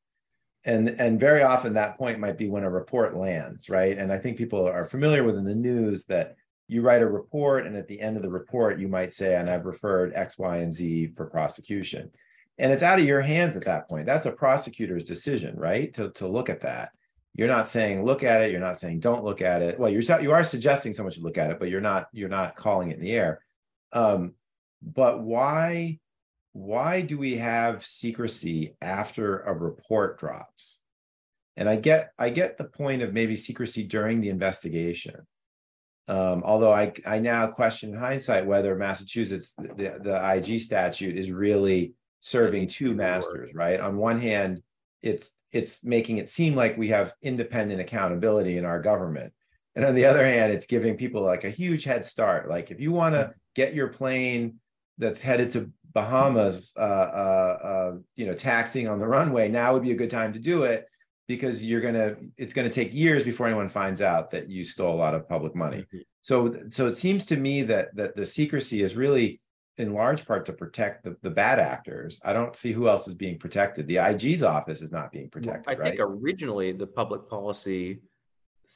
And 0.66 0.90
and 0.90 1.20
very 1.20 1.42
often 1.44 1.74
that 1.74 1.98
point 1.98 2.20
might 2.20 2.38
be 2.38 2.48
when 2.48 2.64
a 2.64 2.70
report 2.70 3.16
lands 3.16 3.70
right? 3.70 3.98
And 3.98 4.12
i 4.14 4.18
think 4.18 4.38
people 4.38 4.66
are 4.66 4.86
familiar 4.86 5.24
with 5.24 5.38
in 5.38 5.44
the 5.44 5.56
news 5.56 6.06
that 6.06 6.36
you 6.70 6.82
write 6.82 7.02
a 7.02 7.08
report 7.08 7.68
and 7.68 7.76
at 7.76 7.88
the 7.88 8.00
end 8.00 8.16
of 8.16 8.24
the 8.24 8.30
report 8.30 8.80
you 8.80 8.88
might 8.88 9.12
say 9.12 9.36
and 9.36 9.50
i've 9.50 9.66
referred 9.66 10.14
x 10.16 10.38
y 10.38 10.58
and 10.58 10.72
z 10.72 11.08
for 11.16 11.26
prosecution. 11.26 12.10
And 12.58 12.72
it's 12.72 12.84
out 12.84 13.00
of 13.00 13.06
your 13.06 13.22
hands 13.22 13.58
at 13.58 13.66
that 13.66 13.90
point. 13.90 14.06
That's 14.06 14.26
a 14.26 14.32
prosecutor's 14.32 15.04
decision 15.04 15.58
right? 15.58 15.94
To, 15.96 16.12
to 16.12 16.28
look 16.28 16.50
at 16.50 16.62
that 16.62 16.92
you're 17.36 17.48
not 17.48 17.68
saying 17.68 18.04
look 18.04 18.24
at 18.24 18.42
it 18.42 18.52
you're 18.52 18.60
not 18.60 18.78
saying 18.78 19.00
don't 19.00 19.24
look 19.24 19.42
at 19.42 19.62
it 19.62 19.80
well 19.80 19.90
you're 19.90 20.22
you 20.22 20.32
are 20.32 20.44
suggesting 20.44 20.94
someone 20.94 21.12
should 21.12 21.24
look 21.24 21.38
at 21.38 21.50
it 21.50 21.60
but 21.60 21.70
you're 21.70 21.82
not 21.82 22.08
you're 22.12 22.30
not 22.30 22.56
calling 22.56 22.92
it 22.92 22.98
in 22.98 23.04
the 23.04 23.12
air 23.12 23.42
um, 23.94 24.34
but 24.82 25.22
why 25.22 26.00
why 26.54 27.02
do 27.02 27.18
we 27.18 27.38
have 27.38 27.86
secrecy 27.86 28.76
after 28.82 29.42
a 29.42 29.54
report 29.54 30.20
drops? 30.20 30.82
And 31.58 31.68
I 31.68 31.76
get 31.76 32.12
I 32.18 32.30
get 32.30 32.58
the 32.58 32.64
point 32.64 33.02
of 33.02 33.14
maybe 33.14 33.36
secrecy 33.36 33.84
during 33.84 34.22
the 34.22 34.30
investigation. 34.30 35.28
Um, 36.08 36.44
although 36.44 36.74
I 36.74 36.94
I 37.06 37.20
now 37.20 37.48
question 37.48 37.92
in 37.94 38.00
hindsight 38.00 38.46
whether 38.46 38.76
Massachusetts 38.76 39.54
the, 39.58 40.00
the 40.02 40.36
IG 40.36 40.62
statute 40.62 41.18
is 41.18 41.32
really 41.32 41.94
serving 42.20 42.68
two 42.68 42.96
masters, 42.96 43.54
right? 43.54 43.80
On 43.80 43.98
one 43.98 44.20
hand, 44.20 44.62
it's 45.04 45.38
it's 45.52 45.84
making 45.84 46.18
it 46.18 46.30
seem 46.30 46.56
like 46.56 46.78
we 46.78 46.88
have 46.88 47.14
independent 47.22 47.80
accountability 47.80 48.58
in 48.58 48.66
our 48.66 48.82
government. 48.82 49.34
And 49.76 49.86
on 49.86 49.94
the 49.94 50.06
other 50.06 50.26
hand, 50.26 50.52
it's 50.52 50.66
giving 50.66 50.98
people 50.98 51.22
like 51.22 51.44
a 51.44 51.50
huge 51.50 51.84
head 51.84 52.06
start. 52.06 52.50
Like 52.50 52.72
if 52.72 52.80
you 52.80 52.92
want 52.92 53.14
to 53.14 53.34
get 53.56 53.76
your 53.76 53.88
plane 53.88 54.60
that's 54.98 55.22
headed 55.22 55.52
to 55.52 55.72
Bahamas, 55.94 56.74
uh, 56.78 56.80
uh, 56.80 57.58
uh, 57.64 57.92
you 58.16 58.26
know, 58.26 58.34
taxing 58.34 58.88
on 58.88 59.00
the 59.00 59.06
runway, 59.06 59.50
now 59.50 59.74
would 59.74 59.84
be 59.84 59.92
a 59.92 59.96
good 59.96 60.10
time 60.10 60.34
to 60.34 60.40
do 60.40 60.64
it 60.64 60.86
because 61.28 61.64
you're 61.64 61.82
gonna. 61.82 62.16
It's 62.38 62.54
gonna 62.54 62.72
take 62.72 62.94
years 62.94 63.24
before 63.24 63.48
anyone 63.48 63.70
finds 63.70 64.02
out 64.02 64.32
that 64.32 64.50
you 64.50 64.64
stole 64.64 64.94
a 64.94 64.98
lot 64.98 65.14
of 65.14 65.30
public 65.30 65.56
money. 65.56 65.82
Mm-hmm. 65.82 66.00
So, 66.22 66.56
so 66.70 66.88
it 66.88 66.96
seems 66.96 67.26
to 67.28 67.38
me 67.38 67.64
that 67.64 67.96
that 67.96 68.16
the 68.16 68.26
secrecy 68.26 68.82
is 68.82 68.96
really, 68.96 69.42
in 69.78 69.94
large 69.94 70.26
part, 70.26 70.46
to 70.46 70.54
protect 70.54 71.04
the, 71.04 71.18
the 71.22 71.30
bad 71.30 71.60
actors. 71.60 72.20
I 72.24 72.34
don't 72.34 72.56
see 72.56 72.72
who 72.72 72.88
else 72.88 73.08
is 73.08 73.16
being 73.16 73.40
protected. 73.40 73.88
The 73.88 73.98
IG's 73.98 74.44
office 74.44 74.82
is 74.82 74.92
not 74.92 75.12
being 75.12 75.30
protected. 75.30 75.66
I 75.68 75.72
right? 75.72 75.98
think 75.98 76.00
originally 76.00 76.72
the 76.72 76.88
public 76.88 77.28
policy 77.28 78.00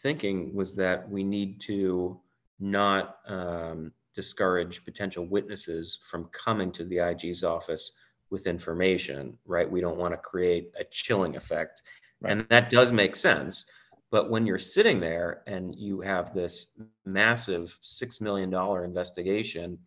thinking 0.01 0.53
was 0.53 0.75
that 0.75 1.07
we 1.09 1.23
need 1.23 1.61
to 1.61 2.19
not 2.59 3.17
um, 3.27 3.91
discourage 4.15 4.83
potential 4.83 5.25
witnesses 5.25 5.99
from 6.01 6.25
coming 6.33 6.71
to 6.71 6.83
the 6.83 6.99
IG's 6.99 7.43
office 7.43 7.91
with 8.29 8.47
information, 8.47 9.37
right? 9.45 9.69
We 9.69 9.81
don't 9.81 9.97
want 9.97 10.13
to 10.13 10.17
create 10.17 10.73
a 10.79 10.83
chilling 10.83 11.35
effect. 11.35 11.83
Right. 12.21 12.31
And 12.31 12.47
that 12.49 12.69
does 12.69 12.91
make 12.91 13.15
sense. 13.15 13.65
But 14.09 14.29
when 14.29 14.45
you're 14.45 14.59
sitting 14.59 14.99
there 14.99 15.43
and 15.47 15.75
you 15.75 16.01
have 16.01 16.33
this 16.33 16.67
massive 17.05 17.77
$6 17.83 18.21
million 18.21 18.53
investigation 18.83 19.77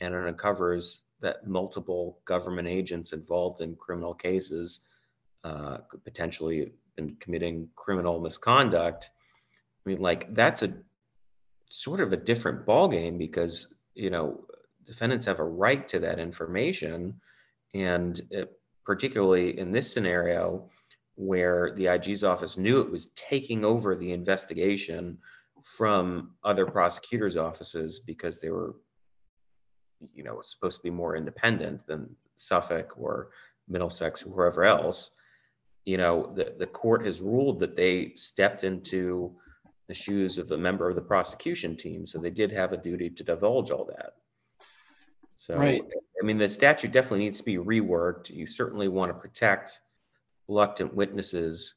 and 0.00 0.14
it 0.14 0.26
uncovers 0.26 1.02
that 1.20 1.46
multiple 1.46 2.20
government 2.24 2.68
agents 2.68 3.12
involved 3.12 3.60
in 3.60 3.76
criminal 3.76 4.14
cases 4.14 4.80
uh, 5.44 5.78
potentially 6.04 6.72
been 6.96 7.16
committing 7.20 7.68
criminal 7.76 8.20
misconduct, 8.20 9.10
I 9.84 9.88
mean, 9.88 10.00
like 10.00 10.34
that's 10.34 10.62
a 10.62 10.74
sort 11.68 12.00
of 12.00 12.12
a 12.12 12.16
different 12.16 12.66
ballgame 12.66 13.18
because 13.18 13.74
you 13.94 14.10
know 14.10 14.44
defendants 14.84 15.26
have 15.26 15.40
a 15.40 15.44
right 15.44 15.86
to 15.88 16.00
that 16.00 16.18
information, 16.18 17.20
and 17.74 18.20
it, 18.30 18.52
particularly 18.84 19.58
in 19.58 19.70
this 19.70 19.92
scenario 19.92 20.68
where 21.14 21.72
the 21.74 21.88
IG's 21.88 22.24
office 22.24 22.56
knew 22.56 22.80
it 22.80 22.90
was 22.90 23.06
taking 23.14 23.64
over 23.64 23.94
the 23.94 24.12
investigation 24.12 25.18
from 25.62 26.30
other 26.42 26.66
prosecutors' 26.66 27.36
offices 27.36 28.00
because 28.00 28.40
they 28.40 28.50
were 28.50 28.74
you 30.14 30.24
know, 30.24 30.40
supposed 30.40 30.78
to 30.78 30.82
be 30.82 30.90
more 30.90 31.16
independent 31.16 31.86
than 31.86 32.14
Suffolk 32.36 32.94
or 32.96 33.30
Middlesex 33.68 34.24
or 34.24 34.30
whoever 34.30 34.64
else, 34.64 35.10
you 35.84 35.96
know, 35.96 36.32
the, 36.34 36.54
the 36.58 36.66
court 36.66 37.04
has 37.04 37.20
ruled 37.20 37.58
that 37.60 37.76
they 37.76 38.12
stepped 38.14 38.64
into 38.64 39.34
the 39.88 39.94
shoes 39.94 40.38
of 40.38 40.48
the 40.48 40.58
member 40.58 40.88
of 40.88 40.94
the 40.94 41.02
prosecution 41.02 41.76
team. 41.76 42.06
So 42.06 42.18
they 42.18 42.30
did 42.30 42.52
have 42.52 42.72
a 42.72 42.76
duty 42.76 43.10
to 43.10 43.24
divulge 43.24 43.70
all 43.70 43.84
that. 43.86 44.14
So, 45.36 45.56
right. 45.56 45.82
I 46.22 46.24
mean, 46.24 46.38
the 46.38 46.48
statute 46.48 46.92
definitely 46.92 47.24
needs 47.24 47.38
to 47.38 47.44
be 47.44 47.56
reworked. 47.56 48.28
You 48.28 48.46
certainly 48.46 48.88
want 48.88 49.10
to 49.10 49.18
protect 49.18 49.80
reluctant 50.48 50.94
witnesses 50.94 51.74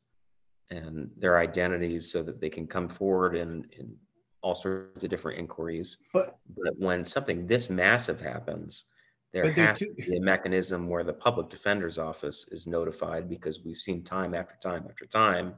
and 0.69 1.09
their 1.17 1.37
identities 1.37 2.11
so 2.11 2.23
that 2.23 2.41
they 2.41 2.49
can 2.49 2.67
come 2.67 2.89
forward 2.89 3.35
and, 3.35 3.65
in 3.77 3.95
all 4.43 4.55
sorts 4.55 5.03
of 5.03 5.09
different 5.09 5.39
inquiries. 5.39 5.97
But, 6.13 6.37
but 6.55 6.73
when 6.77 7.05
something 7.05 7.47
this 7.47 7.69
massive 7.69 8.21
happens, 8.21 8.85
there 9.31 9.51
has 9.51 9.79
to 9.79 9.91
be 9.93 10.15
a 10.15 10.21
mechanism 10.21 10.87
where 10.87 11.03
the 11.03 11.13
public 11.13 11.49
defender's 11.49 11.97
office 11.97 12.47
is 12.51 12.67
notified 12.67 13.27
because 13.27 13.63
we've 13.63 13.77
seen 13.77 14.03
time 14.03 14.35
after 14.35 14.55
time 14.61 14.85
after 14.87 15.07
time 15.07 15.55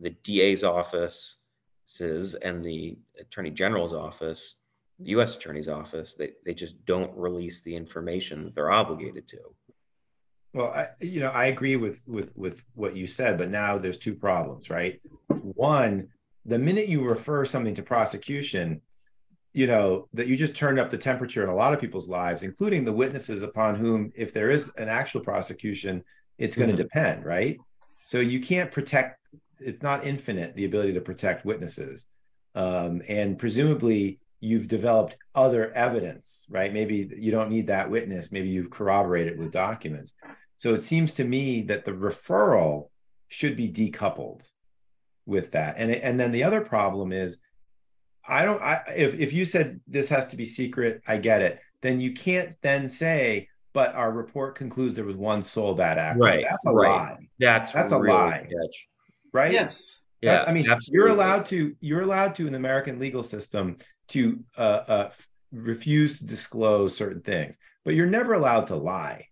the 0.00 0.10
DA's 0.10 0.64
office 0.64 1.42
and 2.00 2.64
the 2.64 2.98
attorney 3.20 3.50
general's 3.50 3.92
office, 3.92 4.56
the 4.98 5.10
U.S. 5.10 5.36
attorney's 5.36 5.68
office, 5.68 6.14
they, 6.14 6.32
they 6.44 6.54
just 6.54 6.84
don't 6.84 7.16
release 7.16 7.62
the 7.62 7.74
information 7.74 8.44
that 8.44 8.54
they're 8.54 8.70
obligated 8.70 9.28
to. 9.28 9.38
Well, 10.52 10.68
I, 10.68 10.88
you 11.00 11.20
know, 11.20 11.30
I 11.30 11.46
agree 11.46 11.76
with 11.76 12.00
with 12.06 12.30
with 12.36 12.64
what 12.74 12.96
you 12.96 13.08
said, 13.08 13.38
but 13.38 13.50
now 13.50 13.76
there's 13.76 13.98
two 13.98 14.14
problems, 14.14 14.70
right? 14.70 15.00
One, 15.28 16.08
the 16.44 16.58
minute 16.58 16.88
you 16.88 17.02
refer 17.02 17.44
something 17.44 17.74
to 17.74 17.82
prosecution, 17.82 18.80
you 19.54 19.68
know 19.68 20.08
that 20.12 20.26
you 20.26 20.36
just 20.36 20.54
turned 20.54 20.78
up 20.78 20.90
the 20.90 20.98
temperature 20.98 21.42
in 21.42 21.48
a 21.48 21.54
lot 21.54 21.72
of 21.72 21.80
people's 21.80 22.08
lives 22.08 22.42
including 22.42 22.84
the 22.84 22.92
witnesses 22.92 23.40
upon 23.40 23.76
whom 23.76 24.12
if 24.14 24.34
there 24.34 24.50
is 24.50 24.70
an 24.76 24.88
actual 24.88 25.22
prosecution 25.22 26.02
it's 26.36 26.56
going 26.56 26.68
to 26.68 26.74
mm-hmm. 26.74 26.82
depend 26.82 27.24
right? 27.24 27.56
So 28.04 28.18
you 28.18 28.40
can't 28.40 28.70
protect 28.70 29.20
it's 29.60 29.82
not 29.82 30.04
infinite 30.04 30.54
the 30.56 30.66
ability 30.66 30.92
to 30.94 31.00
protect 31.00 31.46
witnesses. 31.46 32.06
Um, 32.56 33.00
and 33.08 33.38
presumably 33.38 34.18
you've 34.40 34.68
developed 34.68 35.16
other 35.34 35.72
evidence 35.72 36.46
right? 36.50 36.72
Maybe 36.72 37.08
you 37.16 37.30
don't 37.30 37.50
need 37.50 37.68
that 37.68 37.88
witness. 37.88 38.32
Maybe 38.32 38.48
you've 38.48 38.70
corroborated 38.70 39.38
with 39.38 39.52
documents. 39.52 40.14
So 40.56 40.74
it 40.74 40.82
seems 40.82 41.14
to 41.14 41.24
me 41.24 41.62
that 41.62 41.84
the 41.84 41.92
referral 41.92 42.88
should 43.28 43.56
be 43.56 43.70
decoupled 43.70 44.48
with 45.26 45.52
that 45.52 45.76
and 45.78 45.90
and 45.90 46.20
then 46.20 46.32
the 46.32 46.42
other 46.42 46.60
problem 46.60 47.12
is 47.12 47.38
I 48.26 48.44
don't. 48.44 48.62
I 48.62 48.82
if 48.96 49.14
if 49.14 49.32
you 49.32 49.44
said 49.44 49.80
this 49.86 50.08
has 50.08 50.28
to 50.28 50.36
be 50.36 50.44
secret, 50.44 51.02
I 51.06 51.18
get 51.18 51.42
it. 51.42 51.60
Then 51.82 52.00
you 52.00 52.14
can't 52.14 52.56
then 52.62 52.88
say, 52.88 53.48
but 53.72 53.94
our 53.94 54.10
report 54.10 54.54
concludes 54.54 54.96
there 54.96 55.04
was 55.04 55.16
one 55.16 55.42
sole 55.42 55.74
bad 55.74 55.98
actor. 55.98 56.20
Right. 56.20 56.44
That's 56.48 56.66
a 56.66 56.70
right. 56.70 56.88
lie. 56.88 57.28
That's 57.38 57.72
that's 57.72 57.90
a 57.90 57.98
lie. 57.98 58.38
Sketch. 58.38 58.88
Right. 59.32 59.52
Yes. 59.52 60.00
Yeah. 60.22 60.44
I 60.46 60.52
mean, 60.52 60.70
absolutely. 60.70 60.94
you're 60.94 61.08
allowed 61.08 61.44
to. 61.46 61.76
You're 61.80 62.00
allowed 62.00 62.34
to 62.36 62.46
in 62.46 62.52
the 62.52 62.58
American 62.58 62.98
legal 62.98 63.22
system 63.22 63.76
to 64.08 64.42
uh, 64.56 64.60
uh, 64.88 65.10
refuse 65.52 66.18
to 66.18 66.24
disclose 66.24 66.96
certain 66.96 67.20
things, 67.20 67.58
but 67.84 67.94
you're 67.94 68.06
never 68.06 68.32
allowed 68.32 68.68
to 68.68 68.76
lie. 68.76 69.28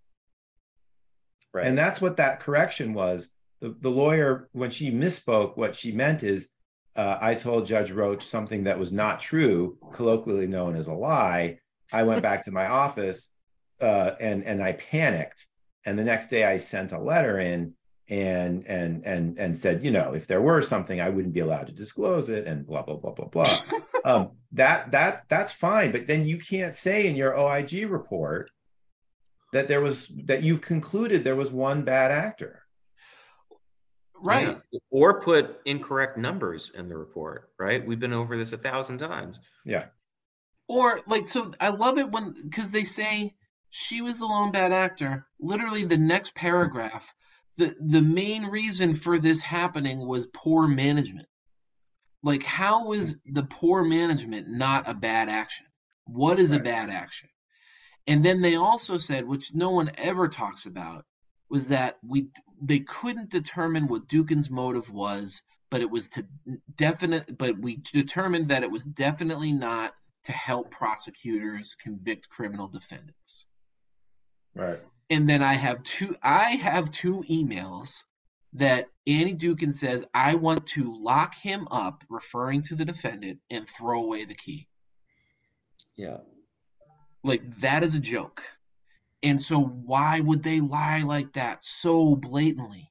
Right. 1.55 1.67
And 1.67 1.77
that's 1.77 2.01
what 2.01 2.19
that 2.19 2.41
correction 2.41 2.93
was. 2.93 3.31
The, 3.63 3.75
the 3.81 3.91
lawyer, 3.91 4.51
when 4.53 4.71
she 4.71 4.91
misspoke, 4.91 5.57
what 5.57 5.75
she 5.75 5.93
meant 5.93 6.23
is 6.23 6.51
uh, 6.95 7.17
I 7.21 7.35
told 7.37 7.65
Judge 7.65 7.91
Roach 7.91 8.27
something 8.27 8.65
that 8.65 8.79
was 8.79 8.93
not 8.93 9.21
true, 9.21 9.79
colloquially 9.93 10.47
known 10.47 10.77
as 10.77 10.89
a 10.89 10.93
lie. 10.93 11.61
I 11.91 12.03
went 12.03 12.23
back 12.29 12.45
to 12.45 12.51
my 12.51 12.67
office 12.67 13.31
uh, 13.81 14.13
and 14.21 14.45
and 14.45 14.63
I 14.63 14.73
panicked. 14.73 15.47
And 15.85 15.99
the 15.99 16.05
next 16.05 16.29
day, 16.29 16.45
I 16.45 16.59
sent 16.59 16.93
a 16.93 17.01
letter 17.01 17.39
in 17.39 17.75
and 18.09 18.67
and 18.67 19.05
and 19.07 19.39
and 19.39 19.57
said, 19.57 19.83
you 19.83 19.91
know, 19.91 20.13
if 20.15 20.27
there 20.27 20.43
were 20.43 20.63
something, 20.63 21.01
I 21.01 21.09
wouldn't 21.09 21.35
be 21.35 21.41
allowed 21.41 21.69
to 21.69 21.73
disclose 21.73 22.29
it, 22.29 22.47
and 22.47 22.67
blah 22.67 22.83
blah 22.83 22.97
blah 22.97 23.13
blah 23.13 23.29
blah. 23.29 23.59
um, 24.05 24.31
that 24.53 24.91
that 24.93 25.25
that's 25.29 25.53
fine, 25.53 25.93
but 25.93 26.07
then 26.07 26.27
you 26.27 26.39
can't 26.39 26.75
say 26.75 27.07
in 27.07 27.17
your 27.17 27.39
OIG 27.39 27.91
report 27.91 28.51
that 29.53 29.69
there 29.69 29.81
was 29.81 30.09
that 30.25 30.43
you've 30.43 30.61
concluded 30.61 31.25
there 31.25 31.37
was 31.37 31.51
one 31.51 31.83
bad 31.83 32.11
actor. 32.11 32.62
Right. 34.23 34.59
Yeah. 34.71 34.79
Or 34.91 35.21
put 35.21 35.61
incorrect 35.65 36.17
numbers 36.17 36.71
in 36.75 36.89
the 36.89 36.97
report, 36.97 37.51
right? 37.59 37.85
We've 37.85 38.01
been 38.01 38.13
over 38.13 38.37
this 38.37 38.53
a 38.53 38.59
thousand 38.59 38.99
times. 38.99 39.41
Yeah. 39.65 39.87
Or 40.69 41.01
like 41.07 41.27
so 41.27 41.53
I 41.61 41.71
love 41.71 41.99
it 41.99 42.11
when 42.11 42.33
because 42.33 42.71
they 42.71 42.85
say 42.85 43.35
she 43.71 44.01
was 44.01 44.19
the 44.19 44.27
lone 44.27 44.53
bad 44.53 44.73
actor. 44.73 45.27
Literally 45.41 45.85
the 45.85 45.99
next 45.99 46.35
paragraph, 46.35 47.13
the 47.57 47.75
the 47.81 48.03
main 48.03 48.47
reason 48.47 48.95
for 48.95 49.19
this 49.19 49.43
happening 49.43 50.07
was 50.07 50.27
poor 50.27 50.69
management. 50.69 51.27
Like 52.23 52.45
how 52.45 52.93
is 52.93 53.17
hmm. 53.27 53.33
the 53.35 53.43
poor 53.43 53.83
management 53.83 54.49
not 54.49 54.89
a 54.89 54.95
bad 54.95 55.29
action? 55.29 55.67
What 56.07 56.39
is 56.39 56.53
right. 56.53 56.61
a 56.61 56.65
bad 56.65 56.91
action? 56.91 57.29
And 58.07 58.25
then 58.25 58.41
they 58.41 58.57
also 58.57 58.99
said, 58.99 59.27
which 59.27 59.55
no 59.55 59.71
one 59.71 59.91
ever 59.97 60.29
talks 60.29 60.67
about, 60.67 61.05
was 61.53 61.69
that 61.69 61.99
we 62.03 62.29
they 62.63 62.81
couldn't 62.81 63.29
determine 63.29 63.87
what 63.87 64.09
Dookhan's 64.09 64.49
motive 64.49 64.91
was, 64.91 65.43
but 65.71 65.83
it 65.83 65.91
was 65.91 66.09
to 66.11 66.25
definite 66.77 67.37
but 67.37 67.59
we 67.59 67.77
determined 67.93 68.49
that 68.49 68.63
it 68.63 68.71
was 68.71 68.85
definitely 68.85 69.53
not 69.53 69.93
to 70.25 70.33
help 70.33 70.71
prosecutors 70.71 71.77
convict 71.79 72.31
criminal 72.31 72.69
defendants. 72.69 73.47
Right. 74.55 74.81
And 75.11 75.29
then 75.29 75.43
I 75.43 75.53
have 75.53 75.83
two 75.83 76.17
I 76.23 76.53
have 76.53 76.91
two 76.91 77.23
emails 77.31 78.03
that 78.55 78.89
Annie 79.07 79.35
Dookhan 79.35 79.75
says 79.75 80.07
I 80.15 80.37
want 80.37 80.67
to 80.69 81.03
lock 81.03 81.35
him 81.35 81.69
up 81.71 82.03
referring 82.09 82.63
to 82.63 82.77
the 82.77 82.87
defendant 82.87 83.41
and 83.51 83.69
throw 83.69 84.03
away 84.03 84.25
the 84.25 84.35
key. 84.35 84.69
Yeah. 85.97 86.19
Like 87.23 87.59
that 87.59 87.85
is 87.85 87.95
a 87.95 88.01
joke. 88.01 88.43
And 89.23 89.41
so 89.41 89.61
why 89.61 90.21
would 90.21 90.43
they 90.43 90.61
lie 90.61 91.03
like 91.03 91.35
that 91.35 91.65
so 91.65 92.17
blatantly? 92.17 92.91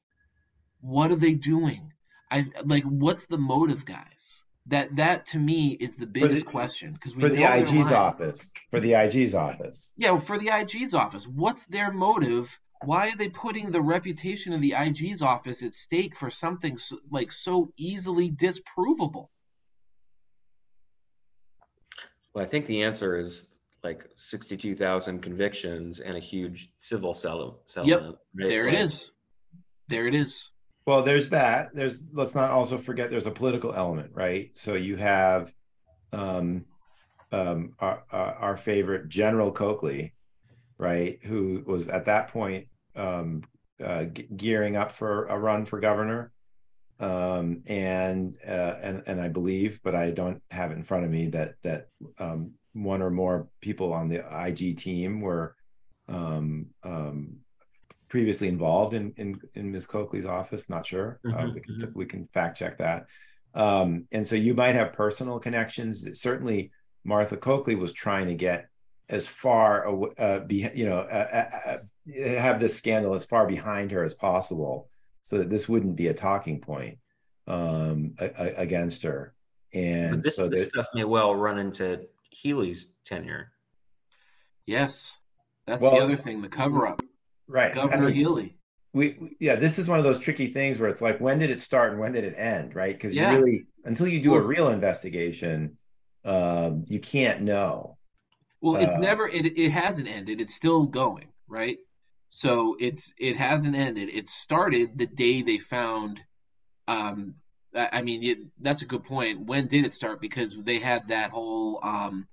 What 0.79 1.11
are 1.11 1.17
they 1.17 1.33
doing? 1.33 1.91
I 2.31 2.45
like 2.63 2.83
what's 2.83 3.27
the 3.27 3.37
motive, 3.37 3.85
guys? 3.85 4.45
That 4.67 4.95
that 4.95 5.25
to 5.27 5.37
me 5.37 5.71
is 5.71 5.97
the 5.97 6.07
biggest 6.07 6.45
the, 6.45 6.51
question 6.51 6.93
because 6.93 7.13
for 7.13 7.27
the 7.27 7.43
IG's 7.43 7.91
office. 7.91 8.51
For 8.69 8.79
the 8.79 8.95
IG's 8.95 9.35
office. 9.35 9.91
Yeah, 9.97 10.17
for 10.17 10.37
the 10.37 10.49
IG's 10.49 10.93
office. 10.93 11.27
What's 11.27 11.65
their 11.65 11.91
motive? 11.91 12.57
Why 12.83 13.09
are 13.09 13.15
they 13.15 13.29
putting 13.29 13.71
the 13.71 13.81
reputation 13.81 14.53
of 14.53 14.61
the 14.61 14.73
IG's 14.75 15.21
office 15.21 15.61
at 15.61 15.75
stake 15.75 16.15
for 16.15 16.31
something 16.31 16.77
so, 16.77 16.97
like 17.11 17.31
so 17.31 17.71
easily 17.77 18.31
disprovable? 18.31 19.27
Well, 22.33 22.43
I 22.43 22.47
think 22.47 22.65
the 22.65 22.83
answer 22.83 23.17
is 23.19 23.45
like 23.83 24.05
62,000 24.15 25.21
convictions 25.21 25.99
and 25.99 26.15
a 26.15 26.19
huge 26.19 26.71
civil 26.77 27.13
settlement. 27.13 27.57
Yep. 27.83 28.01
Right? 28.35 28.49
There 28.49 28.67
it 28.67 28.75
is. 28.75 29.11
There 29.87 30.07
it 30.07 30.15
is. 30.15 30.49
Well, 30.85 31.03
there's 31.03 31.29
that. 31.29 31.69
There's 31.73 32.03
let's 32.11 32.35
not 32.35 32.51
also 32.51 32.77
forget 32.77 33.09
there's 33.09 33.27
a 33.27 33.31
political 33.31 33.73
element, 33.73 34.11
right? 34.13 34.51
So 34.55 34.73
you 34.73 34.95
have 34.97 35.53
um, 36.11 36.65
um, 37.31 37.75
our, 37.79 38.03
our 38.11 38.57
favorite 38.57 39.07
General 39.07 39.51
Coakley, 39.51 40.13
right, 40.77 41.19
who 41.23 41.63
was 41.65 41.87
at 41.87 42.05
that 42.05 42.29
point 42.29 42.67
um, 42.95 43.43
uh, 43.83 44.05
gearing 44.35 44.75
up 44.75 44.91
for 44.91 45.25
a 45.27 45.37
run 45.37 45.65
for 45.65 45.79
governor, 45.79 46.31
um, 46.99 47.63
and 47.67 48.35
uh, 48.47 48.75
and 48.81 49.03
and 49.05 49.21
I 49.21 49.27
believe, 49.27 49.79
but 49.83 49.95
I 49.95 50.11
don't 50.11 50.41
have 50.51 50.71
it 50.71 50.77
in 50.77 50.83
front 50.83 51.05
of 51.05 51.11
me 51.11 51.27
that 51.27 51.55
that 51.63 51.87
um, 52.17 52.53
one 52.73 53.01
or 53.01 53.09
more 53.09 53.47
people 53.59 53.93
on 53.93 54.07
the 54.07 54.23
IG 54.45 54.77
team 54.77 55.21
were 55.21 55.55
um, 56.07 56.67
um, 56.83 57.37
previously 58.09 58.47
involved 58.47 58.93
in 58.93 59.13
in, 59.17 59.39
in 59.55 59.71
Ms. 59.71 59.85
Coakley's 59.85 60.25
office. 60.25 60.69
Not 60.69 60.85
sure. 60.85 61.19
Uh, 61.25 61.29
mm-hmm, 61.29 61.37
uh, 61.37 61.53
we 61.53 61.59
can 61.59 61.75
mm-hmm. 61.75 61.91
we 61.93 62.05
can 62.05 62.27
fact 62.33 62.57
check 62.57 62.77
that. 62.77 63.07
Um, 63.53 64.05
and 64.11 64.25
so 64.25 64.35
you 64.35 64.53
might 64.53 64.75
have 64.75 64.93
personal 64.93 65.39
connections. 65.39 66.05
Certainly, 66.19 66.71
Martha 67.03 67.37
Coakley 67.37 67.75
was 67.75 67.93
trying 67.93 68.27
to 68.27 68.35
get 68.35 68.67
as 69.09 69.27
far 69.27 69.87
uh, 70.17 70.39
be, 70.39 70.69
you 70.73 70.85
know 70.85 70.99
uh, 70.99 71.47
uh, 71.67 71.69
uh, 71.69 72.29
have 72.39 72.59
this 72.59 72.75
scandal 72.77 73.13
as 73.13 73.25
far 73.25 73.45
behind 73.45 73.91
her 73.91 74.03
as 74.03 74.13
possible, 74.13 74.89
so 75.21 75.37
that 75.37 75.49
this 75.49 75.67
wouldn't 75.67 75.95
be 75.95 76.07
a 76.07 76.13
talking 76.13 76.59
point 76.59 76.97
um, 77.47 78.13
a, 78.19 78.25
a, 78.25 78.53
against 78.55 79.03
her. 79.03 79.33
And 79.73 80.15
but 80.15 80.23
this, 80.23 80.35
so 80.37 80.47
this 80.47 80.67
stuff 80.67 80.87
may 80.93 81.03
well 81.03 81.35
run 81.35 81.59
into 81.59 82.01
Healey's 82.31 82.87
tenure. 83.05 83.51
Yes, 84.65 85.11
that's 85.67 85.81
well, 85.81 85.91
the 85.91 86.01
other 86.01 86.15
thing. 86.15 86.41
The 86.41 86.49
cover 86.49 86.87
up, 86.87 87.01
right? 87.47 87.73
Governor 87.73 88.05
I 88.05 88.07
mean, 88.07 88.15
Healey. 88.15 88.57
We, 88.93 89.17
we, 89.19 89.37
yeah, 89.39 89.55
this 89.55 89.79
is 89.79 89.87
one 89.87 89.99
of 89.99 90.03
those 90.03 90.19
tricky 90.19 90.47
things 90.47 90.79
where 90.79 90.89
it's 90.89 91.01
like, 91.01 91.21
when 91.21 91.39
did 91.39 91.49
it 91.49 91.61
start 91.61 91.91
and 91.91 91.99
when 91.99 92.11
did 92.11 92.25
it 92.25 92.35
end, 92.37 92.75
right? 92.75 92.93
Because 92.93 93.13
yeah. 93.13 93.31
you 93.31 93.37
really, 93.37 93.65
until 93.85 94.07
you 94.07 94.21
do 94.21 94.35
a 94.35 94.45
real 94.45 94.69
investigation, 94.69 95.77
um, 96.25 96.83
you 96.87 96.99
can't 96.99 97.41
know. 97.41 97.97
Well, 98.61 98.75
it's 98.75 98.95
Uh, 98.95 98.99
never 98.99 99.27
it 99.27 99.57
it 99.57 99.71
hasn't 99.71 100.07
ended. 100.07 100.39
It's 100.41 100.53
still 100.53 100.83
going, 100.85 101.29
right? 101.47 101.77
So 102.29 102.75
it's 102.79 103.13
it 103.17 103.37
hasn't 103.37 103.75
ended. 103.75 104.09
It 104.09 104.27
started 104.27 104.97
the 104.97 105.07
day 105.07 105.41
they 105.41 105.57
found 105.57 106.19
um 106.87 107.35
I 107.75 107.89
I 107.93 108.01
mean 108.01 108.23
it, 108.23 108.37
that's 108.59 108.81
a 108.81 108.85
good 108.85 109.03
point. 109.03 109.41
When 109.41 109.67
did 109.67 109.85
it 109.85 109.93
start? 109.93 110.21
Because 110.21 110.55
they 110.57 110.79
had 110.79 111.07
that 111.07 111.31
whole 111.31 111.79
um 111.83 112.27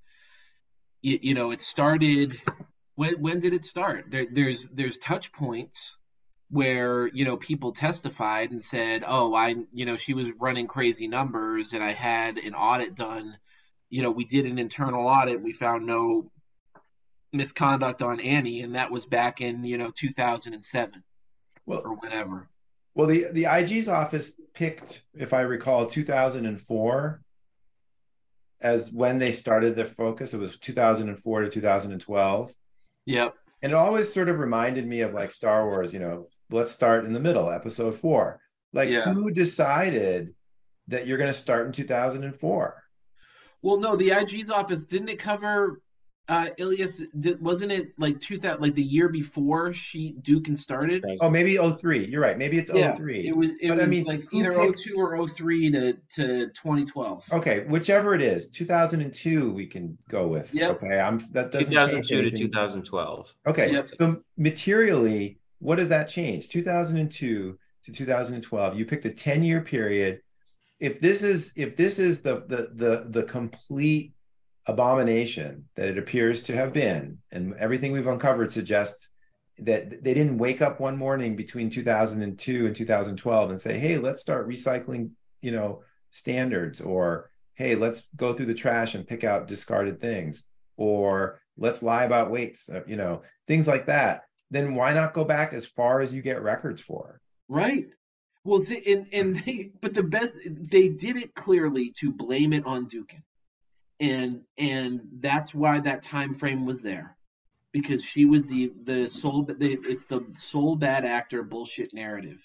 you, 1.03 1.18
you 1.22 1.34
know, 1.34 1.51
it 1.51 1.61
started 1.61 2.41
when 2.95 3.14
when 3.20 3.41
did 3.41 3.55
it 3.55 3.64
start? 3.64 4.11
There 4.11 4.26
there's 4.30 4.68
there's 4.68 4.97
touch 4.97 5.32
points 5.32 5.97
where, 6.51 7.07
you 7.09 7.24
know, 7.26 7.36
people 7.36 7.72
testified 7.72 8.51
and 8.53 8.64
said, 8.64 9.05
"Oh, 9.07 9.34
I, 9.34 9.55
you 9.72 9.84
know, 9.84 9.97
she 9.99 10.14
was 10.14 10.32
running 10.41 10.66
crazy 10.66 11.07
numbers 11.07 11.74
and 11.74 11.84
I 11.84 11.93
had 11.93 12.39
an 12.39 12.55
audit 12.55 12.95
done 12.95 13.36
you 13.91 14.03
know, 14.03 14.11
we 14.11 14.24
did 14.24 14.47
an 14.47 14.59
internal 14.59 15.07
audit. 15.07 15.41
We 15.41 15.53
found 15.53 15.86
no 15.86 16.30
misconduct 17.32 18.03
on 18.03 18.20
Annie, 18.20 18.61
and 18.62 18.74
that 18.74 18.91
was 18.91 19.07
back 19.07 19.41
in 19.41 19.64
you 19.64 19.78
know 19.78 19.91
2007 19.95 21.03
Well, 21.66 21.82
or 21.84 21.95
whatever. 21.95 22.49
Well, 22.99 23.07
the 23.07 23.26
the 23.30 23.46
IG's 23.46 23.86
office 23.88 24.32
picked, 24.55 25.03
if 25.14 25.32
I 25.32 25.42
recall, 25.42 25.86
2004 25.86 27.22
as 28.61 28.92
when 28.92 29.18
they 29.18 29.30
started 29.30 29.76
their 29.76 29.84
focus. 29.86 30.34
It 30.34 30.38
was 30.40 30.59
2004 30.59 31.42
to 31.42 31.49
2012, 31.49 32.53
Yep. 33.07 33.34
and 33.62 33.70
it 33.70 33.74
always 33.76 34.12
sort 34.12 34.28
of 34.28 34.40
reminded 34.40 34.84
me 34.84 35.03
of 35.03 35.14
like 35.14 35.30
Star 35.30 35.64
Wars. 35.64 35.92
You 35.92 36.01
know, 36.01 36.28
let's 36.51 36.72
start 36.72 37.05
in 37.05 37.12
the 37.12 37.20
middle, 37.20 37.49
Episode 37.53 37.94
four. 37.96 38.40
Like, 38.72 38.88
Yeah. 38.88 39.12
who 39.12 39.30
decided 39.30 40.34
that 40.88 41.07
you're 41.07 41.18
going 41.18 41.32
to 41.32 41.38
start 41.38 41.66
in 41.66 41.72
2004? 41.72 42.82
Well, 43.62 43.76
no, 43.76 43.94
the 43.94 44.11
IG's 44.11 44.51
office 44.51 44.82
didn't 44.82 45.11
it 45.11 45.20
cover 45.20 45.80
uh 46.29 46.49
Ilias? 46.59 47.03
Did, 47.18 47.41
wasn't 47.41 47.72
it 47.72 47.93
like 47.99 48.20
two 48.20 48.39
thousand 48.39 48.61
like 48.61 48.74
the 48.74 48.83
year 48.83 49.09
before 49.09 49.72
she 49.72 50.14
Dookhan 50.22 50.57
started? 50.59 51.05
Oh, 51.20 51.31
maybe 51.31 51.57
03. 51.57 52.07
You're 52.07 52.20
right. 52.20 52.37
Maybe 52.37 52.59
it's 52.59 52.70
Yeah, 52.72 52.95
03. 52.95 53.29
It 53.29 53.37
was 53.37 53.51
it 53.61 53.68
But 53.68 53.81
I 53.81 53.87
mean, 53.87 54.05
like 54.05 54.24
either 54.33 54.53
picked- 54.53 54.79
02 54.85 54.95
or 54.97 55.26
03 55.26 55.70
to 55.72 55.93
to 56.16 56.47
2012. 56.49 57.24
Okay, 57.33 57.64
whichever 57.68 58.14
it 58.14 58.20
is, 58.22 58.51
2002 58.51 59.51
we 59.53 59.66
can 59.66 59.97
go 60.09 60.29
with. 60.29 60.53
Yep. 60.55 60.83
Okay, 60.83 61.01
I'm 61.01 61.18
that 61.33 61.51
doesn't 61.51 61.72
change 61.72 62.09
2002 62.09 62.22
to 62.22 62.31
2012. 62.31 63.35
Okay, 63.47 63.72
Yep. 63.72 63.89
so 63.95 64.22
materially, 64.37 65.39
what 65.61 65.76
does 65.76 65.89
that 65.89 66.05
change? 66.09 66.49
2002 66.51 67.59
to 67.85 67.93
2012. 67.93 68.79
You 68.79 68.85
picked 68.85 69.05
a 69.07 69.11
10 69.11 69.43
year 69.43 69.61
period. 69.62 70.20
If 70.79 71.01
this 71.01 71.22
is 71.22 71.53
if 71.57 71.74
this 71.76 71.99
is 71.99 72.20
the 72.20 72.45
the 72.47 72.70
the 72.74 73.07
the 73.09 73.22
complete 73.24 74.12
abomination 74.69 75.64
that 75.75 75.89
it 75.89 75.99
appears 75.99 76.43
to 76.43 76.55
have 76.55 76.73
been, 76.73 77.19
and 77.33 77.55
everything 77.55 77.91
we've 77.91 78.07
uncovered 78.07 78.53
suggests 78.53 79.09
that 79.59 80.05
they 80.05 80.14
didn't 80.14 80.39
wake 80.39 80.62
up 80.62 80.79
one 80.79 80.97
morning 80.97 81.35
between 81.35 81.71
2002 81.71 82.66
and 82.66 82.77
2012 82.77 83.51
and 83.51 83.61
say, 83.61 83.79
"Hey, 83.79 83.99
let's 83.99 84.21
start 84.21 84.49
recycling," 84.49 85.11
you 85.41 85.51
know, 85.51 85.83
standards, 86.11 86.81
or 86.81 87.31
"Hey, 87.55 87.75
let's 87.75 88.09
go 88.14 88.33
through 88.33 88.47
the 88.47 88.55
trash 88.55 88.95
and 88.95 89.09
pick 89.09 89.25
out 89.25 89.49
discarded 89.49 90.01
things," 90.01 90.45
or 90.77 91.41
"Let's 91.57 91.83
lie 91.83 92.05
about 92.05 92.31
weights," 92.31 92.69
uh, 92.69 92.83
you 92.87 92.97
know, 92.97 93.23
things 93.49 93.66
like 93.66 93.87
that. 93.87 94.25
Then 94.51 94.75
why 94.75 94.93
not 94.93 95.14
go 95.14 95.25
back 95.25 95.53
as 95.53 95.66
far 95.66 96.01
as 96.01 96.12
you 96.12 96.23
get 96.23 96.43
records 96.43 96.81
for? 96.81 97.21
Right. 97.49 97.89
Well, 98.45 98.62
and 98.87 99.09
and 99.12 99.37
they, 99.37 99.73
but 99.81 99.95
the 99.95 100.03
best 100.03 100.35
they 100.45 100.89
did 100.89 101.16
it 101.16 101.35
clearly 101.35 101.93
to 101.99 102.12
blame 102.12 102.53
it 102.53 102.64
on 102.64 102.87
Dookhan, 102.87 103.23
and 104.01 104.42
and 104.57 105.01
that's 105.20 105.55
why 105.55 105.80
that 105.80 106.03
time 106.03 106.34
frame 106.34 106.64
was 106.64 106.82
there, 106.82 107.16
because 107.72 108.05
she 108.05 108.24
was 108.24 108.46
the 108.46 108.72
the 108.84 109.09
sole. 109.09 109.44
The, 109.44 109.78
it's 109.84 110.07
the 110.07 110.24
sole 110.34 110.76
bad 110.76 111.05
actor 111.05 111.42
bullshit 111.42 111.92
narrative, 111.92 112.42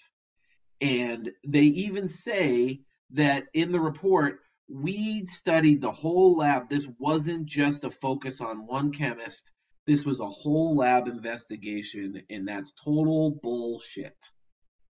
and 0.81 1.31
they 1.45 1.63
even 1.63 2.07
say 2.07 2.81
that 3.11 3.45
in 3.53 3.71
the 3.71 3.79
report 3.79 4.39
we 4.69 5.25
studied 5.25 5.81
the 5.81 5.91
whole 5.91 6.37
lab. 6.37 6.69
This 6.69 6.87
wasn't 6.97 7.45
just 7.45 7.83
a 7.83 7.91
focus 7.91 8.41
on 8.41 8.65
one 8.65 8.91
chemist. 8.91 9.51
This 9.85 10.05
was 10.05 10.21
a 10.21 10.29
whole 10.29 10.77
lab 10.77 11.07
investigation, 11.07 12.23
and 12.29 12.47
that's 12.47 12.73
total 12.83 13.39
bullshit. 13.43 14.15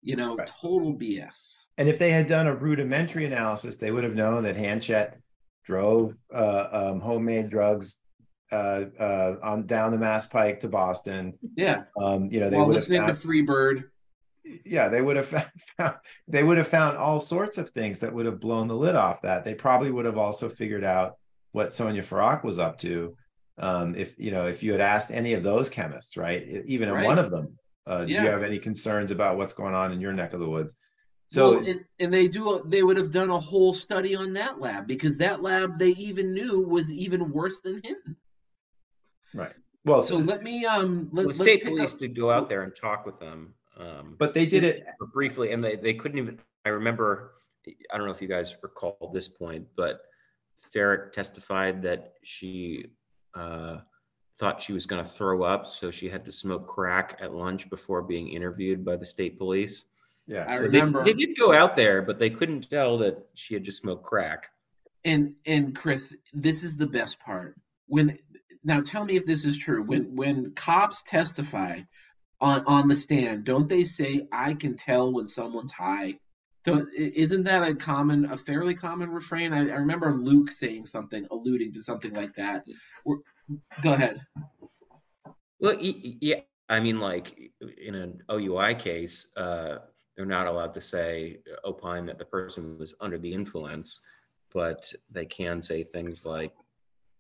You 0.02 0.16
know, 0.16 0.36
Right. 0.36 0.48
total 0.62 0.98
BS. 1.00 1.58
And 1.80 1.90
if 1.90 1.98
they 1.98 2.12
had 2.12 2.28
done 2.28 2.46
a 2.46 2.56
rudimentary 2.56 3.26
analysis, 3.26 3.78
they 3.78 3.90
would 3.92 4.04
have 4.04 4.14
known 4.14 4.44
that 4.44 4.56
Hanchett 4.56 5.16
drove 5.66 6.16
uh, 6.34 6.68
um, 6.72 7.00
homemade 7.00 7.50
drugs 7.50 8.00
uh, 8.52 8.86
uh, 9.00 9.36
on 9.44 9.66
down 9.66 9.92
the 9.92 9.98
Mass 9.98 10.28
Pike 10.28 10.60
to 10.62 10.68
Boston. 10.70 11.34
Yeah. 11.56 11.84
Um, 11.98 12.30
you 12.32 12.40
know, 12.40 12.50
they 12.50 12.58
While 12.58 12.68
would 12.68 12.76
have 12.76 12.82
listening 12.84 13.06
found, 13.06 13.20
to 13.20 13.28
Freebird. 13.28 13.84
yeah, 14.66 14.88
they 14.90 15.02
would 15.02 15.16
have 15.18 15.28
found, 15.78 15.96
they 16.28 16.44
would 16.44 16.58
have 16.58 16.68
found 16.68 16.98
all 16.98 17.20
sorts 17.20 17.58
of 17.58 17.72
things 17.72 18.00
that 18.02 18.14
would 18.14 18.26
have 18.28 18.40
blown 18.40 18.68
the 18.68 18.76
lid 18.76 18.96
off 18.96 19.22
that. 19.24 19.44
They 19.44 19.56
probably 19.56 19.92
would 19.92 20.06
have 20.06 20.18
also 20.18 20.50
figured 20.50 20.84
out 20.84 21.16
what 21.52 21.70
Sonja 21.70 22.04
Farak 22.06 22.44
was 22.44 22.60
up 22.60 22.78
to. 22.80 23.16
Um, 23.58 23.96
if 23.96 24.20
you 24.20 24.32
know, 24.32 24.48
if 24.48 24.62
you 24.64 24.74
had 24.74 24.82
asked 24.82 25.12
any 25.12 25.34
of 25.34 25.42
those 25.44 25.70
chemists, 25.70 26.18
right, 26.18 26.46
even 26.66 26.92
Right. 26.92 27.06
one 27.06 27.18
of 27.18 27.32
them, 27.32 27.58
uh, 27.88 28.04
do 28.06 28.12
you 28.12 28.20
have 28.20 28.44
any 28.44 28.60
concerns 28.60 29.12
about 29.12 29.38
what's 29.38 29.54
going 29.54 29.74
on 29.74 29.94
in 29.94 30.02
your 30.02 30.12
neck 30.14 30.34
of 30.34 30.40
the 30.42 30.50
woods? 30.50 30.76
So 31.28 31.58
well, 31.58 31.68
and, 31.68 31.86
and 32.00 32.14
they 32.14 32.28
do. 32.28 32.62
They 32.66 32.84
would 32.84 32.98
have 32.98 33.12
done 33.12 33.30
a 33.30 33.40
whole 33.40 33.74
study 33.74 34.16
on 34.16 34.34
that 34.34 34.60
lab 34.60 34.88
because 34.88 35.18
that 35.18 35.42
lab 35.42 35.80
they 35.80 35.90
even 35.90 36.34
knew 36.34 36.62
was 36.62 36.94
even 36.94 37.32
worse 37.32 37.62
than 37.62 37.82
Hinton. 37.84 38.16
right, 39.34 39.54
well, 39.86 40.02
So 40.02 40.18
let 40.18 40.44
me 40.44 40.66
um. 40.66 41.10
Let, 41.12 41.26
Well, 41.26 41.34
the 41.34 41.34
state 41.34 41.64
police 41.64 41.94
up- 41.94 42.00
did 42.00 42.16
go 42.16 42.32
out 42.32 42.48
there 42.48 42.62
and 42.64 42.76
talk 42.76 43.06
with 43.06 43.20
them. 43.20 43.54
Um, 43.78 44.16
but 44.18 44.34
they 44.34 44.46
did 44.46 44.64
it 44.64 44.86
briefly, 45.14 45.52
and 45.52 45.64
they, 45.64 45.76
they 45.76 45.94
couldn't 45.94 46.18
even. 46.18 46.40
I 46.66 46.70
remember, 46.70 47.34
I 47.68 47.98
don't 47.98 48.06
know 48.06 48.14
if 48.14 48.22
you 48.22 48.28
guys 48.28 48.56
recall 48.62 49.10
this 49.14 49.28
point, 49.28 49.68
but 49.76 50.02
Farak 50.74 51.12
testified 51.12 51.82
that 51.84 52.14
she 52.24 52.86
uh, 53.34 53.80
thought 54.38 54.62
she 54.62 54.74
was 54.74 54.86
going 54.86 55.04
to 55.04 55.10
throw 55.10 55.44
up, 55.44 55.68
so 55.68 55.92
she 55.92 56.10
had 56.10 56.26
to 56.26 56.32
smoke 56.32 56.68
crack 56.68 57.18
at 57.22 57.34
lunch 57.34 57.70
before 57.70 58.02
being 58.02 58.30
interviewed 58.30 58.86
by 58.86 58.96
the 58.96 59.06
state 59.06 59.38
police. 59.38 59.86
Yeah. 60.28 60.46
I 60.48 60.58
So 60.58 60.68
they, 60.68 60.80
remember. 60.80 61.04
they 61.04 61.14
did 61.14 61.38
go 61.38 61.54
out 61.54 61.76
there, 61.76 62.02
but 62.02 62.20
they 62.20 62.30
couldn't 62.30 62.70
tell 62.70 62.98
that 63.00 63.18
she 63.36 63.54
had 63.54 63.64
just 63.64 63.82
smoked 63.82 64.04
crack. 64.04 64.48
And 65.04 65.36
and 65.46 65.76
Chris, 65.76 66.16
this 66.34 66.64
is 66.64 66.78
the 66.78 66.88
best 66.88 67.20
part. 67.20 67.56
When 67.88 68.18
now 68.64 68.82
tell 68.82 69.06
me 69.06 69.16
if 69.18 69.26
this 69.26 69.46
is 69.46 69.58
true. 69.58 69.84
When 69.84 70.16
when 70.16 70.54
cops 70.54 71.04
testify 71.04 71.82
on 72.42 72.64
on 72.66 72.88
the 72.88 72.96
stand, 72.96 73.44
don't 73.44 73.70
they 73.70 73.84
say 73.84 74.28
I 74.32 74.56
can 74.56 74.76
tell 74.76 75.14
when 75.14 75.28
someone's 75.28 75.72
high? 75.72 76.16
Don't, 76.64 76.92
isn't 76.96 77.44
that 77.44 77.62
a 77.62 77.76
common, 77.76 78.26
a 78.26 78.36
fairly 78.36 78.74
common 78.74 79.12
refrain? 79.12 79.54
I, 79.54 79.70
I 79.70 79.76
remember 79.76 80.12
Luke 80.12 80.50
saying 80.52 80.88
something, 80.88 81.28
alluding 81.30 81.74
to 81.74 81.84
something 81.84 82.12
like 82.12 82.34
that. 82.38 82.66
We're- 83.06 83.22
go 83.84 83.94
ahead. 83.94 84.26
Well, 85.60 85.78
yeah, 85.80 86.40
I 86.68 86.80
mean, 86.80 86.98
like 86.98 87.38
in 87.80 87.94
an 87.94 88.20
OUI 88.32 88.74
case, 88.74 89.28
uh, 89.38 89.78
they're 90.16 90.26
not 90.26 90.48
allowed 90.48 90.74
to 90.74 90.82
say 90.82 91.40
uh, 91.52 91.68
opine 91.68 92.06
that 92.06 92.18
the 92.18 92.26
person 92.26 92.78
was 92.78 92.94
under 93.02 93.18
the 93.18 93.34
influence, 93.34 94.00
but 94.54 94.92
they 95.12 95.26
can 95.26 95.62
say 95.62 95.84
things 95.84 96.26
like 96.26 96.54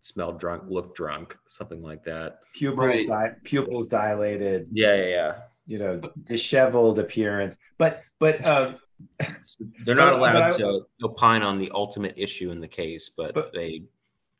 smell 0.01 0.31
drunk, 0.31 0.63
look 0.67 0.95
drunk, 0.95 1.35
something 1.47 1.81
like 1.81 2.03
that. 2.05 2.39
pupils 2.53 2.77
Right. 2.87 3.07
di- 3.07 3.35
pupils 3.43 3.87
dilated 3.87 4.67
Yeah, 4.71 4.95
yeah, 4.95 5.05
yeah. 5.07 5.35
you 5.67 5.79
know 5.79 5.99
disheveled 6.23 6.99
appearance 6.99 7.57
but 7.79 8.03
but 8.19 8.45
uh 8.45 8.73
They're 9.83 9.95
not 9.95 10.19
But- 10.19 10.19
but 10.19 10.35
allowed 10.35 10.53
I- 10.53 10.57
to 10.57 10.85
opine 11.03 11.41
on 11.41 11.57
the 11.57 11.69
ultimate 11.73 12.13
issue 12.17 12.51
in 12.51 12.59
the 12.59 12.67
case, 12.67 13.09
but, 13.17 13.33
But- 13.33 13.51
they 13.53 13.83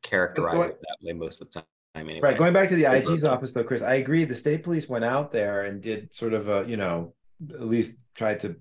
characterize 0.03 0.53
going- 0.57 0.69
it 0.69 0.79
that 0.81 0.97
way 1.01 1.13
most 1.13 1.41
of 1.41 1.47
the 1.49 1.53
time. 1.61 1.65
Anyway. 1.95 2.19
right 2.21 2.37
going 2.37 2.51
back 2.51 2.67
to 2.67 2.75
the 2.75 2.85
ig's 2.85 3.23
office 3.23 3.53
though 3.53 3.63
chris 3.63 3.81
i 3.81 3.93
agree 3.95 4.25
the 4.25 4.35
state 4.35 4.63
police 4.63 4.89
went 4.89 5.05
out 5.05 5.31
there 5.31 5.61
and 5.63 5.81
did 5.81 6.13
sort 6.13 6.33
of 6.33 6.49
a 6.49 6.65
you 6.67 6.75
know 6.75 7.13
at 7.53 7.67
least 7.67 7.95
tried 8.15 8.39
to 8.39 8.55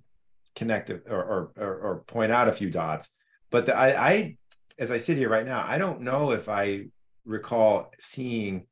connect 0.54 0.90
or 0.90 1.02
or, 1.08 1.52
or, 1.56 2.04
point 2.06 2.30
out 2.30 2.48
a 2.48 2.52
few 2.52 2.70
dots 2.70 3.08
but 3.50 3.66
the, 3.66 3.76
i 3.76 4.08
i 4.08 4.36
as 4.78 4.90
i 4.90 4.98
sit 4.98 5.16
here 5.16 5.28
right 5.28 5.46
now 5.46 5.64
i 5.66 5.78
don't 5.78 6.00
know 6.00 6.30
if 6.30 6.48
i 6.48 6.84
recall 7.24 7.90
seeing 7.98 8.66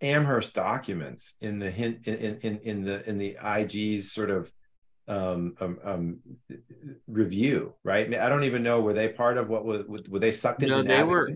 amherst 0.00 0.54
documents 0.54 1.34
in 1.40 1.58
the 1.58 1.70
hint 1.70 2.06
in 2.06 2.38
in 2.42 2.58
in 2.58 2.84
the 2.84 3.08
in 3.08 3.18
the 3.18 3.36
ig's 3.42 4.12
sort 4.12 4.30
of 4.30 4.52
um, 5.08 5.54
um, 5.60 5.78
um, 5.84 6.18
review, 7.06 7.74
right? 7.84 8.06
I, 8.06 8.08
mean, 8.08 8.20
I 8.20 8.28
don't 8.28 8.44
even 8.44 8.62
know 8.62 8.80
were 8.80 8.92
they 8.92 9.08
part 9.08 9.38
of 9.38 9.48
what 9.48 9.64
was 9.64 9.84
were 10.08 10.18
they 10.18 10.32
sucked 10.32 10.62
into? 10.62 10.76
No, 10.76 10.82
they 10.82 11.02
were. 11.02 11.30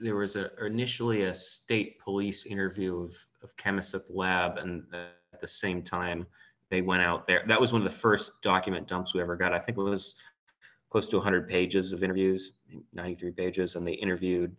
There 0.00 0.16
was 0.16 0.36
a 0.36 0.50
initially 0.64 1.22
a 1.22 1.34
state 1.34 1.98
police 1.98 2.46
interview 2.46 3.02
of 3.02 3.14
of 3.42 3.56
chemists 3.56 3.94
at 3.94 4.06
the 4.06 4.14
lab, 4.14 4.58
and 4.58 4.84
at 4.94 5.40
the 5.40 5.48
same 5.48 5.82
time 5.82 6.26
they 6.72 6.80
went 6.80 7.02
out 7.02 7.26
there. 7.26 7.44
That 7.46 7.60
was 7.60 7.70
one 7.70 7.82
of 7.82 7.84
the 7.84 7.96
first 7.98 8.32
document 8.40 8.88
dumps 8.88 9.12
we 9.12 9.20
ever 9.20 9.36
got. 9.36 9.52
I 9.52 9.58
think 9.58 9.76
it 9.76 9.82
was 9.82 10.14
close 10.90 11.06
to 11.10 11.16
100 11.16 11.46
pages 11.46 11.92
of 11.92 12.02
interviews, 12.02 12.52
93 12.94 13.30
pages, 13.32 13.76
and 13.76 13.86
they 13.86 13.92
interviewed. 13.92 14.56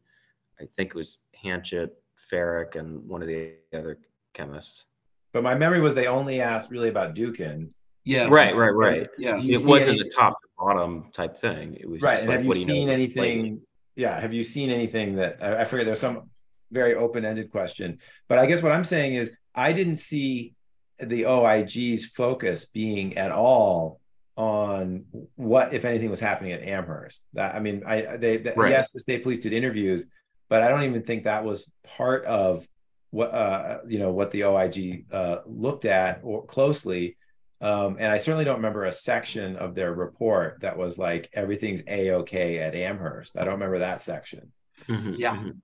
I 0.61 0.65
think 0.75 0.89
it 0.91 0.95
was 0.95 1.17
Hanchett, 1.43 1.89
Farak 2.31 2.75
and 2.75 3.03
one 3.09 3.23
of 3.23 3.27
the 3.27 3.53
other 3.73 3.97
chemists. 4.35 4.85
But 5.33 5.41
my 5.41 5.55
memory 5.55 5.81
was 5.81 5.95
they 5.95 6.05
only 6.05 6.39
asked 6.39 6.69
really 6.69 6.89
about 6.89 7.15
Dookhan. 7.15 7.69
Yeah. 8.05 8.27
Right, 8.29 8.53
right, 8.55 8.69
right. 8.75 9.07
Yeah. 9.17 9.41
It 9.41 9.65
wasn't 9.65 9.99
any- 9.99 10.07
a 10.07 10.11
top 10.11 10.33
to 10.39 10.47
bottom 10.59 11.09
type 11.13 11.35
thing. 11.35 11.75
It 11.79 11.89
was 11.89 12.03
right. 12.03 12.11
just 12.11 12.23
And 12.23 12.29
like, 12.29 12.37
have 12.39 12.47
what 12.47 12.57
you 12.57 12.61
you 12.61 12.67
seen 12.67 12.87
know? 12.87 12.93
anything? 12.93 13.61
Yeah. 13.95 14.19
Have 14.19 14.33
you 14.33 14.43
seen 14.43 14.69
anything 14.69 15.15
that 15.15 15.37
I, 15.41 15.61
I 15.61 15.65
forget? 15.65 15.87
There's 15.87 15.99
some 15.99 16.29
very 16.71 16.93
open-ended 16.93 17.49
question, 17.49 17.97
but 18.27 18.37
I 18.37 18.45
guess 18.45 18.61
what 18.61 18.71
I'm 18.71 18.83
saying 18.83 19.15
is 19.15 19.35
I 19.55 19.73
didn't 19.73 19.97
see 19.97 20.53
the 20.99 21.25
OIG's 21.25 22.05
focus 22.05 22.65
being 22.65 23.17
at 23.17 23.31
all 23.31 23.99
on 24.35 25.05
what, 25.35 25.73
if 25.73 25.85
anything, 25.85 26.09
was 26.09 26.19
happening 26.19 26.51
at 26.53 26.63
Amherst. 26.63 27.23
That 27.33 27.55
I 27.55 27.59
mean, 27.59 27.83
I 27.85 28.17
they 28.17 28.37
that, 28.37 28.57
Right. 28.57 28.71
yes, 28.71 28.91
the 28.91 28.99
state 28.99 29.23
police 29.23 29.41
did 29.41 29.53
interviews, 29.53 30.09
but 30.49 30.61
I 30.63 30.69
don't 30.69 30.83
even 30.83 31.03
think 31.03 31.23
that 31.25 31.43
was 31.45 31.71
part 31.83 32.25
of 32.25 32.67
what 33.11 33.31
uh 33.33 33.77
you 33.87 33.99
know 33.99 34.11
what 34.11 34.31
the 34.31 34.43
OIG 34.45 35.05
uh 35.11 35.37
looked 35.45 35.85
at 35.85 36.21
or 36.23 36.45
closely. 36.45 37.15
Um, 37.61 37.95
and 37.99 38.11
I 38.11 38.17
certainly 38.17 38.43
don't 38.43 38.57
remember 38.57 38.83
a 38.85 38.91
section 38.91 39.55
of 39.55 39.73
their 39.75 39.93
report 39.93 40.59
that 40.61 40.77
was 40.77 40.97
like 40.97 41.29
everything's 41.33 41.81
a 41.87 42.11
okay 42.11 42.59
at 42.59 42.75
Amherst. 42.75 43.37
I 43.37 43.43
don't 43.45 43.53
remember 43.53 43.79
that 43.79 44.01
section. 44.01 44.51
Mhm, 44.87 45.17
Yeah. 45.17 45.35
mhm. 45.37 45.61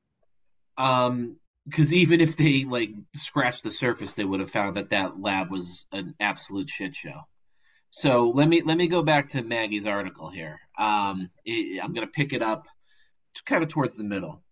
Um, 0.77 1.35
because 1.69 1.93
even 1.93 2.21
if 2.21 2.35
they 2.35 2.63
like 2.63 2.91
scratched 3.13 3.63
the 3.63 3.71
surface, 3.71 4.13
they 4.13 4.25
would 4.25 4.39
have 4.39 4.51
found 4.51 4.77
that 4.77 4.89
that 4.89 5.19
lab 5.21 5.51
was 5.51 5.85
an 5.91 6.15
absolute 6.19 6.69
shit 6.69 6.95
show. 6.95 7.27
So 7.91 8.29
let 8.29 8.47
me 8.47 8.61
let 8.61 8.77
me 8.77 8.87
go 8.87 9.03
back 9.03 9.29
to 9.29 9.43
Maggie's 9.43 9.85
article 9.85 10.29
here. 10.29 10.59
Um, 10.77 11.29
it, 11.45 11.83
I'm 11.83 11.93
gonna 11.93 12.07
pick 12.07 12.33
it 12.33 12.41
up 12.41 12.67
kind 13.45 13.63
of 13.63 13.69
towards 13.69 13.95
the 13.95 14.03
middle. 14.03 14.43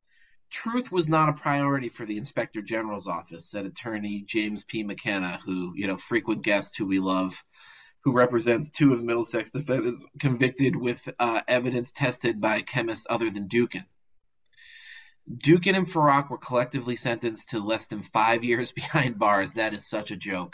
Truth 0.50 0.92
was 0.92 1.10
not 1.10 1.30
a 1.30 1.34
priority 1.34 1.90
for 1.90 2.06
the 2.06 2.18
Inspector 2.18 2.62
General's 2.62 3.08
office, 3.08 3.50
said 3.50 3.66
attorney 3.66 4.24
James 4.26 4.64
P. 4.64 4.84
McKenna, 4.84 5.40
who, 5.46 5.74
you 5.76 5.88
know, 5.88 5.98
frequent 5.98 6.42
guest 6.42 6.78
who 6.78 6.86
we 6.86 7.00
love, 7.00 7.44
who 8.04 8.14
represents 8.14 8.70
two 8.70 8.94
of 8.94 9.00
the 9.00 9.04
Middlesex 9.04 9.52
defendants 9.52 10.06
convicted 10.20 10.76
with 10.76 11.08
uh, 11.20 11.42
evidence 11.50 11.92
tested 11.92 12.40
by 12.40 12.62
chemists 12.62 13.06
other 13.10 13.30
than 13.30 13.50
Dookhan. 13.50 13.84
Dookhan 15.30 15.76
and 15.76 15.88
Farak 15.88 16.30
were 16.30 16.38
collectively 16.38 16.96
sentenced 16.96 17.50
to 17.50 17.60
less 17.60 17.88
than 17.88 18.02
five 18.02 18.46
years 18.46 18.72
behind 18.74 19.20
bars. 19.20 19.54
That 19.54 19.74
is 19.74 19.86
such 19.86 20.12
a 20.12 20.16
joke. 20.16 20.54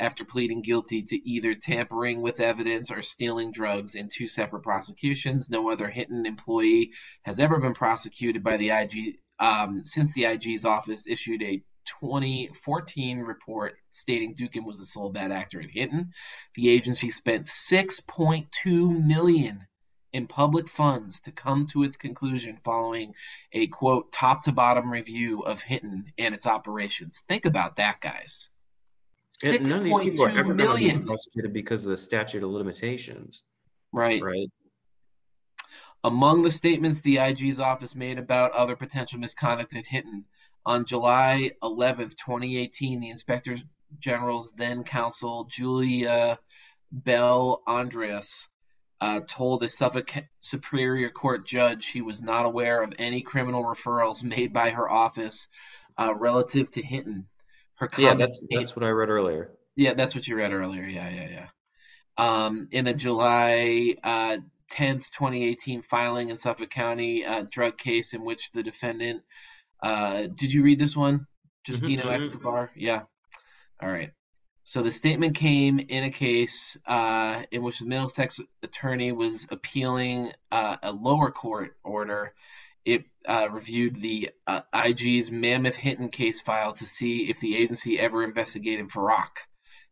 After 0.00 0.24
pleading 0.24 0.62
guilty 0.62 1.02
to 1.02 1.28
either 1.28 1.54
tampering 1.54 2.20
with 2.20 2.40
evidence 2.40 2.90
or 2.90 3.02
stealing 3.02 3.50
drugs 3.52 3.94
in 3.94 4.08
two 4.08 4.28
separate 4.28 4.62
prosecutions, 4.62 5.50
no 5.50 5.70
other 5.70 5.88
Hinton 5.88 6.24
employee 6.24 6.92
has 7.22 7.40
ever 7.40 7.58
been 7.58 7.74
prosecuted 7.74 8.44
by 8.44 8.56
the 8.56 8.70
IG 8.70 9.18
um, 9.40 9.84
since 9.84 10.12
the 10.14 10.26
IG's 10.26 10.64
office 10.64 11.06
issued 11.06 11.42
a 11.42 11.62
2014 12.00 13.20
report 13.20 13.76
stating 13.90 14.34
Dookhan 14.34 14.64
was 14.64 14.78
the 14.78 14.84
sole 14.84 15.10
bad 15.10 15.32
actor 15.32 15.60
at 15.60 15.70
Hinton. 15.70 16.12
The 16.54 16.68
agency 16.68 17.10
spent 17.10 17.46
6.2 17.46 19.06
million 19.06 19.66
in 20.18 20.26
public 20.26 20.68
funds 20.68 21.20
to 21.20 21.32
come 21.32 21.64
to 21.64 21.84
its 21.84 21.96
conclusion 21.96 22.58
following 22.64 23.14
a 23.52 23.68
quote 23.68 24.10
top 24.12 24.42
to 24.44 24.52
bottom 24.52 24.90
review 24.90 25.42
of 25.42 25.62
Hinton 25.62 26.12
and 26.18 26.34
its 26.34 26.46
operations. 26.46 27.22
Think 27.28 27.46
about 27.46 27.76
that, 27.76 28.00
guys. 28.00 28.50
Six 29.30 29.70
none 29.70 29.78
of 29.78 29.84
these 29.84 29.98
people 30.00 30.24
are 30.24 30.30
ever 30.30 30.52
going 30.52 30.58
to 30.58 30.64
be 30.76 30.86
million. 30.88 31.06
prosecuted 31.06 31.52
because 31.52 31.84
of 31.84 31.90
the 31.90 31.96
statute 31.96 32.42
of 32.42 32.50
limitations, 32.50 33.44
Right. 33.92 34.20
right? 34.20 34.48
Among 36.02 36.42
the 36.42 36.50
statements 36.50 37.00
the 37.00 37.18
IG's 37.20 37.60
office 37.60 37.94
made 37.94 38.18
about 38.18 38.52
other 38.52 38.74
potential 38.74 39.20
misconduct 39.20 39.74
at 39.76 39.86
Hinton, 39.86 40.24
on 40.66 40.84
July 40.84 41.52
11th, 41.62 42.16
2018, 42.16 43.00
the 43.00 43.10
Inspector 43.10 43.56
General's 44.00 44.50
then 44.56 44.82
counsel, 44.82 45.44
Julia 45.44 46.38
Bell 46.90 47.62
Andreas, 47.66 48.48
uh, 49.00 49.20
told 49.28 49.62
a 49.62 49.68
Suffolk 49.68 50.12
Superior 50.40 51.10
Court 51.10 51.46
judge 51.46 51.84
she 51.84 52.02
was 52.02 52.20
not 52.22 52.46
aware 52.46 52.82
of 52.82 52.92
any 52.98 53.20
criminal 53.22 53.62
referrals 53.62 54.24
made 54.24 54.52
by 54.52 54.70
her 54.70 54.90
office 54.90 55.48
uh, 55.96 56.14
relative 56.14 56.70
to 56.72 56.82
Hinton. 56.82 57.26
Her 57.76 57.88
Yeah, 57.96 58.14
that's 58.14 58.42
that's 58.50 58.74
what 58.74 58.84
I 58.84 58.88
read 58.88 59.08
earlier. 59.08 59.52
Yeah, 59.76 59.94
that's 59.94 60.14
what 60.14 60.26
you 60.26 60.36
read 60.36 60.52
earlier. 60.52 60.84
Yeah, 60.84 61.08
yeah, 61.08 61.28
yeah. 61.30 61.46
Um, 62.16 62.68
in 62.72 62.88
a 62.88 62.94
July 62.94 63.94
uh, 64.02 64.38
10th, 64.72 65.10
2018 65.12 65.82
filing 65.82 66.30
in 66.30 66.38
Suffolk 66.38 66.70
County 66.70 67.24
uh, 67.24 67.44
drug 67.48 67.78
case 67.78 68.12
in 68.12 68.24
which 68.24 68.50
the 68.52 68.64
defendant, 68.64 69.22
uh, 69.80 70.22
did 70.34 70.52
you 70.52 70.64
read 70.64 70.80
this 70.80 70.96
one? 70.96 71.26
Justino 71.66 72.02
mhm. 72.02 72.16
Escobar? 72.16 72.72
Yeah. 72.74 73.02
All 73.80 73.88
right. 73.88 74.10
So 74.68 74.82
the 74.82 74.92
statement 74.92 75.34
came 75.34 75.78
in 75.78 76.04
a 76.04 76.10
case 76.10 76.76
uh, 76.84 77.42
in 77.50 77.62
which 77.62 77.78
the 77.78 77.86
Middlesex 77.86 78.38
attorney 78.62 79.12
was 79.12 79.46
appealing 79.50 80.34
uh, 80.52 80.76
a 80.82 80.92
lower 80.92 81.30
court 81.30 81.78
order. 81.82 82.34
It 82.84 83.06
uh, 83.26 83.48
reviewed 83.50 83.98
the 83.98 84.28
uh, 84.46 84.60
IG's 84.74 85.30
Mammoth 85.30 85.76
Hinton 85.76 86.10
case 86.10 86.42
file 86.42 86.74
to 86.74 86.84
see 86.84 87.30
if 87.30 87.40
the 87.40 87.56
agency 87.56 87.98
ever 87.98 88.22
investigated 88.22 88.90
Farak. 88.90 89.38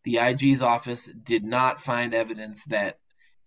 The 0.05 0.19
IG's 0.19 0.61
office 0.61 1.07
did 1.07 1.43
not 1.43 1.81
find 1.81 2.13
evidence 2.13 2.67
that 2.67 2.99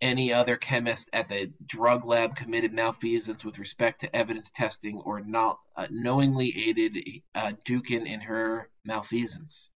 any 0.01 0.33
other 0.33 0.57
chemist 0.57 1.11
at 1.13 1.29
the 1.29 1.51
drug 1.63 2.05
lab 2.05 2.37
committed 2.37 2.73
malfeasance 2.73 3.45
with 3.45 3.59
respect 3.59 3.99
to 3.99 4.15
evidence 4.15 4.49
testing 4.49 4.99
or 5.05 5.21
not 5.21 5.59
uh, 5.75 5.85
knowingly 5.91 6.51
aided 6.57 6.97
uh, 7.35 7.51
Dookhan 7.65 8.07
in 8.07 8.21
her 8.21 8.67
malfeasance. 8.83 9.69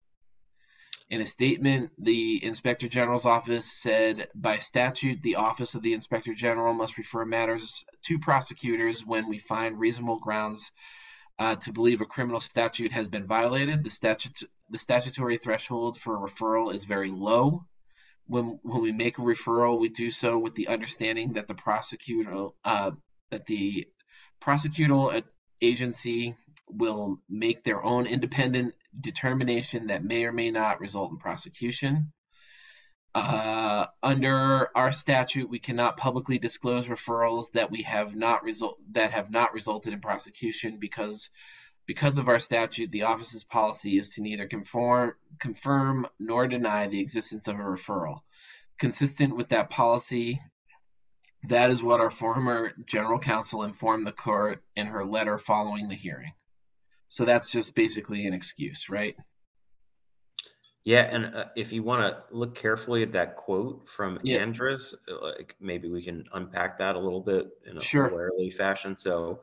In 1.11 1.20
a 1.20 1.26
statement, 1.26 1.90
the 1.98 2.42
Inspector 2.44 2.86
General's 2.86 3.26
office 3.26 3.66
said 3.66 4.28
by 4.32 4.58
statute, 4.58 5.20
the 5.22 5.36
Office 5.36 5.74
of 5.74 5.82
the 5.82 5.92
Inspector 5.92 6.32
General 6.34 6.72
must 6.72 6.98
refer 6.98 7.24
matters 7.24 7.84
to 8.02 8.20
prosecutors 8.20 9.04
when 9.04 9.28
we 9.28 9.38
find 9.38 9.80
reasonable 9.80 10.20
grounds 10.20 10.70
uh, 11.40 11.56
to 11.56 11.72
believe 11.72 12.00
a 12.00 12.06
criminal 12.06 12.38
statute 12.38 12.92
has 12.92 13.08
been 13.08 13.26
violated. 13.26 13.82
The, 13.82 13.90
statute, 13.90 14.44
the 14.68 14.78
statutory 14.78 15.36
threshold 15.36 15.98
for 15.98 16.14
a 16.14 16.28
referral 16.28 16.72
is 16.72 16.84
very 16.84 17.11
low. 17.11 17.64
When, 18.26 18.61
when 18.62 18.80
we 18.80 18.92
make 18.92 19.18
a 19.18 19.22
referral, 19.22 19.80
we 19.80 19.88
do 19.88 20.12
so 20.12 20.38
with 20.38 20.54
the 20.54 20.68
understanding 20.68 21.32
that 21.32 21.48
the 21.48 21.54
prosecutor 21.54 22.50
uh, 22.64 22.92
that 23.30 23.46
the 23.46 23.88
prosecutorial 24.40 25.24
agency 25.61 26.36
will 26.68 27.18
make 27.28 27.64
their 27.64 27.84
own 27.84 28.06
independent 28.06 28.74
determination 28.99 29.88
that 29.88 30.05
may 30.05 30.24
or 30.24 30.32
may 30.32 30.51
not 30.51 30.80
result 30.80 31.11
in 31.11 31.18
prosecution. 31.18 32.12
Uh, 33.14 33.86
under 34.03 34.68
our 34.76 34.93
statute, 34.93 35.51
we 35.51 35.59
cannot 35.59 35.97
publicly 35.97 36.38
disclose 36.38 36.86
referrals 36.86 37.53
that 37.53 37.70
we 37.70 37.82
have 37.82 38.14
not 38.14 38.45
result 38.45 38.78
that 38.93 39.12
have 39.12 39.30
not 39.30 39.53
resulted 39.53 39.93
in 39.93 40.01
prosecution 40.01 40.78
because 40.78 41.30
because 41.86 42.18
of 42.18 42.28
our 42.28 42.38
statute, 42.38 42.93
the 42.93 43.03
office's 43.03 43.43
policy 43.43 43.99
is 43.99 44.11
to 44.11 44.22
neither 44.22 44.47
conform, 44.47 45.14
confirm 45.41 46.07
nor 46.20 46.47
deny 46.47 46.86
the 46.86 47.01
existence 47.01 47.49
of 47.49 47.57
a 47.57 47.62
referral. 47.62 48.20
Consistent 48.78 49.36
with 49.36 49.49
that 49.49 49.70
policy, 49.70 50.41
that 51.49 51.70
is 51.70 51.82
what 51.82 52.01
our 52.01 52.11
former 52.11 52.72
general 52.86 53.18
counsel 53.18 53.64
informed 53.64 54.05
the 54.05 54.12
court 54.12 54.62
in 54.76 54.86
her 54.86 55.05
letter 55.05 55.36
following 55.36 55.88
the 55.88 55.97
hearing. 55.97 56.32
So 57.11 57.24
that's 57.24 57.50
just 57.50 57.74
basically 57.74 58.24
an 58.26 58.34
excuse, 58.34 58.88
right? 58.88 59.16
Yeah, 60.84 61.00
and 61.02 61.34
uh, 61.34 61.44
if 61.56 61.72
you 61.72 61.82
want 61.82 62.02
to 62.02 62.34
look 62.34 62.54
carefully 62.54 63.02
at 63.02 63.12
that 63.12 63.34
quote 63.36 63.88
from 63.88 64.20
Yeah. 64.22 64.38
Andrus, 64.38 64.94
uh, 65.08 65.20
like 65.20 65.56
maybe 65.61 65.90
we 65.90 66.04
can 66.04 66.24
unpack 66.32 66.78
that 66.78 66.94
a 66.94 67.00
little 67.00 67.20
bit 67.20 67.48
in 67.66 67.76
a 67.76 67.80
Sure. 67.80 68.30
fashion. 68.56 68.96
So, 68.96 69.42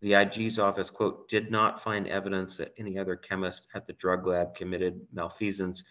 the 0.00 0.14
IG's 0.14 0.58
office 0.58 0.88
quote 0.88 1.28
did 1.28 1.50
not 1.50 1.82
find 1.82 2.08
evidence 2.08 2.56
that 2.56 2.72
any 2.78 2.98
other 2.98 3.14
chemist 3.14 3.66
at 3.74 3.86
the 3.86 3.92
drug 3.92 4.26
lab 4.26 4.54
committed 4.54 5.06
malfeasance 5.12 5.84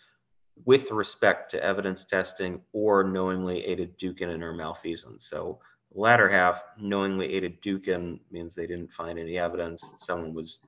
with 0.63 0.89
respect 0.91 1.51
to 1.51 1.63
evidence 1.63 2.03
testing 2.03 2.61
or 2.73 3.03
knowingly 3.03 3.63
aided 3.63 3.99
Dookhan 3.99 4.33
in 4.33 4.41
her 4.41 4.53
malfeasance. 4.53 5.27
So, 5.29 5.59
the 5.91 5.99
latter 6.01 6.29
half, 6.29 6.63
knowingly 6.79 7.31
aided 7.35 7.61
Dookhan, 7.61 8.19
means 8.31 8.55
they 8.55 8.65
didn't 8.65 8.91
find 8.91 9.19
any 9.19 9.37
evidence 9.37 9.93
someone 9.99 10.33
was 10.33 10.59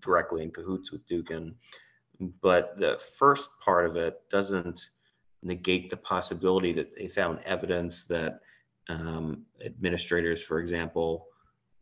directly 0.00 0.42
in 0.42 0.50
cahoots 0.50 0.92
with 0.92 1.06
Dookhan 1.08 1.54
but 2.40 2.78
the 2.78 3.00
first 3.18 3.50
part 3.60 3.86
of 3.86 3.96
it 3.96 4.20
doesn't 4.30 4.90
negate 5.42 5.90
the 5.90 5.96
possibility 5.96 6.72
that 6.72 6.94
they 6.96 7.08
found 7.08 7.40
evidence 7.44 8.04
that 8.04 8.40
um, 8.88 9.44
administrators, 9.64 10.42
for 10.42 10.60
example, 10.60 11.26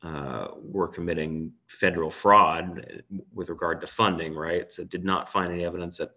uh, 0.02 0.48
were 0.56 0.88
committing 0.88 1.52
federal 1.66 2.10
fraud 2.10 3.04
with 3.34 3.50
regard 3.50 3.80
to 3.82 3.86
funding, 3.86 4.34
right? 4.34 4.72
So 4.72 4.84
did 4.84 5.04
not 5.04 5.28
find 5.28 5.52
any 5.52 5.64
evidence 5.64 5.98
that 5.98 6.12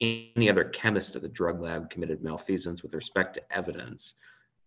any 0.00 0.50
other 0.50 0.64
chemist 0.64 1.16
at 1.16 1.22
the 1.22 1.28
drug 1.28 1.60
lab 1.60 1.90
committed 1.90 2.22
malfeasance 2.22 2.82
with 2.82 2.94
respect 2.94 3.34
to 3.34 3.42
evidence. 3.56 4.14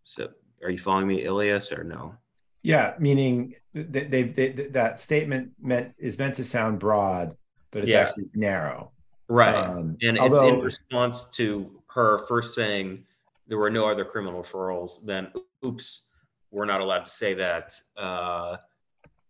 So 0.03 0.27
are 0.63 0.71
you 0.71 0.77
following 0.77 1.07
me, 1.07 1.23
Ilias, 1.23 1.71
or 1.71 1.83
no? 1.83 2.15
Yeah, 2.63 2.93
meaning 2.99 3.55
they, 3.73 4.03
they, 4.03 4.23
they, 4.23 4.49
that 4.71 4.99
statement 4.99 5.51
meant 5.59 5.93
is 5.97 6.17
meant 6.17 6.35
to 6.35 6.43
sound 6.43 6.79
broad, 6.79 7.35
but 7.71 7.83
it's 7.83 7.89
Yeah. 7.91 8.01
actually 8.01 8.29
narrow. 8.33 8.91
Right. 9.27 9.55
Um, 9.55 9.97
and 10.01 10.17
it's 10.17 10.41
in 10.41 10.59
response 10.59 11.23
to 11.31 11.81
her 11.87 12.19
first 12.27 12.53
saying 12.53 13.03
there 13.47 13.57
were 13.57 13.69
no 13.69 13.87
other 13.89 14.05
criminal 14.05 14.41
referrals, 14.43 15.03
then 15.05 15.31
oops, 15.65 16.03
we're 16.51 16.65
not 16.65 16.81
allowed 16.81 17.05
to 17.05 17.11
say 17.11 17.33
that. 17.33 17.73
Uh, 17.97 18.57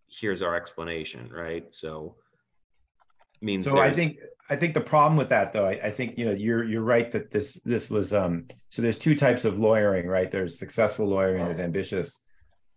here's 0.07 0.41
our 0.41 0.55
explanation, 0.55 1.29
right? 1.31 1.65
So 1.71 2.15
means 3.41 3.65
So 3.65 3.79
I 3.79 3.93
think 3.93 4.17
I 4.49 4.55
think 4.55 4.73
the 4.73 4.81
problem 4.81 5.17
with 5.17 5.29
that 5.29 5.53
though, 5.53 5.65
I, 5.65 5.79
I 5.83 5.91
think 5.91 6.17
you 6.17 6.25
know 6.25 6.31
you're 6.31 6.63
you're 6.63 6.81
right 6.83 7.11
that 7.11 7.31
this 7.31 7.53
this 7.63 7.89
was 7.89 8.11
um 8.11 8.47
so 8.69 8.81
there's 8.81 8.97
two 8.97 9.15
types 9.15 9.45
of 9.45 9.59
lawyering, 9.59 10.07
right? 10.07 10.31
There's 10.31 10.59
successful 10.59 11.05
lawyering, 11.05 11.45
there's 11.45 11.59
ambitious, 11.59 12.21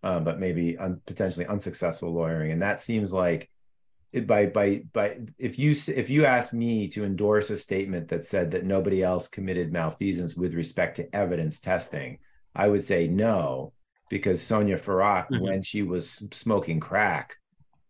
um, 0.03 0.23
but 0.23 0.39
maybe 0.39 0.77
un, 0.77 1.01
potentially 1.05 1.45
unsuccessful 1.45 2.13
lawyering, 2.13 2.51
and 2.51 2.61
that 2.61 2.79
seems 2.79 3.11
like 3.13 3.49
it 4.13 4.27
by 4.27 4.45
by 4.45 4.83
by 4.93 5.17
if 5.37 5.59
you 5.59 5.71
if 5.95 6.09
you 6.09 6.25
ask 6.25 6.53
me 6.53 6.87
to 6.89 7.03
endorse 7.03 7.49
a 7.49 7.57
statement 7.57 8.07
that 8.09 8.25
said 8.25 8.51
that 8.51 8.63
nobody 8.65 9.03
else 9.03 9.27
committed 9.27 9.73
malfeasance 9.73 10.35
with 10.35 10.53
respect 10.53 10.97
to 10.97 11.15
evidence 11.15 11.59
testing, 11.59 12.19
I 12.55 12.67
would 12.67 12.83
say 12.83 13.07
no 13.07 13.73
because 14.09 14.41
Sonja 14.41 14.79
Farak, 14.79 15.27
Mhm. 15.29 15.41
when 15.41 15.61
she 15.63 15.81
was 15.81 16.23
smoking 16.31 16.79
crack, 16.79 17.35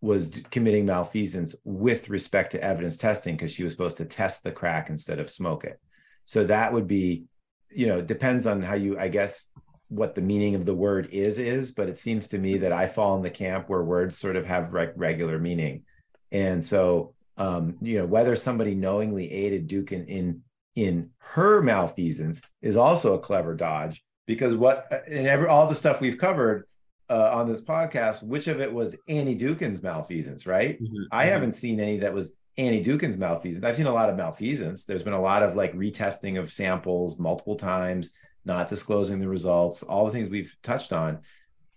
was 0.01 0.29
d- 0.29 0.45
committing 0.49 0.85
malfeasance 0.85 1.55
with 1.65 2.09
respect 2.09 2.51
to 2.53 2.63
evidence 2.63 2.97
testing 2.97 3.35
because 3.35 3.51
she 3.51 3.63
was 3.63 3.73
supposed 3.73 3.97
to 3.97 4.05
test 4.05 4.43
the 4.43 4.51
crack 4.51 4.89
instead 4.89 5.19
of 5.19 5.29
smoke 5.29 5.65
it. 5.65 5.79
So 6.23 6.45
that 6.45 6.71
would 6.73 6.87
be, 6.87 7.25
you 7.69 7.87
know, 7.87 8.01
depends 8.01 8.47
on 8.47 8.61
how 8.61 8.75
you, 8.75 8.97
I 8.97 9.09
guess, 9.09 9.47
what 9.89 10.15
the 10.15 10.21
meaning 10.21 10.55
of 10.55 10.65
the 10.65 10.73
word 10.73 11.09
is 11.11 11.39
is. 11.39 11.71
But 11.71 11.89
it 11.89 11.97
seems 11.97 12.27
to 12.27 12.37
me 12.37 12.59
that 12.59 12.71
I 12.71 12.87
fall 12.87 13.15
in 13.17 13.23
the 13.23 13.29
camp 13.29 13.69
where 13.69 13.83
words 13.83 14.17
sort 14.17 14.35
of 14.35 14.45
have 14.45 14.73
reg- 14.73 14.93
regular 14.95 15.39
meaning, 15.39 15.83
and 16.31 16.63
so 16.63 17.13
um, 17.37 17.75
you 17.81 17.97
know 17.99 18.05
whether 18.05 18.35
somebody 18.35 18.75
knowingly 18.75 19.31
aided 19.31 19.67
Dookhan 19.67 20.07
in 20.07 20.41
in 20.75 21.11
her 21.19 21.61
malfeasance 21.61 22.41
is 22.61 22.75
also 22.75 23.13
a 23.13 23.19
clever 23.19 23.55
dodge 23.55 24.03
because 24.25 24.55
what 24.55 25.03
in 25.07 25.25
every 25.25 25.47
all 25.47 25.67
the 25.67 25.75
stuff 25.75 26.01
we've 26.01 26.17
covered 26.17 26.67
uh, 27.09 27.31
on 27.33 27.47
this 27.47 27.61
podcast, 27.61 28.23
which 28.23 28.47
of 28.47 28.59
it 28.59 28.73
was 28.73 28.95
Annie 29.07 29.37
Dookhan's 29.37 29.83
malfeasance, 29.83 30.45
right? 30.45 30.81
Mhm, 30.81 31.05
I 31.11 31.25
mhm. 31.25 31.29
haven't 31.29 31.51
seen 31.53 31.79
any 31.79 31.99
that 31.99 32.13
was 32.13 32.33
Annie 32.57 32.83
Dookhan's 32.83 33.17
malfeasance. 33.17 33.63
I've 33.63 33.75
seen 33.75 33.85
a 33.85 33.93
lot 33.93 34.09
of 34.09 34.15
malfeasance. 34.15 34.85
There's 34.85 35.03
been 35.03 35.13
a 35.13 35.21
lot 35.21 35.43
of 35.43 35.55
like 35.55 35.73
retesting 35.73 36.39
of 36.39 36.51
samples 36.51 37.19
multiple 37.19 37.55
times, 37.55 38.11
not 38.45 38.69
disclosing 38.69 39.19
the 39.19 39.27
results, 39.27 39.83
all 39.83 40.05
the 40.05 40.11
things 40.11 40.29
we've 40.29 40.55
touched 40.63 40.93
on. 40.93 41.19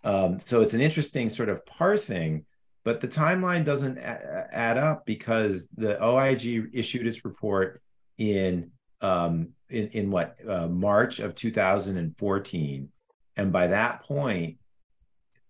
Um, 0.04 0.38
so 0.44 0.60
it's 0.62 0.74
an 0.74 0.80
interesting 0.80 1.28
sort 1.28 1.48
of 1.48 1.64
parsing, 1.66 2.44
but 2.84 3.00
the 3.00 3.08
timeline 3.08 3.64
doesn't 3.64 3.98
a- 3.98 4.48
add 4.52 4.78
up 4.78 5.04
because 5.06 5.66
the 5.76 6.02
OIG 6.02 6.70
issued 6.72 7.06
its 7.06 7.24
report 7.24 7.82
in 8.16 8.70
um, 9.00 9.50
in, 9.68 9.88
in 9.88 10.10
what 10.10 10.36
uh, 10.48 10.66
March 10.66 11.20
of 11.20 11.34
2014, 11.34 12.88
and 13.36 13.52
by 13.52 13.66
that 13.68 14.02
point, 14.02 14.58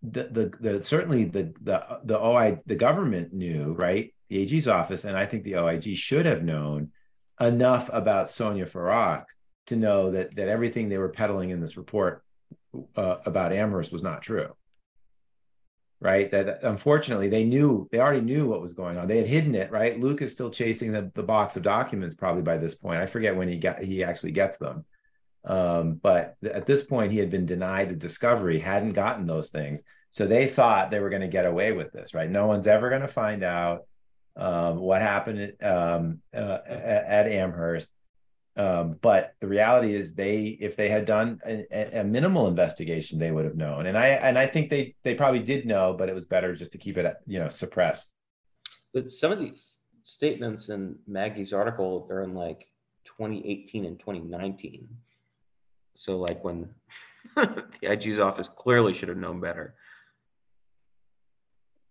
the 0.03 0.25
the, 0.25 0.53
the 0.61 0.83
certainly 0.83 1.25
the 1.25 1.55
the 1.61 2.01
the 2.05 2.19
OI 2.19 2.61
the 2.67 2.77
government 2.77 3.33
knew 3.33 3.75
right 3.75 4.15
the 4.29 4.43
AG's 4.43 4.69
office 4.69 5.05
and 5.05 5.17
I 5.17 5.27
think 5.27 5.43
the 5.43 5.57
OIG 5.57 5.97
should 5.97 6.27
have 6.27 6.45
known 6.45 6.93
enough 7.41 7.91
about 7.93 8.27
Sonja 8.27 8.69
Farak 8.69 9.25
to 9.69 9.77
know 9.77 10.11
that 10.11 10.37
that 10.37 10.49
everything 10.49 10.89
they 10.89 10.99
were 10.99 11.09
peddling 11.09 11.51
in 11.51 11.61
this 11.61 11.77
report 11.77 12.23
uh, 12.97 13.17
about 13.25 13.53
Amherst 13.53 13.93
was 13.93 14.03
not 14.03 14.23
true. 14.23 14.55
Right. 16.01 16.31
That 16.31 16.61
unfortunately 16.63 17.29
they 17.29 17.43
knew 17.45 17.89
they 17.91 17.99
already 17.99 18.21
knew 18.21 18.47
what 18.47 18.61
was 18.61 18.73
going 18.73 18.99
on. 18.99 19.09
They 19.09 19.19
had 19.19 19.27
hidden 19.27 19.55
it. 19.55 19.73
Right. 19.73 19.99
Luke 19.99 20.23
is 20.23 20.33
still 20.33 20.51
chasing 20.51 20.93
the, 20.93 21.11
the 21.15 21.25
box 21.25 21.57
of 21.57 21.65
documents 21.65 22.15
probably 22.15 22.43
by 22.43 22.57
this 22.57 22.75
point. 22.75 23.01
I 23.01 23.07
forget 23.07 23.37
when 23.37 23.49
he 23.49 23.57
got 23.57 23.83
he 23.83 24.05
actually 24.05 24.33
gets 24.33 24.59
them. 24.59 24.85
Um, 25.45 25.95
but 25.95 26.37
th- 26.43 26.55
at 26.55 26.67
this 26.67 26.85
point, 26.85 27.11
he 27.11 27.19
had 27.19 27.31
been 27.31 27.47
denied 27.47 27.89
the 27.89 27.97
discovery, 27.97 28.59
hadn't 28.59 28.93
gotten 28.93 29.27
those 29.27 29.51
things. 29.51 29.83
So 30.11 30.27
they 30.27 30.47
thought 30.47 30.91
they 30.91 31.01
were 31.01 31.11
going 31.11 31.23
to 31.23 31.29
get 31.29 31.47
away 31.47 31.73
with 31.73 31.93
this, 31.93 32.15
right? 32.15 32.31
No 32.31 32.47
one's 32.47 32.67
ever 32.67 32.89
going 32.89 33.03
to 33.03 33.09
find 33.09 33.43
out 33.43 33.85
um, 34.37 34.79
what 34.79 35.03
happened 35.03 35.55
um, 35.63 36.21
uh, 36.35 36.59
at, 36.67 37.27
at 37.27 37.33
Amherst. 37.33 37.93
Um, 38.59 38.97
but 39.01 39.37
the 39.39 39.47
reality 39.47 39.95
is, 39.95 40.15
they 40.15 40.59
if 40.61 40.75
they 40.75 40.89
had 40.89 41.05
done 41.05 41.41
a, 41.47 42.01
a 42.01 42.05
minimal 42.05 42.49
investigation, 42.49 43.21
they 43.21 43.31
would 43.31 43.45
have 43.45 43.57
known. 43.57 43.87
And 43.87 43.97
I 43.97 44.09
and 44.09 44.37
I 44.37 44.49
think 44.49 44.69
they 44.69 44.97
they 45.05 45.15
probably 45.15 45.39
did 45.39 45.65
know, 45.65 45.95
but 45.97 46.09
it 46.09 46.15
was 46.15 46.27
better 46.27 46.57
just 46.57 46.73
to 46.73 46.79
keep 46.79 46.99
it 46.99 47.17
you 47.25 47.39
know 47.39 47.49
suppressed. 47.49 48.17
But 48.93 49.13
some 49.13 49.31
of 49.31 49.39
these 49.39 49.77
statements 50.03 50.71
in 50.71 50.97
Maggie's 51.07 51.53
article 51.53 52.09
are 52.11 52.23
in 52.23 52.35
like 52.35 52.67
2018 53.05 53.85
and 53.85 53.99
2019. 54.01 54.89
So 55.95 56.19
like 56.19 56.43
when 56.43 56.69
the 57.37 57.65
IG's 57.83 58.19
office 58.19 58.49
clearly 58.49 58.93
should 58.93 59.09
have 59.09 59.19
known 59.19 59.41
better. 59.41 59.77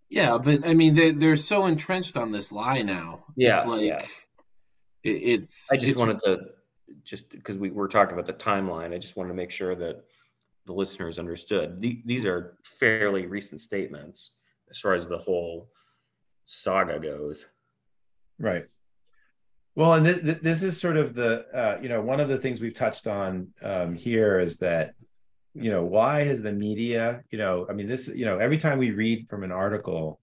Yeah, 0.10 0.38
but 0.38 0.68
I 0.68 0.74
mean, 0.74 0.96
they 0.96 1.12
they're 1.12 1.38
so 1.38 1.66
entrenched 1.66 2.18
on 2.18 2.34
this 2.34 2.52
lie 2.52 2.82
now. 2.82 3.24
Yeah, 3.38 3.60
it's 3.60 3.68
like 3.68 3.82
yeah. 3.84 4.02
it, 5.04 5.10
it's. 5.12 5.68
I 5.72 5.76
just 5.76 5.92
it's- 5.92 6.00
wanted 6.00 6.20
to 6.22 6.57
just 7.04 7.30
because 7.30 7.58
we 7.58 7.70
were 7.70 7.88
talking 7.88 8.14
about 8.14 8.28
the 8.28 8.34
timeline. 8.34 8.94
I 8.94 8.98
just 8.98 9.16
wanted 9.16 9.30
to 9.30 9.36
make 9.36 9.52
sure 9.52 9.76
that 9.76 10.04
the 10.66 10.74
listeners 10.74 11.20
understood. 11.20 11.82
The, 11.82 12.02
these 12.06 12.26
are 12.26 12.58
fairly 12.64 13.26
recent 13.26 13.62
statements 13.62 14.32
as 14.70 14.78
far 14.78 14.94
as 14.94 15.08
the 15.08 15.18
whole 15.18 15.70
saga 16.46 17.00
goes. 17.00 17.46
Right. 18.40 18.64
Well, 19.76 19.94
and 19.94 20.06
th- 20.06 20.24
th- 20.24 20.42
this 20.42 20.64
is 20.64 20.80
sort 20.80 20.98
of 20.98 21.14
the, 21.14 21.46
uh, 21.54 21.80
you 21.82 21.90
know, 21.90 22.02
one 22.02 22.20
of 22.20 22.30
the 22.30 22.38
things 22.38 22.60
we've 22.60 22.74
touched 22.74 23.08
on 23.08 23.50
um, 23.62 23.94
here 23.94 24.40
is 24.40 24.58
that, 24.58 24.96
you 25.54 25.72
know, 25.72 25.84
why 25.84 26.24
has 26.24 26.42
the 26.42 26.52
media, 26.52 27.24
you 27.32 27.38
know, 27.38 27.66
I 27.70 27.74
mean, 27.74 27.88
this, 27.88 28.08
you 28.08 28.26
know, 28.26 28.40
every 28.40 28.58
time 28.58 28.78
we 28.78 28.92
read 28.92 29.28
from 29.30 29.44
an 29.44 29.52
article 29.52 30.20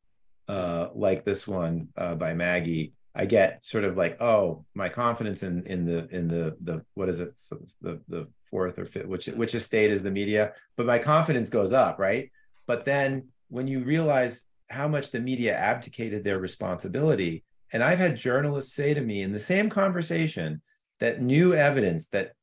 uh, 0.48 0.88
like 0.94 1.24
this 1.24 1.46
one 1.46 1.88
uh, 1.96 2.14
by 2.14 2.34
Maggie, 2.34 2.92
I 3.14 3.26
get 3.26 3.64
sort 3.64 3.84
of 3.84 3.96
like, 3.96 4.20
oh, 4.20 4.64
my 4.74 4.88
confidence 4.88 5.42
in 5.42 5.66
in 5.66 5.86
the 5.86 6.08
in 6.08 6.28
the 6.28 6.56
the 6.60 6.84
what 6.94 7.08
is 7.08 7.20
it, 7.20 7.38
the 7.80 8.00
the 8.08 8.28
fourth 8.50 8.78
or 8.78 8.86
fifth, 8.86 9.06
which 9.06 9.26
which 9.26 9.54
estate 9.54 9.90
is 9.90 10.02
the 10.02 10.10
media, 10.10 10.52
but 10.76 10.86
my 10.86 10.98
confidence 10.98 11.48
goes 11.48 11.72
up, 11.72 11.98
right? 11.98 12.30
But 12.66 12.84
then 12.84 13.28
when 13.48 13.66
you 13.68 13.80
realize 13.80 14.44
how 14.68 14.88
much 14.88 15.10
the 15.10 15.20
media 15.20 15.56
abdicated 15.56 16.24
their 16.24 16.38
responsibility 16.38 17.44
and 17.74 17.82
I've 17.82 17.98
had 17.98 18.16
journalists 18.16 18.72
say 18.72 18.94
to 18.94 19.00
me 19.00 19.22
in 19.22 19.32
the 19.32 19.40
same 19.40 19.68
conversation 19.68 20.62
that 21.00 21.20
new 21.20 21.54
evidence 21.54 22.06
that 22.06 22.34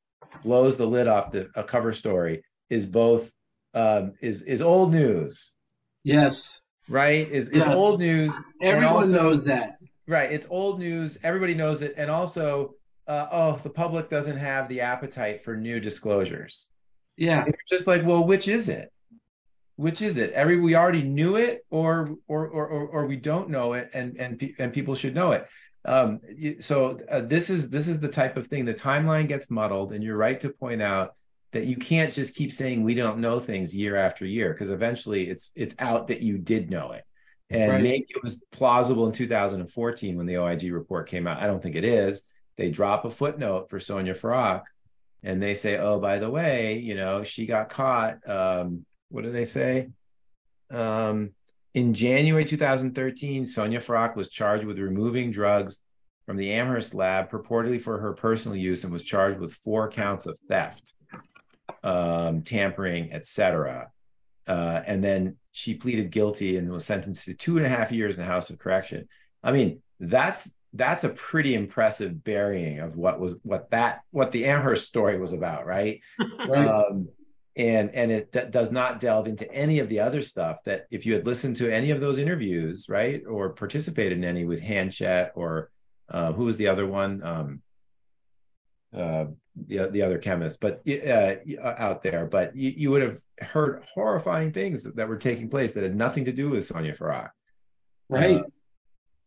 blows 0.43 0.75
the 0.75 0.85
lid 0.85 1.07
off 1.07 1.31
the 1.31 1.49
a 1.55 1.63
cover 1.63 1.93
story 1.93 2.43
is 2.69 2.85
both 2.85 3.31
um, 3.73 4.13
is 4.21 4.41
is 4.43 4.61
old 4.61 4.93
news, 4.93 5.55
yes, 6.03 6.59
right? 6.89 7.29
Is 7.31 7.49
is 7.49 7.65
old 7.65 8.01
news. 8.01 8.33
everyone 8.61 8.93
also- 8.93 9.11
knows 9.11 9.45
that. 9.45 9.77
Right, 10.11 10.29
it's 10.29 10.45
old 10.49 10.77
news. 10.77 11.17
Everybody 11.23 11.53
knows 11.53 11.81
it, 11.81 11.93
and 11.95 12.11
also, 12.11 12.75
uh, 13.07 13.27
oh, 13.31 13.61
the 13.63 13.69
public 13.69 14.09
doesn't 14.09 14.35
have 14.35 14.67
the 14.67 14.81
appetite 14.81 15.41
for 15.41 15.55
new 15.55 15.79
disclosures. 15.79 16.67
Yeah, 17.15 17.45
It's 17.47 17.69
just 17.69 17.87
like, 17.87 18.05
well, 18.05 18.27
which 18.27 18.49
is 18.49 18.67
it? 18.67 18.91
Which 19.77 20.01
is 20.01 20.17
it? 20.17 20.33
Every 20.33 20.59
we 20.59 20.75
already 20.75 21.01
knew 21.01 21.37
it, 21.37 21.65
or 21.69 22.17
or 22.27 22.45
or 22.45 22.67
or, 22.67 22.87
or 22.87 23.05
we 23.05 23.15
don't 23.15 23.49
know 23.49 23.71
it, 23.71 23.89
and 23.93 24.17
and 24.17 24.37
pe- 24.37 24.53
and 24.59 24.73
people 24.73 24.95
should 24.95 25.15
know 25.15 25.31
it. 25.31 25.47
Um, 25.85 26.19
so 26.59 26.99
uh, 27.09 27.21
this 27.21 27.49
is 27.49 27.69
this 27.69 27.87
is 27.87 28.01
the 28.01 28.09
type 28.09 28.35
of 28.35 28.47
thing. 28.47 28.65
The 28.65 28.73
timeline 28.73 29.29
gets 29.29 29.49
muddled, 29.49 29.93
and 29.93 30.03
you're 30.03 30.17
right 30.17 30.41
to 30.41 30.49
point 30.49 30.81
out 30.81 31.15
that 31.53 31.67
you 31.67 31.77
can't 31.77 32.11
just 32.11 32.35
keep 32.35 32.51
saying 32.51 32.83
we 32.83 32.95
don't 32.95 33.19
know 33.19 33.39
things 33.39 33.73
year 33.73 33.95
after 33.95 34.25
year 34.25 34.51
because 34.51 34.71
eventually 34.71 35.29
it's 35.29 35.53
it's 35.55 35.75
out 35.79 36.09
that 36.09 36.21
you 36.21 36.37
did 36.37 36.69
know 36.69 36.91
it. 36.91 37.05
And 37.51 37.71
Right. 37.71 37.83
maybe 37.83 38.05
it 38.09 38.23
was 38.23 38.41
plausible 38.51 39.05
in 39.05 39.11
2014 39.11 40.15
when 40.15 40.25
the 40.25 40.37
OIG 40.37 40.71
report 40.71 41.07
came 41.09 41.27
out. 41.27 41.41
I 41.41 41.47
don't 41.47 41.61
think 41.61 41.75
it 41.75 41.83
is. 41.83 42.23
They 42.57 42.69
drop 42.69 43.05
a 43.05 43.11
footnote 43.11 43.69
for 43.69 43.79
Sonja 43.79 44.15
Farak, 44.17 44.63
and 45.23 45.41
they 45.41 45.53
say, 45.53 45.77
"Oh, 45.77 45.99
by 45.99 46.19
the 46.19 46.29
way, 46.29 46.77
you 46.79 46.95
know, 46.95 47.23
she 47.23 47.45
got 47.45 47.69
caught." 47.69 48.27
Um, 48.27 48.85
what 49.09 49.23
do 49.23 49.31
they 49.31 49.45
say? 49.45 49.89
Um, 50.69 51.31
in 51.73 51.93
January 51.93 52.45
2013, 52.45 53.43
Sonja 53.45 53.81
Farak 53.83 54.15
was 54.15 54.29
charged 54.29 54.65
with 54.65 54.79
removing 54.79 55.31
drugs 55.31 55.81
from 56.25 56.37
the 56.37 56.51
Amherst 56.53 56.93
lab, 56.93 57.29
purportedly 57.29 57.81
for 57.81 57.97
her 57.99 58.13
personal 58.13 58.55
use, 58.55 58.83
and 58.83 58.93
was 58.93 59.03
charged 59.03 59.39
with 59.39 59.53
four 59.53 59.89
counts 59.89 60.25
of 60.25 60.37
theft, 60.47 60.93
um, 61.83 62.41
tampering, 62.43 63.11
etc. 63.11 63.91
Uh, 64.51 64.83
and 64.85 65.01
then 65.01 65.37
she 65.53 65.73
pleaded 65.73 66.11
guilty 66.11 66.57
and 66.57 66.69
was 66.69 66.83
sentenced 66.83 67.23
to 67.23 67.33
two 67.33 67.55
and 67.55 67.65
a 67.65 67.69
half 67.69 67.89
years 67.89 68.15
in 68.15 68.19
the 68.19 68.27
House 68.27 68.49
of 68.49 68.59
Correction. 68.59 69.07
I 69.41 69.53
mean, 69.53 69.81
that's 69.97 70.53
that's 70.73 71.05
a 71.05 71.09
pretty 71.09 71.55
impressive 71.55 72.21
burying 72.21 72.79
of 72.79 72.97
what 72.97 73.17
was 73.17 73.39
what 73.43 73.71
that 73.71 74.01
what 74.11 74.33
the 74.33 74.43
Amherst 74.43 74.87
story 74.87 75.17
was 75.17 75.31
about, 75.31 75.65
right? 75.65 76.01
right. 76.19 76.67
Um, 76.67 77.07
and 77.55 77.95
and 77.95 78.11
it 78.11 78.33
d- 78.33 78.47
does 78.49 78.71
not 78.71 78.99
delve 78.99 79.27
into 79.27 79.49
any 79.53 79.79
of 79.79 79.87
the 79.87 80.01
other 80.01 80.21
stuff 80.21 80.61
that 80.65 80.85
if 80.91 81.05
you 81.05 81.13
had 81.13 81.25
listened 81.25 81.55
to 81.57 81.73
any 81.73 81.91
of 81.91 82.01
those 82.01 82.17
interviews 82.17 82.87
right 82.89 83.23
or 83.25 83.51
participated 83.51 84.17
in 84.17 84.25
any 84.25 84.43
with 84.43 84.61
Hanchett 84.61 85.31
or 85.35 85.69
uh, 86.09 86.33
who 86.33 86.43
was 86.43 86.57
the 86.57 86.67
other 86.67 86.87
one 86.87 87.23
um, 87.23 87.61
uh, 88.93 89.25
the, 89.67 89.87
the 89.87 90.01
other 90.01 90.17
chemists, 90.17 90.57
but 90.57 90.81
uh, 90.87 91.35
out 91.65 92.03
there 92.03 92.25
but 92.25 92.55
you, 92.55 92.73
you 92.75 92.91
would 92.91 93.01
have 93.01 93.19
heard 93.39 93.83
horrifying 93.93 94.51
things 94.51 94.83
that, 94.83 94.95
that 94.95 95.07
were 95.07 95.17
taking 95.17 95.49
place 95.49 95.73
that 95.73 95.83
had 95.83 95.95
nothing 95.95 96.25
to 96.25 96.31
do 96.31 96.49
with 96.49 96.67
Sonja 96.67 96.97
Farak 96.97 97.29
right 98.09 98.37
uh, 98.37 98.43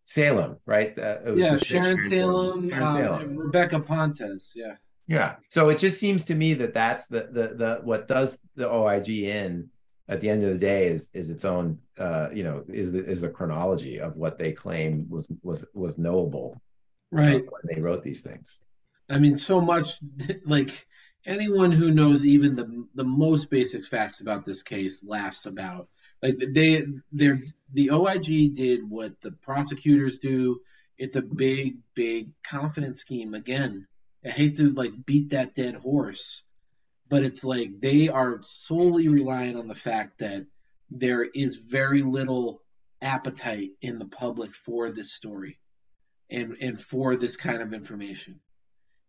Salem 0.04 0.56
right 0.66 0.94
yeah 0.96 1.56
Sharon 1.56 1.98
Salem, 1.98 2.70
Sharon 2.70 2.82
um, 2.82 2.96
Salem. 2.96 3.36
Rebecca 3.36 3.80
Pontes 3.80 4.52
yeah 4.54 4.74
yeah. 5.06 5.36
So 5.48 5.68
it 5.68 5.78
just 5.78 6.00
seems 6.00 6.24
to 6.26 6.34
me 6.34 6.54
that 6.54 6.74
that's 6.74 7.06
the 7.06 7.28
the 7.30 7.54
the 7.54 7.80
what 7.82 8.08
does 8.08 8.38
the 8.56 8.68
OIG 8.68 9.08
in 9.08 9.68
at 10.08 10.20
the 10.20 10.28
end 10.28 10.42
of 10.42 10.52
the 10.52 10.58
day 10.58 10.88
is 10.88 11.10
is 11.14 11.30
its 11.30 11.44
own 11.44 11.78
uh 11.98 12.28
you 12.32 12.44
know 12.44 12.64
is 12.68 12.92
the 12.92 13.04
is 13.04 13.20
the 13.20 13.28
chronology 13.28 14.00
of 14.00 14.16
what 14.16 14.38
they 14.38 14.52
claim 14.52 15.06
was 15.08 15.30
was 15.42 15.66
was 15.74 15.98
knowable 15.98 16.60
right 17.10 17.42
when 17.42 17.62
they 17.74 17.80
wrote 17.80 18.02
these 18.02 18.22
things. 18.22 18.62
I 19.08 19.18
mean, 19.18 19.36
so 19.36 19.60
much 19.60 19.98
like 20.44 20.86
anyone 21.26 21.72
who 21.72 21.90
knows 21.90 22.24
even 22.24 22.56
the 22.56 22.86
the 22.94 23.04
most 23.04 23.50
basic 23.50 23.84
facts 23.84 24.20
about 24.20 24.44
this 24.44 24.62
case 24.62 25.04
laughs 25.04 25.46
about. 25.46 25.88
Like 26.22 26.38
they 26.38 26.84
they're 27.12 27.42
the 27.72 27.90
OIG 27.90 28.54
did 28.54 28.88
what 28.88 29.20
the 29.20 29.32
prosecutors 29.32 30.18
do. 30.18 30.60
It's 30.96 31.16
a 31.16 31.22
big 31.22 31.78
big 31.94 32.30
confidence 32.42 33.00
scheme. 33.00 33.34
Again 33.34 33.86
I 34.24 34.30
hate 34.30 34.56
to 34.56 34.70
like 34.70 35.04
beat 35.04 35.30
that 35.30 35.54
dead 35.54 35.74
horse, 35.74 36.42
but 37.08 37.24
it's 37.24 37.44
like 37.44 37.80
they 37.80 38.08
are 38.08 38.40
solely 38.44 39.08
relying 39.08 39.58
on 39.58 39.68
the 39.68 39.74
fact 39.74 40.18
that 40.18 40.46
there 40.90 41.24
is 41.24 41.56
very 41.56 42.02
little 42.02 42.62
appetite 43.02 43.70
in 43.82 43.98
the 43.98 44.06
public 44.06 44.54
for 44.54 44.90
this 44.90 45.12
story 45.12 45.58
and 46.30 46.56
and 46.60 46.80
for 46.80 47.16
this 47.16 47.36
kind 47.36 47.60
of 47.60 47.74
information 47.74 48.40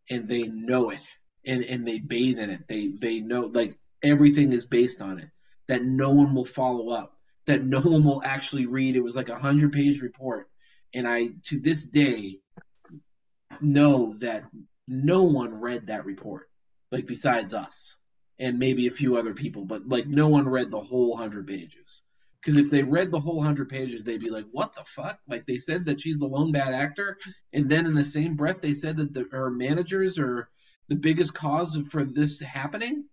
and 0.09 0.27
they 0.27 0.43
know 0.43 0.89
it 0.89 1.01
and 1.45 1.63
and 1.63 1.87
they 1.87 1.99
bathe 1.99 2.39
in 2.39 2.49
it. 2.49 2.67
They 2.67 2.87
they 2.87 3.19
know 3.19 3.41
like 3.41 3.77
everything 4.03 4.53
is 4.53 4.65
based 4.65 5.01
on 5.01 5.19
it 5.19 5.29
that 5.67 5.83
no 5.83 6.11
one 6.11 6.35
will 6.35 6.45
follow 6.45 6.89
up 6.89 7.15
that 7.45 7.63
no 7.63 7.79
one 7.81 8.03
will 8.03 8.21
actually 8.23 8.65
read. 8.65 8.95
It 8.95 9.03
was 9.03 9.15
like 9.15 9.29
a 9.29 9.39
hundred 9.39 9.71
page 9.71 10.01
report. 10.01 10.47
And 10.93 11.07
i 11.07 11.29
to 11.45 11.59
this 11.59 11.85
day 11.85 12.39
know 13.61 14.13
that 14.19 14.43
no 14.87 15.23
one 15.23 15.53
read 15.53 15.87
that 15.87 16.05
report, 16.05 16.47
like 16.91 17.05
besides 17.05 17.53
us 17.53 17.95
and 18.39 18.59
maybe 18.59 18.87
a 18.87 18.91
few 18.91 19.17
other 19.17 19.33
people, 19.33 19.65
but 19.65 19.87
like 19.87 20.07
no 20.07 20.27
one 20.27 20.47
read 20.47 20.71
the 20.71 20.81
whole 20.81 21.17
hundred 21.17 21.47
pages. 21.47 22.01
Because 22.45 22.57
if 22.57 22.69
they 22.69 22.83
read 22.83 23.09
the 23.09 23.19
whole 23.19 23.41
hundred 23.41 23.69
pages, 23.69 24.03
they'd 24.03 24.19
be 24.19 24.29
like, 24.29 24.45
"What 24.51 24.75
the 24.75 24.83
fuck?" 24.85 25.19
Like 25.27 25.47
they 25.47 25.57
said 25.57 25.85
that 25.85 25.99
she's 25.99 26.19
the 26.19 26.27
lone 26.27 26.51
bad 26.51 26.75
actor, 26.75 27.17
and 27.53 27.67
then 27.67 27.87
in 27.87 27.95
the 27.95 28.05
same 28.05 28.35
breath 28.35 28.61
they 28.61 28.73
said 28.73 28.97
that 28.97 29.15
the, 29.15 29.27
her 29.31 29.49
managers 29.49 30.19
are 30.19 30.47
the 30.87 30.95
biggest 30.95 31.33
cause 31.33 31.75
for 31.89 32.03
this 32.05 32.39
happening. 32.39 33.05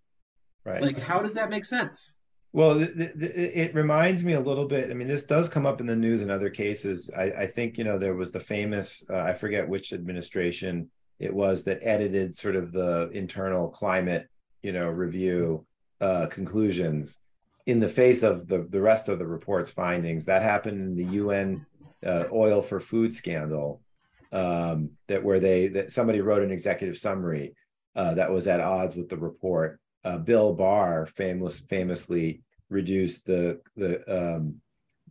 Right. 0.66 0.82
Like, 0.82 0.98
how 0.98 1.20
does 1.20 1.34
that 1.34 1.48
make 1.48 1.64
sense? 1.64 2.14
Well, 2.52 2.86
it 2.86 3.74
reminds 3.74 4.22
me 4.22 4.34
a 4.34 4.40
little 4.40 4.66
bit. 4.66 4.90
I 4.90 4.94
mean, 4.94 5.08
this 5.08 5.24
does 5.24 5.48
come 5.48 5.64
up 5.64 5.80
in 5.80 5.86
the 5.86 5.96
news 5.96 6.20
in 6.20 6.30
other 6.30 6.50
cases. 6.50 7.10
I, 7.16 7.22
I 7.32 7.46
think 7.46 7.78
you 7.78 7.84
know 7.84 7.96
there 7.96 8.14
was 8.14 8.32
the 8.32 8.40
famous 8.40 9.02
uh, 9.08 9.16
I 9.16 9.32
forget 9.32 9.66
which 9.66 9.94
administration 9.94 10.90
it 11.18 11.32
was 11.32 11.64
that 11.64 11.78
edited 11.80 12.36
sort 12.36 12.56
of 12.56 12.72
the 12.72 13.08
internal 13.14 13.70
climate, 13.70 14.28
you 14.62 14.72
know, 14.72 14.88
review 14.88 15.64
uh, 16.02 16.26
conclusions 16.26 17.21
in 17.66 17.80
the 17.80 17.88
face 17.88 18.22
of 18.22 18.48
the 18.48 18.66
the 18.68 18.80
rest 18.80 19.08
of 19.08 19.18
the 19.18 19.26
report's 19.26 19.70
findings. 19.70 20.24
That 20.24 20.42
happened 20.42 20.80
in 20.80 20.96
the 20.96 21.14
UN 21.14 21.66
uh, 22.04 22.24
oil 22.32 22.62
for 22.62 22.80
food 22.80 23.14
scandal, 23.14 23.82
um, 24.32 24.90
that 25.08 25.22
where 25.22 25.40
they 25.40 25.68
that 25.68 25.92
somebody 25.92 26.20
wrote 26.20 26.42
an 26.42 26.50
executive 26.50 26.96
summary 26.96 27.54
uh, 27.94 28.14
that 28.14 28.30
was 28.30 28.46
at 28.46 28.60
odds 28.60 28.96
with 28.96 29.08
the 29.08 29.16
report. 29.16 29.80
Uh, 30.04 30.18
Bill 30.18 30.52
Barr 30.52 31.06
famous 31.06 31.60
famously 31.60 32.42
reduced 32.68 33.26
the 33.26 33.60
the 33.76 34.36
um, 34.36 34.60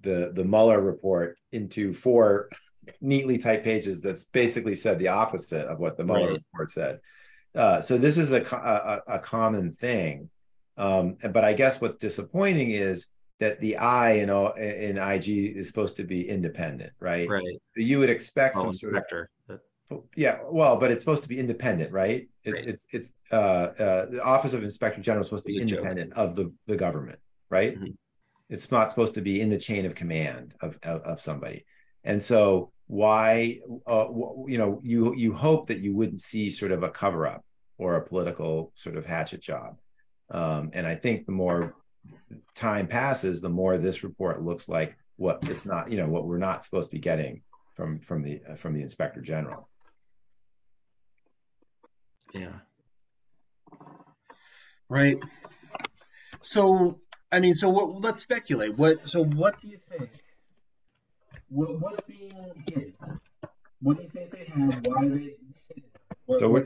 the 0.02 0.32
the 0.34 0.44
Mueller 0.44 0.82
report 0.82 1.38
into 1.52 1.94
four 1.94 2.50
neatly 3.00 3.38
typed 3.38 3.64
pages 3.64 4.02
that's 4.02 4.26
basically 4.26 4.76
said 4.76 5.00
the 5.00 5.10
opposite 5.10 5.68
of 5.68 5.80
what 5.80 5.98
the 5.98 6.04
Mueller 6.04 6.32
right. 6.32 6.42
report 6.52 6.72
said. 6.72 7.00
Uh, 7.54 7.82
so 7.82 7.98
this 7.98 8.18
is 8.18 8.32
a, 8.32 8.42
a, 8.42 9.16
a 9.16 9.20
common 9.20 9.74
thing. 9.74 10.30
Um, 10.78 11.18
but 11.32 11.44
I 11.44 11.54
guess 11.54 11.82
what's 11.82 12.00
disappointing 12.00 12.72
is 12.72 13.08
that 13.40 13.60
the 13.60 13.78
I 13.78 14.12
in, 14.14 14.30
in 14.58 14.98
IG 14.98 15.28
is 15.58 15.68
supposed 15.68 15.98
to 15.98 16.04
be 16.04 16.28
independent, 16.28 16.94
right? 17.00 17.28
Right. 17.28 17.62
So 17.76 17.82
you 17.82 18.00
would 18.00 18.10
expect 18.10 18.56
some 18.56 18.74
sort 18.74 18.96
of 18.96 19.04
yeah, 20.16 20.40
well, 20.50 20.78
but 20.78 20.92
it's 20.92 21.04
supposed 21.04 21.24
to 21.24 21.30
be 21.30 21.38
independent, 21.38 21.92
right? 21.92 22.30
It's 22.44 22.54
right. 22.54 22.68
it's 22.68 22.86
it's 22.92 23.14
uh, 23.32 23.36
uh, 23.36 24.06
the 24.10 24.24
Office 24.24 24.54
of 24.54 24.64
Inspector 24.64 25.02
General 25.02 25.22
is 25.22 25.28
supposed 25.28 25.46
to 25.48 25.54
be 25.54 25.62
independent 25.62 26.12
joke. 26.12 26.18
of 26.18 26.36
the 26.36 26.54
the 26.68 26.76
government, 26.76 27.20
right? 27.50 27.76
Mm-hmm. 27.76 27.92
It's 28.50 28.72
not 28.72 28.90
supposed 28.90 29.16
to 29.16 29.22
be 29.22 29.42
in 29.42 29.50
the 29.50 29.58
chain 29.58 29.86
of 29.86 29.96
command 29.96 30.54
of 30.62 30.78
of, 30.84 31.02
of 31.02 31.22
somebody. 31.22 31.66
And 32.04 32.22
so 32.22 32.72
why 32.88 33.60
uh, 33.88 34.08
you 34.48 34.58
know 34.58 34.80
you 34.84 35.16
you 35.16 35.34
hope 35.34 35.68
that 35.68 35.80
you 35.80 35.96
wouldn't 35.96 36.22
see 36.22 36.50
sort 36.50 36.72
of 36.72 36.84
a 36.84 36.90
cover 36.90 37.28
up 37.28 37.46
or 37.78 37.96
a 37.96 38.06
political 38.06 38.72
sort 38.76 38.96
of 38.96 39.06
hatchet 39.06 39.42
job. 39.42 39.78
Um, 40.32 40.72
and 40.74 40.88
I 40.88 40.96
think 40.96 41.26
the 41.26 41.32
more 41.32 41.76
time 42.56 42.88
passes, 42.88 43.42
the 43.42 43.50
more 43.50 43.78
this 43.78 44.04
report 44.04 44.42
looks 44.42 44.70
like 44.70 44.98
what 45.18 45.40
it's 45.44 45.66
not, 45.66 45.92
you 45.92 45.98
know, 45.98 46.08
what 46.08 46.26
we're 46.26 46.38
not 46.38 46.64
supposed 46.64 46.90
to 46.90 46.96
be 46.96 47.02
getting 47.02 47.42
from 47.76 48.00
from 48.00 48.24
the 48.24 48.42
uh, 48.50 48.56
from 48.56 48.74
the 48.74 48.82
inspector 48.82 49.22
general. 49.22 49.68
Yeah. 52.34 52.54
Right. 54.90 55.20
So, 56.42 57.00
I 57.32 57.40
mean, 57.40 57.54
so 57.54 57.70
what? 57.70 58.02
Let's 58.02 58.22
speculate. 58.22 58.78
What? 58.78 59.06
So, 59.08 59.24
what 59.24 59.62
do 59.62 59.68
you 59.68 59.80
think? 59.90 60.10
what, 61.52 61.80
what's 61.80 62.02
being 62.02 62.32
hid? 62.74 62.96
What 63.82 63.98
do 63.98 64.04
you 64.04 64.10
think 64.10 64.32
they 64.32 64.46
have? 64.46 64.86
Why 64.86 65.06
are 65.06 65.10
they? 65.10 65.36
What, 66.26 66.40
so 66.40 66.50
what? 66.50 66.66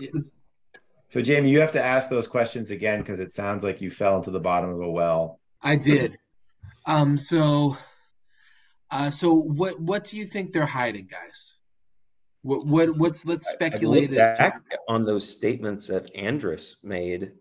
So 1.15 1.21
Jamie, 1.21 1.49
you 1.49 1.61
have 1.61 1.71
to 1.71 1.81
ask 1.81 2.09
those 2.09 2.27
questions 2.27 2.71
again 2.71 2.99
because 2.99 3.21
it 3.21 3.31
sounds 3.31 3.63
like 3.63 3.79
you 3.79 3.89
fell 3.89 4.17
into 4.17 4.31
the 4.31 4.39
bottom 4.41 4.69
of 4.71 4.81
a 4.81 4.91
well. 4.91 5.39
I 5.61 5.77
did. 5.77 6.17
Um. 6.85 7.17
So. 7.17 7.77
Uh. 8.91 9.11
So 9.11 9.33
what? 9.33 9.79
What 9.79 10.03
do 10.03 10.17
you 10.17 10.25
think 10.25 10.51
they're 10.51 10.65
hiding, 10.65 11.07
guys? 11.09 11.53
What? 12.41 12.65
What? 12.65 12.97
What's? 12.97 13.25
Let's 13.25 13.47
speculate. 13.47 14.11
I 14.11 14.35
back 14.35 14.61
on 14.89 15.05
those 15.05 15.25
statements 15.25 15.87
that 15.87 16.13
Andrus 16.13 16.75
made, 16.83 17.31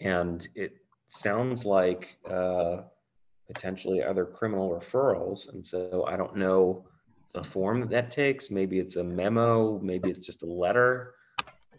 and 0.00 0.48
it 0.54 0.78
sounds 1.08 1.66
like 1.66 2.16
uh, 2.26 2.78
potentially 3.46 4.02
other 4.02 4.24
criminal 4.24 4.70
referrals. 4.70 5.52
And 5.52 5.66
so 5.66 6.06
I 6.08 6.16
don't 6.16 6.36
know 6.36 6.86
the 7.34 7.44
form 7.44 7.80
that 7.80 7.90
that 7.90 8.10
takes. 8.10 8.50
Maybe 8.50 8.78
it's 8.78 8.96
a 8.96 9.04
memo, 9.04 9.78
maybe 9.80 10.08
it's 10.08 10.24
just 10.24 10.42
a 10.42 10.46
letter 10.46 11.12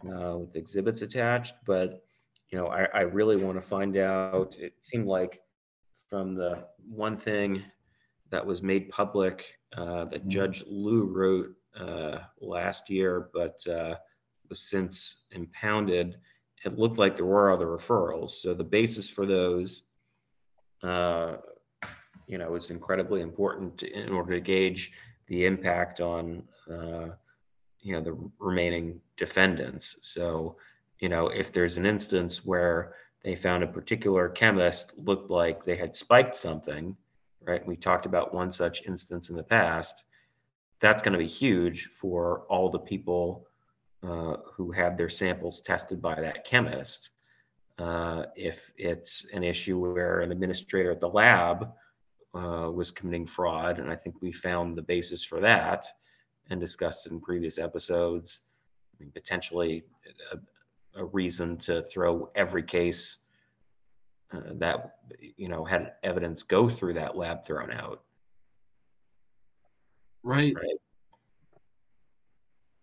uh, 0.08 0.38
with 0.38 0.56
exhibits 0.56 1.02
attached. 1.02 1.54
But 1.66 2.04
you 2.50 2.58
know, 2.58 2.68
I, 2.68 2.84
I 2.94 3.00
really 3.00 3.36
want 3.36 3.56
to 3.56 3.60
find 3.60 3.96
out. 3.96 4.56
It 4.58 4.74
seemed 4.82 5.06
like 5.06 5.40
from 6.10 6.34
the 6.34 6.66
one 6.88 7.16
thing 7.16 7.62
that 8.30 8.44
was 8.44 8.62
made 8.62 8.88
public 8.90 9.44
uh, 9.76 10.04
that 10.06 10.20
mm-hmm. 10.20 10.28
Judge 10.28 10.64
Liu 10.66 11.04
wrote 11.04 11.54
uh, 11.78 12.18
last 12.40 12.90
year, 12.90 13.30
but 13.32 13.66
uh, 13.66 13.94
was 14.48 14.68
since 14.68 15.22
impounded. 15.30 16.16
It 16.64 16.78
looked 16.78 16.98
like 16.98 17.16
there 17.16 17.26
were 17.26 17.52
other 17.52 17.66
referrals. 17.66 18.30
So 18.30 18.54
the 18.54 18.64
basis 18.64 19.08
for 19.08 19.26
those 19.26 19.82
uh, 20.82 21.36
you 22.26 22.38
know, 22.38 22.54
is 22.54 22.70
incredibly 22.70 23.20
important 23.20 23.82
in 23.82 24.10
order 24.10 24.34
to 24.34 24.40
gauge 24.40 24.92
the 25.28 25.46
impact 25.46 26.00
on, 26.00 26.42
uh, 26.70 27.08
you 27.84 27.92
know, 27.92 28.00
the 28.00 28.18
remaining 28.38 29.00
defendants. 29.16 29.98
So, 30.02 30.56
you 30.98 31.08
know, 31.08 31.28
if 31.28 31.52
there's 31.52 31.76
an 31.76 31.84
instance 31.86 32.44
where 32.44 32.94
they 33.22 33.36
found 33.36 33.62
a 33.62 33.68
particular 33.68 34.28
chemist 34.30 34.94
looked 34.96 35.30
like 35.30 35.64
they 35.64 35.76
had 35.76 35.94
spiked 35.94 36.34
something, 36.34 36.96
right? 37.42 37.64
We 37.64 37.76
talked 37.76 38.06
about 38.06 38.34
one 38.34 38.50
such 38.50 38.84
instance 38.86 39.28
in 39.28 39.36
the 39.36 39.42
past. 39.42 40.04
That's 40.80 41.02
going 41.02 41.12
to 41.12 41.18
be 41.18 41.28
huge 41.28 41.86
for 41.86 42.46
all 42.48 42.70
the 42.70 42.78
people 42.78 43.46
uh, 44.02 44.36
who 44.54 44.72
had 44.72 44.96
their 44.96 45.10
samples 45.10 45.60
tested 45.60 46.00
by 46.00 46.18
that 46.20 46.46
chemist. 46.46 47.10
Uh, 47.78 48.24
if 48.34 48.72
it's 48.78 49.26
an 49.34 49.44
issue 49.44 49.78
where 49.78 50.20
an 50.20 50.32
administrator 50.32 50.90
at 50.90 51.00
the 51.00 51.08
lab 51.08 51.70
uh, 52.34 52.70
was 52.72 52.90
committing 52.90 53.26
fraud. 53.26 53.78
And 53.78 53.90
I 53.90 53.96
think 53.96 54.22
we 54.22 54.32
found 54.32 54.74
the 54.74 54.82
basis 54.82 55.22
for 55.22 55.40
that 55.40 55.86
and 56.50 56.60
discussed 56.60 57.06
in 57.06 57.20
previous 57.20 57.58
episodes. 57.58 58.40
I 58.94 59.02
mean, 59.02 59.12
potentially 59.12 59.84
a, 60.32 61.00
a 61.00 61.04
reason 61.06 61.56
to 61.58 61.82
throw 61.82 62.28
every 62.34 62.62
case 62.62 63.18
uh, 64.32 64.40
that 64.54 64.96
you 65.36 65.48
know 65.48 65.64
had 65.64 65.92
evidence 66.02 66.42
go 66.42 66.68
through 66.68 66.94
that 66.94 67.16
lab 67.16 67.44
thrown 67.44 67.70
out. 67.72 68.02
Right. 70.22 70.54
Right. 70.54 70.78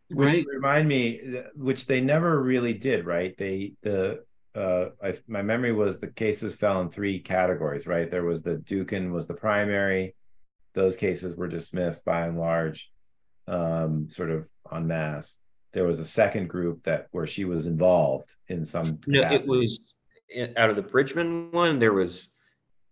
which 0.09 0.27
Right. 0.27 0.45
remind 0.47 0.87
me 0.87 1.41
which 1.55 1.87
they 1.87 2.01
never 2.01 2.41
really 2.41 2.73
did 2.73 3.05
right 3.05 3.35
they 3.37 3.73
the 3.81 4.23
uh 4.55 4.87
I, 5.01 5.17
my 5.27 5.41
memory 5.41 5.71
was 5.71 5.99
the 5.99 6.11
cases 6.11 6.55
fell 6.55 6.81
in 6.81 6.89
three 6.89 7.19
categories 7.19 7.87
right 7.87 8.11
there 8.11 8.23
was 8.23 8.41
the 8.41 8.57
dookhan 8.57 9.11
was 9.11 9.27
the 9.27 9.33
primary 9.33 10.15
those 10.73 10.97
cases 10.97 11.35
were 11.35 11.47
dismissed 11.47 12.03
by 12.05 12.27
and 12.27 12.37
large 12.37 12.91
um 13.47 14.07
sort 14.09 14.29
of 14.29 14.49
en 14.71 14.87
masse 14.87 15.39
there 15.73 15.85
was 15.85 15.99
a 15.99 16.05
second 16.05 16.47
group 16.47 16.83
that 16.83 17.07
where 17.11 17.27
she 17.27 17.45
was 17.45 17.65
involved 17.65 18.35
in 18.47 18.65
some 18.65 18.99
No, 19.07 19.21
it 19.21 19.47
was 19.47 19.79
out 20.57 20.69
of 20.69 20.75
the 20.75 20.81
Bridgeman 20.81 21.51
one. 21.51 21.79
There 21.79 21.93
was 21.93 22.29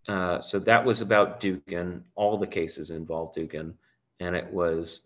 uh, 0.08 0.40
so 0.40 0.58
that 0.58 0.84
was 0.84 1.00
about 1.00 1.40
Dookhan. 1.40 2.02
All 2.14 2.38
the 2.38 2.46
cases 2.46 2.90
involved 2.90 3.36
Dookhan, 3.36 3.74
and 4.18 4.34
it 4.34 4.50
was 4.50 5.00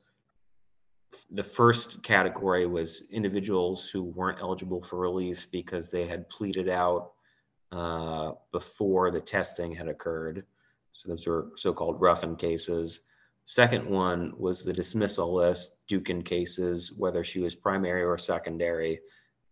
the 1.30 1.42
first 1.42 2.02
category 2.02 2.66
was 2.66 3.04
individuals 3.10 3.88
who 3.88 4.02
weren't 4.02 4.40
eligible 4.40 4.82
for 4.82 4.98
release 4.98 5.46
because 5.46 5.90
they 5.90 6.06
had 6.06 6.28
pleaded 6.28 6.68
out 6.68 7.12
uh, 7.70 8.32
before 8.52 9.10
the 9.10 9.20
testing 9.20 9.72
had 9.72 9.88
occurred. 9.88 10.44
So 10.92 11.08
those 11.08 11.26
were 11.26 11.50
so-called 11.56 12.00
roughen 12.00 12.36
cases. 12.36 13.00
Second 13.46 13.88
one 13.88 14.32
was 14.36 14.62
the 14.62 14.72
dismissal 14.72 15.34
list, 15.34 15.76
Dookhan 15.90 16.24
cases, 16.24 16.94
whether 16.96 17.22
she 17.22 17.40
was 17.40 17.54
primary 17.54 18.02
or 18.02 18.16
secondary, 18.16 19.00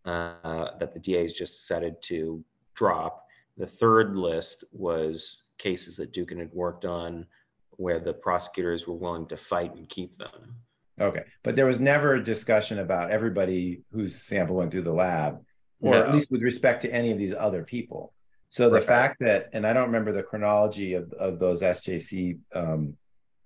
uh, 0.07 0.69
that 0.79 0.95
the 0.95 1.01
DAs 1.01 1.35
just 1.35 1.55
decided 1.61 1.95
to 2.03 2.43
drop. 2.75 3.25
The 3.59 3.67
third 3.67 4.17
list 4.17 4.65
was 4.73 5.45
cases 5.59 5.97
that 5.99 6.13
Dookhan 6.13 6.39
had 6.39 6.53
worked 6.53 6.85
on 6.87 7.27
where 7.73 8.01
the 8.01 8.15
prosecutors 8.15 8.87
were 8.87 8.95
willing 8.95 9.27
to 9.27 9.37
fight 9.37 9.75
and 9.75 9.89
keep 9.89 10.17
them. 10.17 10.55
okay 11.01 11.25
but 11.43 11.57
there 11.57 11.65
was 11.67 11.81
never 11.81 12.15
a 12.15 12.23
discussion 12.23 12.79
about 12.81 13.11
everybody 13.11 13.83
whose 13.93 14.23
sample 14.23 14.57
went 14.57 14.71
through 14.71 14.83
the 14.83 14.93
lab 14.93 15.43
or 15.81 15.93
No. 15.95 16.03
at 16.05 16.13
least 16.15 16.31
with 16.31 16.43
respect 16.43 16.83
to 16.83 16.93
any 16.93 17.11
of 17.11 17.19
these 17.19 17.33
other 17.35 17.63
people 17.65 18.13
so 18.51 18.69
the 18.69 18.75
Right. 18.77 18.85
fact 18.85 19.21
that 19.21 19.49
and 19.55 19.67
i 19.67 19.73
don't 19.73 19.87
remember 19.87 20.13
the 20.13 20.23
chronology 20.23 20.93
of, 20.95 21.11
of 21.15 21.39
those 21.39 21.63
sjc 21.63 22.39
um, 22.55 22.95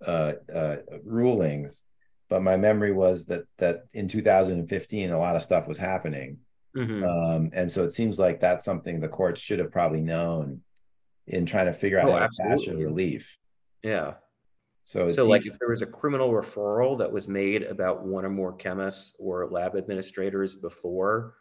uh, 0.04 0.32
uh, 0.52 0.76
rulings 1.04 1.84
but 2.28 2.42
my 2.42 2.56
memory 2.56 2.92
was 2.92 3.26
that 3.26 3.44
that 3.58 3.84
in 3.94 4.08
2015 4.08 5.10
a 5.10 5.18
lot 5.18 5.36
of 5.36 5.42
stuff 5.42 5.66
was 5.68 5.78
happening 5.78 6.38
Mhm. 6.76 7.02
um, 7.08 7.50
and 7.54 7.70
so 7.70 7.84
it 7.84 7.90
seems 7.90 8.18
like 8.18 8.38
that's 8.40 8.64
something 8.64 9.00
the 9.00 9.08
courts 9.08 9.40
should 9.40 9.58
have 9.60 9.72
probably 9.72 10.02
known 10.02 10.60
in 11.26 11.46
trying 11.46 11.66
to 11.66 11.72
figure 11.72 11.98
out 11.98 12.08
Oh, 12.08 12.12
how 12.12 12.26
to 12.26 12.42
fashion 12.42 12.76
relief 12.76 13.38
yeah. 13.82 14.14
so 14.84 15.10
So, 15.10 15.26
like, 15.26 15.46
if 15.46 15.58
there 15.58 15.68
was 15.68 15.82
a 15.82 15.86
criminal 15.86 16.30
referral 16.32 16.98
that 16.98 17.10
was 17.10 17.28
made 17.28 17.62
about 17.62 18.04
one 18.04 18.24
or 18.24 18.30
more 18.30 18.52
chemists 18.52 19.14
or 19.18 19.46
lab 19.48 19.74
administrators 19.76 20.54
before 20.56 21.34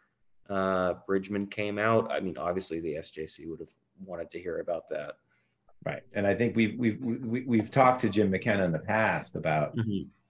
uh, 0.48 0.94
Bridgeman 1.06 1.48
came 1.48 1.76
out, 1.78 2.10
I 2.12 2.20
mean, 2.20 2.38
obviously 2.38 2.78
the 2.80 2.94
SJC 2.94 3.48
would 3.50 3.58
have 3.60 3.68
wanted 4.04 4.30
to 4.30 4.38
hear 4.40 4.60
about 4.60 4.88
that. 4.90 5.16
Right. 5.84 6.02
And 6.12 6.26
I 6.26 6.34
think 6.34 6.56
we've 6.56 6.76
we've 6.78 7.00
we, 7.00 7.42
we've 7.42 7.70
talked 7.70 8.00
to 8.00 8.08
Jim 8.08 8.30
McKenna 8.30 8.64
in 8.64 8.72
the 8.72 8.78
past 8.80 9.36
about 9.36 9.74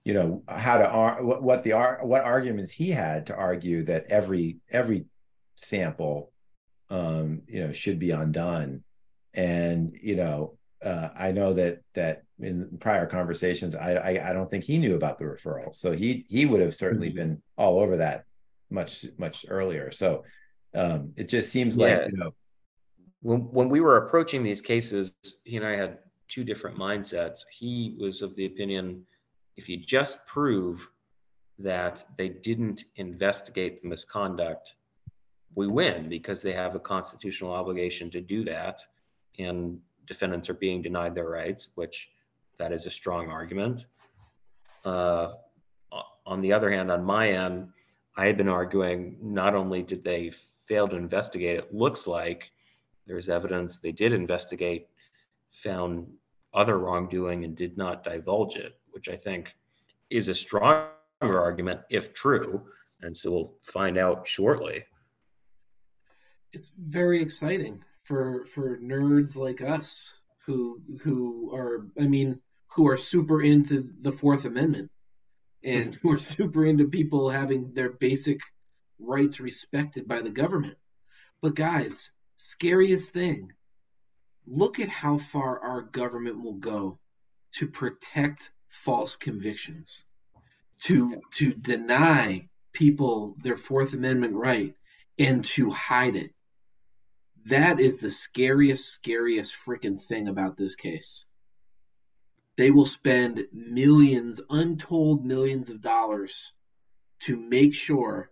you 0.04 0.14
know 0.14 0.42
how 0.48 0.76
to 0.78 0.86
ar- 0.86 1.22
what, 1.22 1.42
what 1.42 1.64
the 1.64 1.72
ar- 1.72 2.00
what 2.04 2.24
arguments 2.24 2.72
he 2.72 2.90
had 2.90 3.26
to 3.26 3.34
argue 3.34 3.84
that 3.84 4.06
every 4.08 4.58
every 4.70 5.06
sample 5.56 6.30
um 6.90 7.42
you 7.48 7.64
know 7.64 7.72
should 7.72 7.98
be 7.98 8.10
undone. 8.10 8.82
And 9.34 9.96
you 10.00 10.16
know 10.16 10.56
uh, 10.84 11.08
I 11.16 11.32
know 11.32 11.54
that 11.54 11.78
that 11.94 12.22
in 12.38 12.76
prior 12.78 13.06
conversations 13.06 13.74
I, 13.74 13.94
I 13.94 14.30
I 14.30 14.32
don't 14.34 14.50
think 14.50 14.64
he 14.64 14.76
knew 14.78 14.94
about 14.94 15.18
the 15.18 15.24
referral. 15.24 15.74
So 15.74 15.92
he 15.92 16.26
he 16.28 16.44
would 16.44 16.60
have 16.60 16.74
certainly 16.74 17.10
Mhm. 17.10 17.14
been 17.14 17.42
all 17.56 17.78
over 17.80 17.96
that 17.96 18.24
much 18.70 19.06
much 19.16 19.46
earlier. 19.48 19.90
So 19.90 20.24
um 20.74 21.12
it 21.16 21.28
just 21.30 21.50
seems 21.50 21.76
like 21.78 22.10
you 22.12 22.18
know 22.18 22.30
when 23.26 23.40
when 23.50 23.68
we 23.68 23.80
were 23.80 23.96
approaching 23.96 24.44
these 24.44 24.60
cases, 24.60 25.16
he 25.42 25.56
and 25.56 25.66
I 25.66 25.72
had 25.72 25.98
two 26.28 26.44
different 26.44 26.78
mindsets. 26.78 27.40
He 27.50 27.96
was 27.98 28.22
of 28.22 28.36
the 28.36 28.46
opinion 28.46 29.04
if 29.56 29.68
you 29.68 29.76
just 29.78 30.24
prove 30.26 30.88
that 31.58 32.04
they 32.18 32.28
didn't 32.28 32.84
investigate 32.96 33.82
the 33.82 33.88
misconduct, 33.88 34.74
we 35.56 35.66
win 35.66 36.08
because 36.08 36.40
they 36.40 36.52
have 36.52 36.76
a 36.76 36.78
constitutional 36.78 37.52
obligation 37.52 38.10
to 38.10 38.20
do 38.20 38.44
that, 38.44 38.80
and 39.38 39.80
defendants 40.06 40.48
are 40.48 40.60
being 40.66 40.80
denied 40.82 41.14
their 41.14 41.28
rights, 41.28 41.70
which 41.74 42.10
that 42.58 42.70
is 42.70 42.86
a 42.86 42.90
strong 42.90 43.30
argument. 43.30 43.86
Uh, 44.84 45.32
on 46.26 46.40
the 46.42 46.52
other 46.52 46.70
hand, 46.70 46.92
on 46.92 47.02
my 47.02 47.30
end, 47.30 47.68
I 48.16 48.26
had 48.26 48.36
been 48.36 48.48
arguing 48.48 49.16
not 49.20 49.54
only 49.54 49.82
did 49.82 50.04
they 50.04 50.30
fail 50.66 50.86
to 50.86 50.96
investigate, 50.96 51.58
it 51.58 51.74
looks 51.74 52.06
like 52.06 52.50
there's 53.06 53.28
evidence 53.28 53.78
they 53.78 53.92
did 53.92 54.12
investigate, 54.12 54.88
found 55.50 56.06
other 56.54 56.78
wrongdoing, 56.78 57.44
and 57.44 57.56
did 57.56 57.76
not 57.76 58.04
divulge 58.04 58.56
it, 58.56 58.78
which 58.90 59.08
I 59.08 59.16
think 59.16 59.54
is 60.10 60.28
a 60.28 60.34
stronger 60.34 60.90
argument 61.20 61.80
if 61.90 62.14
true. 62.14 62.62
And 63.02 63.16
so 63.16 63.30
we'll 63.30 63.54
find 63.62 63.98
out 63.98 64.26
shortly. 64.26 64.84
it's 66.52 66.70
very 66.78 67.22
exciting 67.22 67.82
for 68.04 68.46
for 68.54 68.78
nerds 68.78 69.36
like 69.36 69.60
us 69.60 70.10
who 70.46 70.80
who 71.02 71.54
are 71.54 71.86
I 72.00 72.06
mean 72.06 72.40
who 72.68 72.88
are 72.88 72.96
super 72.96 73.42
into 73.42 73.90
the 74.00 74.12
Fourth 74.12 74.44
Amendment 74.46 74.90
and 75.64 75.94
who 75.96 76.12
are 76.12 76.18
super 76.18 76.64
into 76.64 76.88
people 76.88 77.30
having 77.30 77.74
their 77.74 77.90
basic 77.90 78.40
rights 78.98 79.40
respected 79.40 80.06
by 80.08 80.22
the 80.22 80.30
government. 80.30 80.78
But 81.42 81.54
guys, 81.54 82.10
scariest 82.36 83.12
thing, 83.12 83.52
look 84.46 84.78
at 84.80 84.88
how 84.88 85.18
far 85.18 85.58
our 85.60 85.82
government 85.82 86.42
will 86.42 86.54
go 86.54 86.98
to 87.52 87.66
protect 87.66 88.50
false 88.68 89.16
convictions, 89.16 90.04
to 90.80 91.20
to 91.32 91.52
deny 91.52 92.48
people 92.72 93.36
their 93.42 93.56
Fourth 93.56 93.94
Amendment 93.94 94.34
right 94.34 94.74
and 95.18 95.44
to 95.44 95.70
hide 95.70 96.16
it. 96.16 96.32
That 97.46 97.80
is 97.80 97.98
the 97.98 98.10
scariest, 98.10 98.92
scariest 98.92 99.54
freaking 99.66 100.02
thing 100.02 100.28
about 100.28 100.56
this 100.56 100.74
case. 100.74 101.26
They 102.56 102.70
will 102.70 102.86
spend 102.86 103.46
millions, 103.52 104.40
untold 104.50 105.24
millions 105.24 105.70
of 105.70 105.80
dollars 105.80 106.52
to 107.20 107.36
make 107.36 107.74
sure 107.74 108.30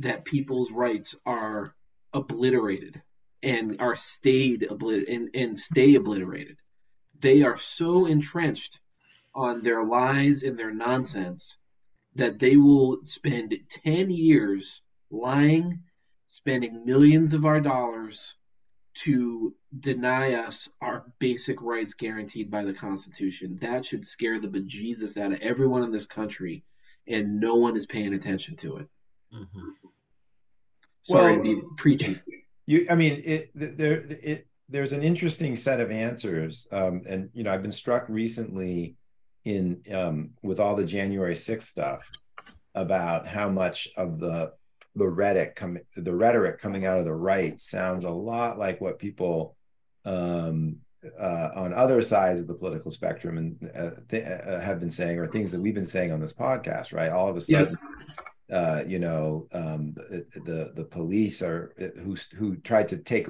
that 0.00 0.24
people's 0.24 0.70
rights 0.70 1.14
are 1.24 1.74
obliterated 2.12 3.02
and 3.42 3.76
are 3.80 3.96
stayed 3.96 4.62
oblit- 4.70 5.12
and, 5.12 5.30
and 5.34 5.58
stay 5.58 5.94
obliterated. 5.94 6.56
They 7.20 7.42
are 7.42 7.58
so 7.58 8.06
entrenched 8.06 8.80
on 9.34 9.62
their 9.62 9.84
lies 9.84 10.42
and 10.42 10.58
their 10.58 10.72
nonsense 10.72 11.58
that 12.14 12.38
they 12.38 12.56
will 12.56 12.98
spend 13.04 13.56
10 13.68 14.10
years 14.10 14.80
lying, 15.10 15.80
spending 16.26 16.84
millions 16.84 17.34
of 17.34 17.44
our 17.44 17.60
dollars 17.60 18.34
to 18.94 19.54
deny 19.78 20.32
us 20.32 20.70
our 20.80 21.04
basic 21.18 21.60
rights 21.60 21.92
guaranteed 21.92 22.50
by 22.50 22.64
the 22.64 22.72
Constitution. 22.72 23.58
That 23.60 23.84
should 23.84 24.06
scare 24.06 24.38
the 24.38 24.48
bejesus 24.48 25.18
out 25.18 25.32
of 25.32 25.40
everyone 25.40 25.82
in 25.82 25.92
this 25.92 26.06
country, 26.06 26.64
and 27.06 27.38
no 27.38 27.56
one 27.56 27.76
is 27.76 27.84
paying 27.84 28.14
attention 28.14 28.56
to 28.56 28.78
it. 28.78 28.88
Mm-hmm. 29.34 29.68
Sorry 31.02 31.32
Well- 31.32 31.36
to 31.36 31.42
be 31.42 31.62
preachy. 31.76 32.20
You, 32.66 32.86
I 32.90 32.94
mean, 32.94 33.22
it 33.24 33.50
there 33.54 34.04
it 34.08 34.46
there's 34.68 34.92
an 34.92 35.02
interesting 35.02 35.54
set 35.56 35.80
of 35.80 35.90
answers, 35.90 36.66
um, 36.72 37.02
and 37.08 37.30
you 37.32 37.44
know, 37.44 37.52
I've 37.52 37.62
been 37.62 37.72
struck 37.72 38.08
recently 38.08 38.96
in 39.44 39.82
um, 39.92 40.30
with 40.42 40.58
all 40.58 40.74
the 40.74 40.84
January 40.84 41.34
6th 41.34 41.62
stuff 41.62 42.10
about 42.74 43.26
how 43.26 43.48
much 43.48 43.88
of 43.96 44.18
the 44.18 44.52
the 44.96 45.08
rhetoric 45.08 45.54
coming 45.54 45.82
the 45.96 46.14
rhetoric 46.14 46.58
coming 46.58 46.84
out 46.84 46.98
of 46.98 47.04
the 47.04 47.14
right 47.14 47.60
sounds 47.60 48.04
a 48.04 48.10
lot 48.10 48.58
like 48.58 48.80
what 48.80 48.98
people 48.98 49.56
um, 50.04 50.76
uh, 51.20 51.50
on 51.54 51.72
other 51.74 52.02
sides 52.02 52.40
of 52.40 52.46
the 52.46 52.54
political 52.54 52.90
spectrum 52.90 53.38
and 53.38 53.70
uh, 53.76 53.90
th- 54.08 54.24
uh, 54.24 54.60
have 54.60 54.80
been 54.80 54.90
saying, 54.90 55.18
or 55.18 55.26
things 55.26 55.50
that 55.52 55.60
we've 55.60 55.74
been 55.74 55.84
saying 55.84 56.12
on 56.12 56.20
this 56.20 56.34
podcast. 56.34 56.92
Right, 56.92 57.10
all 57.10 57.28
of 57.28 57.36
a 57.36 57.42
Yeah. 57.46 57.66
Uh, 58.50 58.84
you 58.86 58.98
know, 58.98 59.48
um, 59.52 59.94
the, 59.94 60.72
the 60.74 60.84
police 60.84 61.42
are 61.42 61.74
who 62.02 62.16
who 62.36 62.56
tried 62.56 62.88
to 62.90 62.98
take 62.98 63.28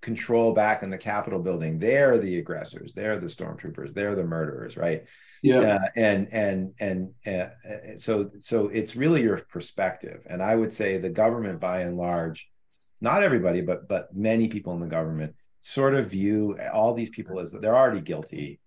control 0.00 0.52
back 0.52 0.82
in 0.82 0.90
the 0.90 0.98
Capitol 0.98 1.40
building. 1.40 1.78
They're 1.78 2.18
the 2.18 2.38
aggressors. 2.38 2.92
They're 2.92 3.18
the 3.18 3.28
stormtroopers. 3.28 3.94
They're 3.94 4.14
the 4.14 4.24
murderers, 4.24 4.76
right? 4.76 5.04
Yeah. 5.42 5.60
Uh, 5.60 5.88
and 5.96 6.28
and 6.32 6.74
and 6.80 7.10
uh, 7.26 7.96
so 7.96 8.30
so 8.40 8.68
it's 8.68 8.96
really 8.96 9.22
your 9.22 9.38
perspective. 9.38 10.22
And 10.28 10.42
I 10.42 10.54
would 10.54 10.72
say 10.72 10.98
the 10.98 11.10
government, 11.10 11.60
by 11.60 11.80
and 11.80 11.96
large, 11.96 12.48
not 13.00 13.22
everybody, 13.22 13.60
but 13.60 13.88
but 13.88 14.14
many 14.14 14.48
people 14.48 14.72
in 14.74 14.80
the 14.80 14.86
government 14.86 15.34
sort 15.60 15.94
of 15.94 16.10
view 16.10 16.58
all 16.72 16.94
these 16.94 17.10
people 17.10 17.40
as 17.40 17.52
they're 17.52 17.76
already 17.76 18.00
guilty. 18.00 18.60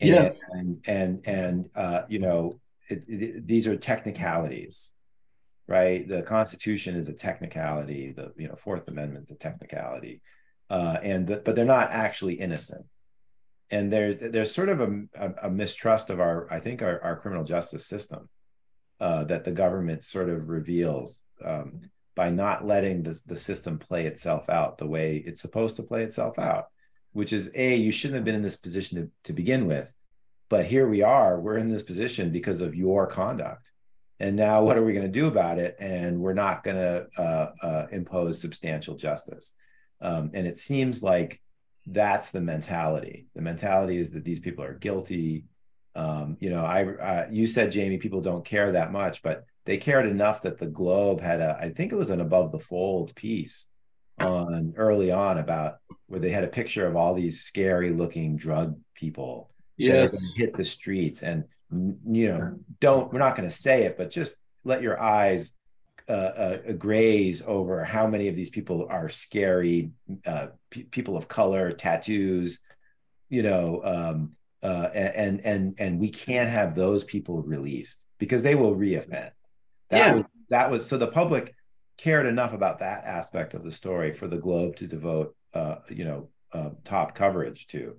And, 0.00 0.10
yes. 0.10 0.40
And 0.50 0.80
and 0.86 1.20
and 1.26 1.70
uh, 1.74 2.02
you 2.08 2.18
know, 2.18 2.60
it, 2.88 3.04
it, 3.08 3.46
these 3.46 3.66
are 3.66 3.76
technicalities, 3.76 4.92
right? 5.68 6.08
The 6.08 6.22
Constitution 6.22 6.96
is 6.96 7.08
a 7.08 7.12
technicality. 7.12 8.12
The 8.12 8.32
you 8.36 8.48
know 8.48 8.56
Fourth 8.56 8.88
Amendment 8.88 9.30
a 9.30 9.34
technicality, 9.34 10.20
uh, 10.70 10.96
and 11.02 11.26
the, 11.26 11.36
but 11.36 11.54
they're 11.54 11.64
not 11.64 11.92
actually 11.92 12.34
innocent. 12.34 12.86
And 13.70 13.92
there, 13.92 14.14
there's 14.14 14.54
sort 14.54 14.70
of 14.70 14.80
a, 14.80 15.02
a, 15.14 15.34
a 15.44 15.50
mistrust 15.50 16.08
of 16.08 16.20
our, 16.20 16.50
I 16.50 16.58
think, 16.58 16.80
our, 16.80 17.02
our 17.02 17.20
criminal 17.20 17.44
justice 17.44 17.86
system 17.86 18.30
uh, 18.98 19.24
that 19.24 19.44
the 19.44 19.52
government 19.52 20.02
sort 20.02 20.30
of 20.30 20.48
reveals 20.48 21.22
um, 21.44 21.82
by 22.14 22.30
not 22.30 22.66
letting 22.66 23.02
the, 23.02 23.20
the 23.26 23.38
system 23.38 23.78
play 23.78 24.06
itself 24.06 24.48
out 24.48 24.78
the 24.78 24.86
way 24.86 25.18
it's 25.18 25.42
supposed 25.42 25.76
to 25.76 25.82
play 25.82 26.02
itself 26.02 26.38
out, 26.38 26.68
which 27.12 27.32
is 27.32 27.50
a 27.54 27.76
you 27.76 27.92
shouldn't 27.92 28.16
have 28.16 28.24
been 28.24 28.34
in 28.34 28.42
this 28.42 28.56
position 28.56 28.96
to, 28.96 29.10
to 29.24 29.32
begin 29.34 29.66
with, 29.66 29.92
but 30.48 30.64
here 30.64 30.88
we 30.88 31.02
are. 31.02 31.38
We're 31.38 31.58
in 31.58 31.68
this 31.68 31.82
position 31.82 32.32
because 32.32 32.60
of 32.60 32.74
your 32.74 33.06
conduct, 33.06 33.70
and 34.20 34.36
now 34.36 34.62
what 34.62 34.76
are 34.76 34.84
we 34.84 34.92
going 34.92 35.06
to 35.06 35.20
do 35.20 35.26
about 35.26 35.58
it? 35.58 35.76
And 35.78 36.20
we're 36.20 36.34
not 36.34 36.64
going 36.64 36.76
to 36.76 37.06
uh, 37.16 37.52
uh, 37.62 37.86
impose 37.92 38.40
substantial 38.40 38.96
justice. 38.96 39.54
Um, 40.00 40.30
and 40.34 40.46
it 40.46 40.56
seems 40.56 41.02
like 41.02 41.40
that's 41.86 42.30
the 42.30 42.40
mentality. 42.40 43.26
The 43.34 43.42
mentality 43.42 43.98
is 43.98 44.10
that 44.12 44.24
these 44.24 44.40
people 44.40 44.64
are 44.64 44.74
guilty 44.74 45.44
um, 45.98 46.36
you 46.38 46.50
know, 46.50 46.64
I 46.64 46.84
uh, 46.84 47.26
you 47.28 47.48
said 47.48 47.72
Jamie, 47.72 47.98
people 47.98 48.20
don't 48.20 48.44
care 48.44 48.70
that 48.70 48.92
much, 48.92 49.20
but 49.20 49.44
they 49.64 49.78
cared 49.78 50.06
enough 50.06 50.42
that 50.42 50.56
the 50.56 50.66
Globe 50.66 51.20
had 51.20 51.40
a, 51.40 51.58
I 51.60 51.70
think 51.70 51.90
it 51.90 51.96
was 51.96 52.10
an 52.10 52.20
above 52.20 52.52
the 52.52 52.60
fold 52.60 53.14
piece 53.16 53.66
on 54.20 54.74
early 54.76 55.10
on 55.10 55.38
about 55.38 55.78
where 56.06 56.20
they 56.20 56.30
had 56.30 56.44
a 56.44 56.48
picture 56.48 56.86
of 56.86 56.94
all 56.94 57.14
these 57.14 57.42
scary 57.42 57.90
looking 57.90 58.36
drug 58.36 58.76
people 58.94 59.50
yes 59.76 60.34
hit 60.34 60.56
the 60.56 60.64
streets 60.64 61.22
and 61.22 61.44
you 61.70 62.28
know 62.28 62.58
don't 62.80 63.12
we're 63.12 63.18
not 63.18 63.36
going 63.36 63.48
to 63.48 63.54
say 63.54 63.84
it 63.84 63.98
but 63.98 64.10
just 64.10 64.34
let 64.64 64.82
your 64.82 65.00
eyes 65.00 65.52
uh, 66.08 66.12
uh, 66.12 66.72
graze 66.72 67.42
over 67.46 67.84
how 67.84 68.06
many 68.06 68.28
of 68.28 68.36
these 68.36 68.48
people 68.48 68.86
are 68.88 69.10
scary 69.10 69.90
uh, 70.26 70.46
people 70.90 71.16
of 71.16 71.28
color 71.28 71.72
tattoos 71.72 72.60
you 73.28 73.42
know 73.42 73.82
um, 73.84 74.32
uh, 74.62 74.88
and 74.94 75.40
and 75.44 75.74
and 75.78 76.00
we 76.00 76.08
can't 76.08 76.50
have 76.50 76.74
those 76.74 77.04
people 77.04 77.42
released 77.42 78.04
because 78.18 78.42
they 78.42 78.54
will 78.54 78.74
reoffend. 78.74 79.30
That 79.90 79.98
yeah. 79.98 80.14
was 80.14 80.24
that 80.50 80.70
was 80.70 80.86
so 80.86 80.98
the 80.98 81.06
public 81.06 81.54
cared 81.96 82.26
enough 82.26 82.52
about 82.52 82.80
that 82.80 83.04
aspect 83.04 83.54
of 83.54 83.64
the 83.64 83.72
story 83.72 84.12
for 84.12 84.26
the 84.26 84.36
Globe 84.36 84.76
to 84.76 84.86
devote 84.86 85.36
uh, 85.54 85.76
you 85.88 86.04
know 86.04 86.28
uh, 86.52 86.70
top 86.84 87.14
coverage 87.14 87.66
to, 87.68 87.96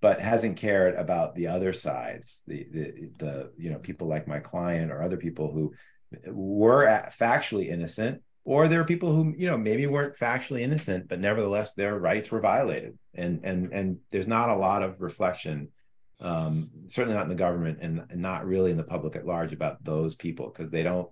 but 0.00 0.20
hasn't 0.20 0.56
cared 0.56 0.94
about 0.94 1.34
the 1.34 1.48
other 1.48 1.72
sides, 1.72 2.42
the 2.46 2.66
the 2.70 3.10
the 3.18 3.52
you 3.56 3.70
know 3.70 3.78
people 3.78 4.06
like 4.08 4.28
my 4.28 4.38
client 4.38 4.90
or 4.90 5.02
other 5.02 5.16
people 5.16 5.52
who 5.52 5.72
were 6.26 6.86
factually 7.18 7.68
innocent 7.68 8.22
or 8.44 8.68
there 8.68 8.80
are 8.80 8.84
people 8.84 9.12
who 9.12 9.34
you 9.36 9.46
know 9.48 9.58
maybe 9.58 9.86
weren't 9.86 10.16
factually 10.16 10.60
innocent 10.60 11.08
but 11.08 11.20
nevertheless 11.20 11.74
their 11.74 11.98
rights 11.98 12.30
were 12.30 12.40
violated. 12.40 12.96
And 13.14 13.40
and 13.44 13.72
and 13.72 13.98
there's 14.10 14.28
not 14.28 14.50
a 14.50 14.56
lot 14.56 14.82
of 14.82 15.00
reflection 15.00 15.68
um, 16.20 16.70
certainly 16.86 17.14
not 17.14 17.24
in 17.24 17.28
the 17.28 17.34
government 17.34 17.78
and, 17.82 18.02
and 18.08 18.22
not 18.22 18.46
really 18.46 18.70
in 18.70 18.78
the 18.78 18.84
public 18.84 19.16
at 19.16 19.26
large 19.26 19.52
about 19.52 19.84
those 19.84 20.14
people 20.14 20.48
because 20.48 20.70
they 20.70 20.82
don't 20.82 21.10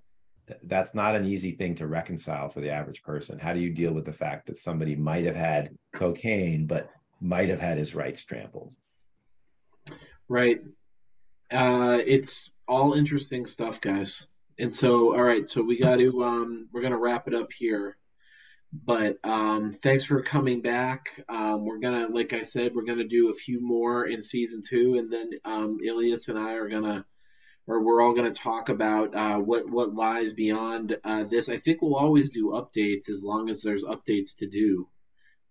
that's 0.63 0.95
not 0.95 1.17
an 1.17 1.25
easy 1.25 1.53
thing 1.53 1.75
to 1.75 1.87
reconcile 1.87 2.51
for 2.51 2.61
the 2.61 2.71
average 2.71 3.03
person. 3.03 3.39
How 3.39 3.55
do 3.55 3.61
you 3.61 3.71
deal 3.71 3.93
with 3.93 4.05
the 4.05 4.13
fact 4.13 4.47
that 4.47 4.59
somebody 4.59 4.95
might 4.95 5.25
have 5.25 5.37
had 5.37 5.75
cocaine 5.95 6.67
but 6.67 6.91
might 7.25 7.49
have 7.49 7.61
had 7.61 7.79
his 7.79 7.95
rights 7.95 8.25
trampled. 8.25 8.75
Right. 10.29 10.61
Uh, 11.51 11.99
it's 12.05 12.51
all 12.69 12.93
interesting 12.93 13.47
stuff 13.47 13.81
guys. 13.81 14.27
And 14.59 14.73
so 14.73 15.15
all 15.15 15.23
right 15.23 15.49
so 15.49 15.63
we 15.63 15.79
got 15.79 15.97
to 15.97 16.23
um, 16.23 16.69
we're 16.73 16.83
going 16.83 16.93
to 16.93 17.03
wrap 17.03 17.27
it 17.27 17.35
up 17.35 17.53
here. 17.53 17.97
But 18.85 19.19
um, 19.23 19.73
thanks 19.73 20.05
for 20.05 20.21
coming 20.23 20.61
back. 20.61 21.25
Um, 21.29 21.65
we're 21.65 21.79
gonna, 21.79 22.09
like 22.09 22.33
I 22.33 22.43
said, 22.43 22.75
we're 22.75 22.85
gonna 22.85 23.07
do 23.07 23.31
a 23.31 23.35
few 23.35 23.61
more 23.61 24.05
in 24.05 24.21
season 24.21 24.63
two, 24.69 24.97
and 24.99 25.13
then 25.13 25.31
um, 25.45 25.79
Ilias 25.85 26.27
and 26.27 26.37
I 26.37 26.55
are 26.55 26.69
gonna, 26.69 27.07
or 27.69 27.85
we're 27.85 28.03
all 28.03 28.15
gonna 28.15 28.35
talk 28.35 28.71
about 28.71 29.15
uh, 29.15 29.39
what 29.39 29.71
what 29.71 29.95
lies 29.95 30.33
beyond 30.33 30.97
uh, 31.05 31.23
this. 31.23 31.49
I 31.49 31.59
think 31.59 31.83
we'll 31.83 31.95
always 31.95 32.31
do 32.31 32.47
updates 32.49 33.09
as 33.09 33.23
long 33.23 33.49
as 33.49 33.63
there's 33.63 33.85
updates 33.85 34.39
to 34.39 34.49
do, 34.49 34.89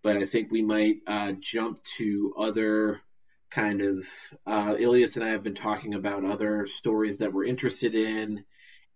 but 0.04 0.18
I 0.18 0.26
think 0.26 0.51
we 0.51 0.62
might 0.62 0.97
uh, 1.08 1.32
jump 1.39 1.84
to 1.97 2.34
other 2.38 3.01
kind 3.49 3.82
of. 3.82 4.08
Uh, 4.45 4.76
Ilias 4.78 5.16
and 5.16 5.26
I 5.26 5.30
have 5.30 5.43
been 5.43 5.56
talking 5.56 5.93
about 5.93 6.26
other 6.26 6.68
stories 6.68 7.20
that 7.20 7.34
we're 7.34 7.45
interested 7.45 7.95
in 7.95 8.43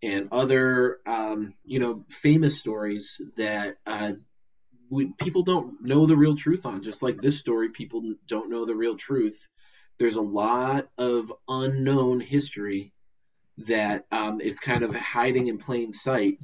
and 0.03 0.27
other 0.31 0.99
um, 1.07 1.55
you 1.63 1.79
know 1.79 2.05
famous 2.09 2.59
stories 2.59 3.19
that 3.37 3.77
uh, 3.85 4.13
we, 4.89 5.11
people 5.17 5.43
don't 5.43 5.81
know 5.81 6.05
the 6.05 6.17
real 6.17 6.35
truth 6.35 6.65
on. 6.65 6.83
Just 6.83 7.01
like 7.01 7.17
this 7.17 7.39
story, 7.39 7.69
people 7.69 8.15
don't 8.27 8.49
know 8.49 8.65
the 8.65 8.75
real 8.75 8.95
truth. 8.95 9.47
There's 9.99 10.17
a 10.17 10.21
lot 10.21 10.89
of 10.97 11.33
unknown 11.47 12.19
history 12.19 12.93
that 13.67 14.05
um, 14.11 14.39
is 14.41 14.59
kind 14.59 14.83
of 14.83 14.95
hiding 14.95 15.47
in 15.47 15.57
plain 15.57 15.91
sight, 15.91 16.37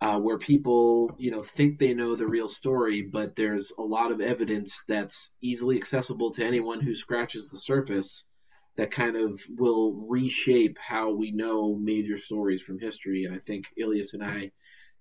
uh, 0.00 0.18
where 0.18 0.38
people 0.38 1.14
you 1.18 1.30
know 1.30 1.42
think 1.42 1.78
they 1.78 1.94
know 1.94 2.14
the 2.14 2.26
real 2.26 2.48
story, 2.48 3.02
but 3.02 3.34
there's 3.34 3.72
a 3.78 3.82
lot 3.82 4.12
of 4.12 4.20
evidence 4.20 4.84
that's 4.86 5.32
easily 5.40 5.76
accessible 5.76 6.30
to 6.30 6.44
anyone 6.44 6.80
who 6.80 6.94
scratches 6.94 7.50
the 7.50 7.58
surface 7.58 8.24
that 8.76 8.92
kind 8.92 9.16
of 9.16 9.40
will 9.56 9.92
reshape 10.08 10.78
how 10.78 11.10
we 11.10 11.32
know 11.32 11.74
major 11.74 12.16
stories 12.16 12.62
from 12.62 12.78
history. 12.78 13.24
And 13.24 13.34
I 13.34 13.38
think 13.38 13.66
Ilias 13.76 14.14
and 14.14 14.24
I 14.24 14.52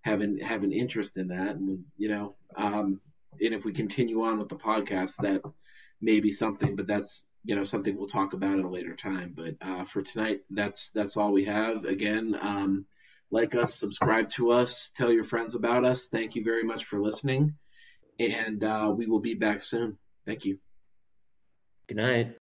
have 0.02 0.22
an 0.22 0.40
have 0.40 0.64
an 0.64 0.72
interest 0.74 1.18
in 1.18 1.28
that. 1.28 1.56
And 1.56 1.84
you 1.96 2.10
know, 2.10 2.36
um, 2.56 3.00
and 3.40 3.54
if 3.54 3.66
we 3.66 3.74
continue 3.74 4.24
on 4.24 4.40
with 4.40 4.50
the 4.50 4.56
podcast, 4.56 5.18
that 5.22 5.44
may 6.02 6.20
be 6.20 6.32
something. 6.32 6.76
But 6.76 6.88
that's 6.88 7.24
you 7.46 7.56
know 7.56 7.64
something 7.64 7.96
we'll 7.96 8.08
talk 8.08 8.34
about 8.34 8.58
at 8.58 8.66
a 8.66 8.70
later 8.70 8.96
time. 8.96 9.34
But 9.36 9.56
uh, 9.62 9.84
for 9.84 10.02
tonight, 10.02 10.40
that's 10.50 10.90
that's 10.90 11.18
all 11.18 11.32
we 11.32 11.46
have. 11.46 11.86
Again. 11.86 12.36
Um, 12.42 12.86
like 13.32 13.56
us, 13.56 13.76
subscribe 13.76 14.30
to 14.32 14.52
us, 14.52 14.92
tell 14.96 15.12
your 15.12 15.24
friends 15.24 15.56
about 15.56 15.86
us. 15.86 16.08
Thank 16.08 16.36
you 16.36 16.44
very 16.44 16.64
much 16.64 16.86
for 16.86 17.02
listening. 17.02 17.56
And 18.20 18.64
uh, 18.64 18.94
we 18.96 19.06
will 19.06 19.20
be 19.20 19.36
back 19.36 19.64
soon. 19.64 19.98
Thank 20.26 20.46
you. 20.46 20.60
Good 21.88 21.98
night. 21.98 22.36